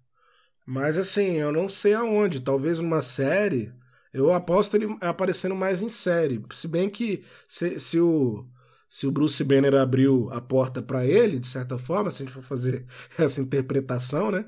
Mas 0.70 0.98
assim, 0.98 1.36
eu 1.36 1.50
não 1.50 1.66
sei 1.66 1.94
aonde. 1.94 2.40
Talvez 2.40 2.78
numa 2.78 3.00
série. 3.00 3.72
Eu 4.12 4.32
aposto 4.34 4.76
ele 4.76 4.86
aparecendo 5.00 5.54
mais 5.54 5.80
em 5.80 5.88
série. 5.88 6.44
Se 6.52 6.68
bem 6.68 6.90
que 6.90 7.24
se, 7.48 7.80
se 7.80 7.98
o 7.98 8.46
se 8.88 9.06
o 9.06 9.10
Bruce 9.10 9.42
Banner 9.44 9.74
abriu 9.74 10.30
a 10.30 10.40
porta 10.42 10.82
para 10.82 11.06
ele, 11.06 11.38
de 11.38 11.46
certa 11.46 11.78
forma, 11.78 12.10
se 12.10 12.22
a 12.22 12.26
gente 12.26 12.34
for 12.34 12.42
fazer 12.42 12.86
essa 13.18 13.40
interpretação, 13.40 14.30
né? 14.30 14.44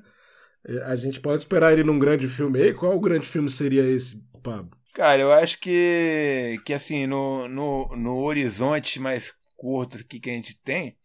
É, 0.66 0.82
a 0.82 0.96
gente 0.96 1.20
pode 1.20 1.40
esperar 1.40 1.72
ele 1.72 1.84
num 1.84 1.98
grande 1.98 2.28
filme 2.28 2.60
aí. 2.60 2.74
Qual 2.74 2.94
o 2.94 3.00
grande 3.00 3.26
filme 3.26 3.50
seria 3.50 3.82
esse, 3.88 4.22
Pablo? 4.42 4.70
Cara, 4.92 5.22
eu 5.22 5.32
acho 5.32 5.58
que, 5.58 6.60
que 6.66 6.74
assim, 6.74 7.06
no, 7.06 7.48
no, 7.48 7.96
no 7.96 8.18
horizonte 8.18 9.00
mais 9.00 9.34
curto 9.56 9.96
aqui 9.98 10.20
que 10.20 10.30
a 10.30 10.34
gente 10.34 10.60
tem, 10.62 10.98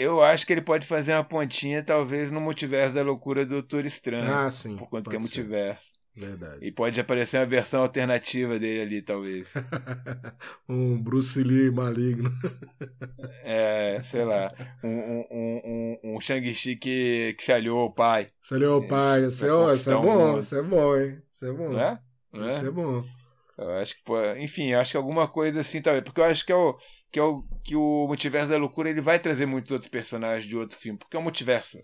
eu 0.00 0.22
acho 0.22 0.46
que 0.46 0.52
ele 0.52 0.62
pode 0.62 0.86
fazer 0.86 1.14
uma 1.14 1.24
pontinha, 1.24 1.82
talvez, 1.82 2.30
no 2.30 2.40
multiverso 2.40 2.94
da 2.94 3.02
loucura 3.02 3.44
do 3.44 3.54
Doutor 3.54 3.84
Estranho. 3.84 4.32
Ah, 4.32 4.50
sim. 4.50 4.76
Por 4.76 4.88
conta 4.88 5.10
que 5.10 5.16
é 5.16 5.18
multiverso. 5.18 5.92
Verdade. 6.16 6.58
E 6.60 6.72
pode 6.72 7.00
aparecer 7.00 7.38
uma 7.38 7.46
versão 7.46 7.82
alternativa 7.82 8.58
dele 8.58 8.82
ali, 8.82 9.02
talvez. 9.02 9.52
um 10.68 11.00
Bruce 11.00 11.42
Lee 11.42 11.70
maligno. 11.70 12.32
é, 13.44 14.02
sei 14.04 14.24
lá. 14.24 14.52
Um, 14.82 14.88
um, 14.88 15.26
um, 15.30 16.16
um 16.16 16.20
Shang-Chi 16.20 16.76
que, 16.76 17.34
que 17.38 17.44
se 17.44 17.52
aliou 17.52 17.78
ao 17.78 17.92
pai. 17.92 18.28
Se 18.42 18.54
aliou 18.54 18.74
ao 18.74 18.88
pai. 18.88 19.26
Isso, 19.26 19.46
é, 19.46 19.74
isso 19.74 19.90
é 19.90 19.94
bom, 19.94 20.38
isso 20.38 20.56
é 20.56 20.62
bom, 20.62 20.96
hein? 20.96 21.22
Isso 21.32 21.46
é 21.46 21.52
bom. 21.52 21.78
É? 21.78 21.98
Isso 22.34 22.64
é? 22.64 22.68
é 22.68 22.70
bom. 22.70 23.04
Eu 23.56 23.70
acho 23.72 23.94
que, 23.94 24.02
enfim, 24.38 24.72
acho 24.72 24.92
que 24.92 24.96
alguma 24.96 25.28
coisa 25.28 25.60
assim, 25.60 25.80
talvez. 25.80 26.02
Porque 26.02 26.20
eu 26.20 26.24
acho 26.24 26.44
que 26.44 26.52
é 26.52 26.56
o 26.56 26.76
que 27.10 27.18
é 27.18 27.22
o 27.22 27.42
que 27.64 27.76
o 27.76 28.06
multiverso 28.06 28.48
da 28.48 28.56
loucura 28.56 28.90
ele 28.90 29.00
vai 29.00 29.18
trazer 29.18 29.46
muitos 29.46 29.70
outros 29.70 29.90
personagens 29.90 30.48
de 30.48 30.56
outro 30.56 30.76
filme, 30.76 30.98
porque 30.98 31.16
é 31.16 31.20
um 31.20 31.22
multiverso. 31.22 31.78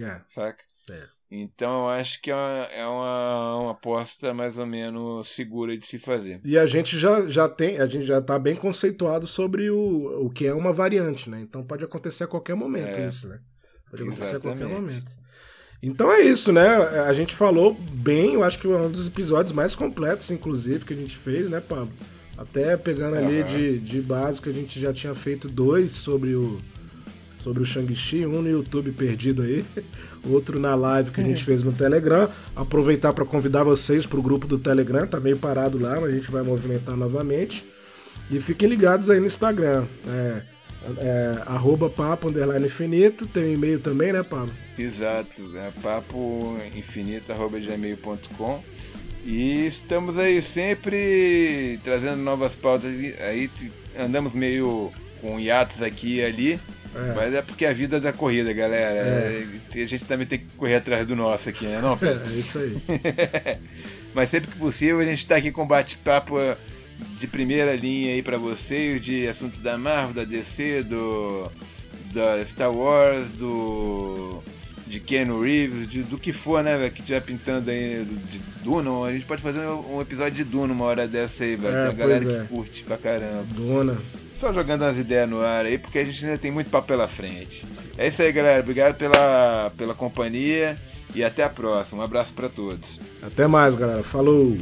É. 0.00 0.20
Saca? 0.28 0.62
É. 0.90 1.04
Então 1.30 1.84
eu 1.84 1.88
acho 1.88 2.22
que 2.22 2.30
é, 2.30 2.34
uma, 2.34 2.68
é 2.72 2.86
uma, 2.86 3.58
uma 3.60 3.70
aposta 3.72 4.32
mais 4.32 4.58
ou 4.58 4.66
menos 4.66 5.28
segura 5.28 5.76
de 5.76 5.84
se 5.84 5.98
fazer. 5.98 6.40
E 6.44 6.56
a 6.56 6.66
gente 6.66 6.98
já, 6.98 7.26
já 7.28 7.48
tem, 7.48 7.80
a 7.80 7.86
gente 7.86 8.04
já 8.04 8.18
está 8.18 8.38
bem 8.38 8.54
conceituado 8.54 9.26
sobre 9.26 9.68
o, 9.68 10.26
o 10.26 10.30
que 10.30 10.46
é 10.46 10.54
uma 10.54 10.72
variante, 10.72 11.28
né? 11.28 11.40
Então 11.40 11.64
pode 11.64 11.84
acontecer 11.84 12.24
a 12.24 12.28
qualquer 12.28 12.54
momento 12.54 12.98
é. 12.98 13.06
isso, 13.06 13.28
né? 13.28 13.40
Pode 13.90 14.02
acontecer 14.02 14.36
Exatamente. 14.36 14.62
a 14.62 14.66
qualquer 14.66 14.80
momento. 14.80 15.12
Então 15.82 16.12
é 16.12 16.20
isso, 16.20 16.52
né? 16.52 16.68
A 17.06 17.12
gente 17.12 17.34
falou 17.34 17.74
bem, 17.74 18.34
eu 18.34 18.44
acho 18.44 18.58
que 18.58 18.66
é 18.66 18.70
um 18.70 18.90
dos 18.90 19.06
episódios 19.06 19.52
mais 19.52 19.74
completos, 19.74 20.30
inclusive, 20.30 20.84
que 20.84 20.94
a 20.94 20.96
gente 20.96 21.16
fez, 21.16 21.48
né, 21.48 21.60
Pablo? 21.60 21.92
Até 22.36 22.76
pegando 22.76 23.16
ali 23.16 23.42
de, 23.44 23.78
de 23.78 24.00
básico, 24.00 24.48
a 24.48 24.52
gente 24.52 24.78
já 24.78 24.92
tinha 24.92 25.14
feito 25.14 25.48
dois 25.48 25.92
sobre 25.92 26.34
o 26.34 26.60
sobre 27.36 27.62
o 27.62 27.64
Shang-Chi, 27.64 28.26
um 28.26 28.42
no 28.42 28.50
YouTube 28.50 28.90
perdido 28.90 29.42
aí, 29.42 29.64
outro 30.28 30.58
na 30.58 30.74
live 30.74 31.12
que 31.12 31.20
a 31.20 31.24
gente 31.24 31.44
fez 31.44 31.62
no 31.62 31.70
Telegram. 31.70 32.28
Aproveitar 32.56 33.12
para 33.12 33.24
convidar 33.24 33.62
vocês 33.62 34.04
para 34.04 34.18
o 34.18 34.22
grupo 34.22 34.48
do 34.48 34.58
Telegram, 34.58 35.06
tá 35.06 35.20
meio 35.20 35.36
parado 35.36 35.78
lá, 35.78 36.00
mas 36.00 36.10
a 36.10 36.16
gente 36.16 36.28
vai 36.28 36.42
movimentar 36.42 36.96
novamente. 36.96 37.64
E 38.30 38.40
fiquem 38.40 38.68
ligados 38.68 39.10
aí 39.10 39.20
no 39.20 39.26
Instagram. 39.26 39.86
É, 40.08 40.42
é, 40.98 41.42
arroba 41.46 41.88
papo 41.88 42.28
underline 42.28 42.66
infinito, 42.66 43.26
tem 43.28 43.44
um 43.44 43.54
e-mail 43.54 43.78
também, 43.78 44.12
né, 44.12 44.24
Pablo? 44.24 44.52
Exato, 44.76 45.42
é 45.56 45.70
papo 45.80 46.56
infinito 46.74 47.30
arroba 47.30 47.60
gmail.com 47.60 48.62
e 49.26 49.66
estamos 49.66 50.16
aí 50.16 50.40
sempre 50.40 51.80
trazendo 51.82 52.18
novas 52.18 52.54
pautas. 52.54 52.88
Aí 53.20 53.50
andamos 53.98 54.34
meio 54.34 54.92
com 55.20 55.40
hiatos 55.40 55.82
aqui 55.82 56.18
e 56.18 56.24
ali. 56.24 56.60
É. 56.94 57.12
Mas 57.14 57.34
é 57.34 57.42
porque 57.42 57.66
a 57.66 57.72
vida 57.72 58.00
da 58.00 58.12
corrida, 58.12 58.52
galera. 58.52 58.96
É. 58.96 59.44
A 59.74 59.84
gente 59.84 60.04
também 60.04 60.28
tem 60.28 60.38
que 60.38 60.46
correr 60.56 60.76
atrás 60.76 61.04
do 61.04 61.16
nosso 61.16 61.48
aqui, 61.48 61.66
né? 61.66 61.80
Não, 61.80 61.98
é, 62.00 62.34
é 62.34 62.38
isso 62.38 62.58
aí. 62.58 62.76
Mas 64.14 64.28
sempre 64.28 64.48
que 64.48 64.58
possível 64.58 65.00
a 65.00 65.04
gente 65.04 65.18
está 65.18 65.36
aqui 65.36 65.50
com 65.50 65.66
bate-papo 65.66 66.36
de 67.18 67.26
primeira 67.26 67.74
linha 67.74 68.14
aí 68.14 68.22
para 68.22 68.38
vocês, 68.38 69.02
de 69.02 69.26
assuntos 69.26 69.58
da 69.58 69.76
Marvel, 69.76 70.14
da 70.14 70.24
DC, 70.24 70.84
do 70.84 71.50
da 72.14 72.42
Star 72.44 72.72
Wars, 72.72 73.26
do 73.32 74.40
de 74.86 75.00
Keanu 75.00 75.40
Reeves, 75.40 75.88
de, 75.88 76.02
do 76.02 76.16
que 76.16 76.32
for, 76.32 76.62
né, 76.62 76.76
velho, 76.76 76.92
que 76.92 77.02
tiver 77.02 77.20
pintando 77.20 77.70
aí 77.70 78.04
de 78.04 78.38
Duna, 78.62 79.04
a 79.04 79.12
gente 79.12 79.24
pode 79.24 79.42
fazer 79.42 79.60
um, 79.60 80.00
episódio 80.00 80.32
de 80.32 80.44
Duna 80.44 80.72
uma 80.72 80.84
hora 80.84 81.08
dessa 81.08 81.44
aí, 81.44 81.56
velho. 81.56 81.76
É, 81.76 81.80
tem 81.82 81.90
a 81.90 81.92
galera 81.92 82.32
é. 82.32 82.40
que 82.42 82.48
curte 82.48 82.84
pra 82.84 82.96
caramba. 82.96 83.46
Duna. 83.54 83.98
Só 84.34 84.52
jogando 84.52 84.82
umas 84.82 84.98
ideias 84.98 85.28
no 85.28 85.40
ar 85.40 85.64
aí, 85.64 85.78
porque 85.78 85.98
a 85.98 86.04
gente 86.04 86.24
ainda 86.24 86.38
tem 86.38 86.50
muito 86.50 86.70
papo 86.70 86.86
pela 86.86 87.08
frente. 87.08 87.64
É 87.96 88.06
isso 88.06 88.20
aí, 88.22 88.30
galera. 88.30 88.60
Obrigado 88.60 88.96
pela, 88.96 89.72
pela 89.76 89.94
companhia 89.94 90.76
e 91.14 91.24
até 91.24 91.42
a 91.42 91.48
próxima. 91.48 92.02
Um 92.02 92.04
abraço 92.04 92.32
para 92.34 92.48
todos. 92.48 93.00
Até 93.22 93.46
mais, 93.46 93.74
galera. 93.74 94.02
Falou! 94.02 94.56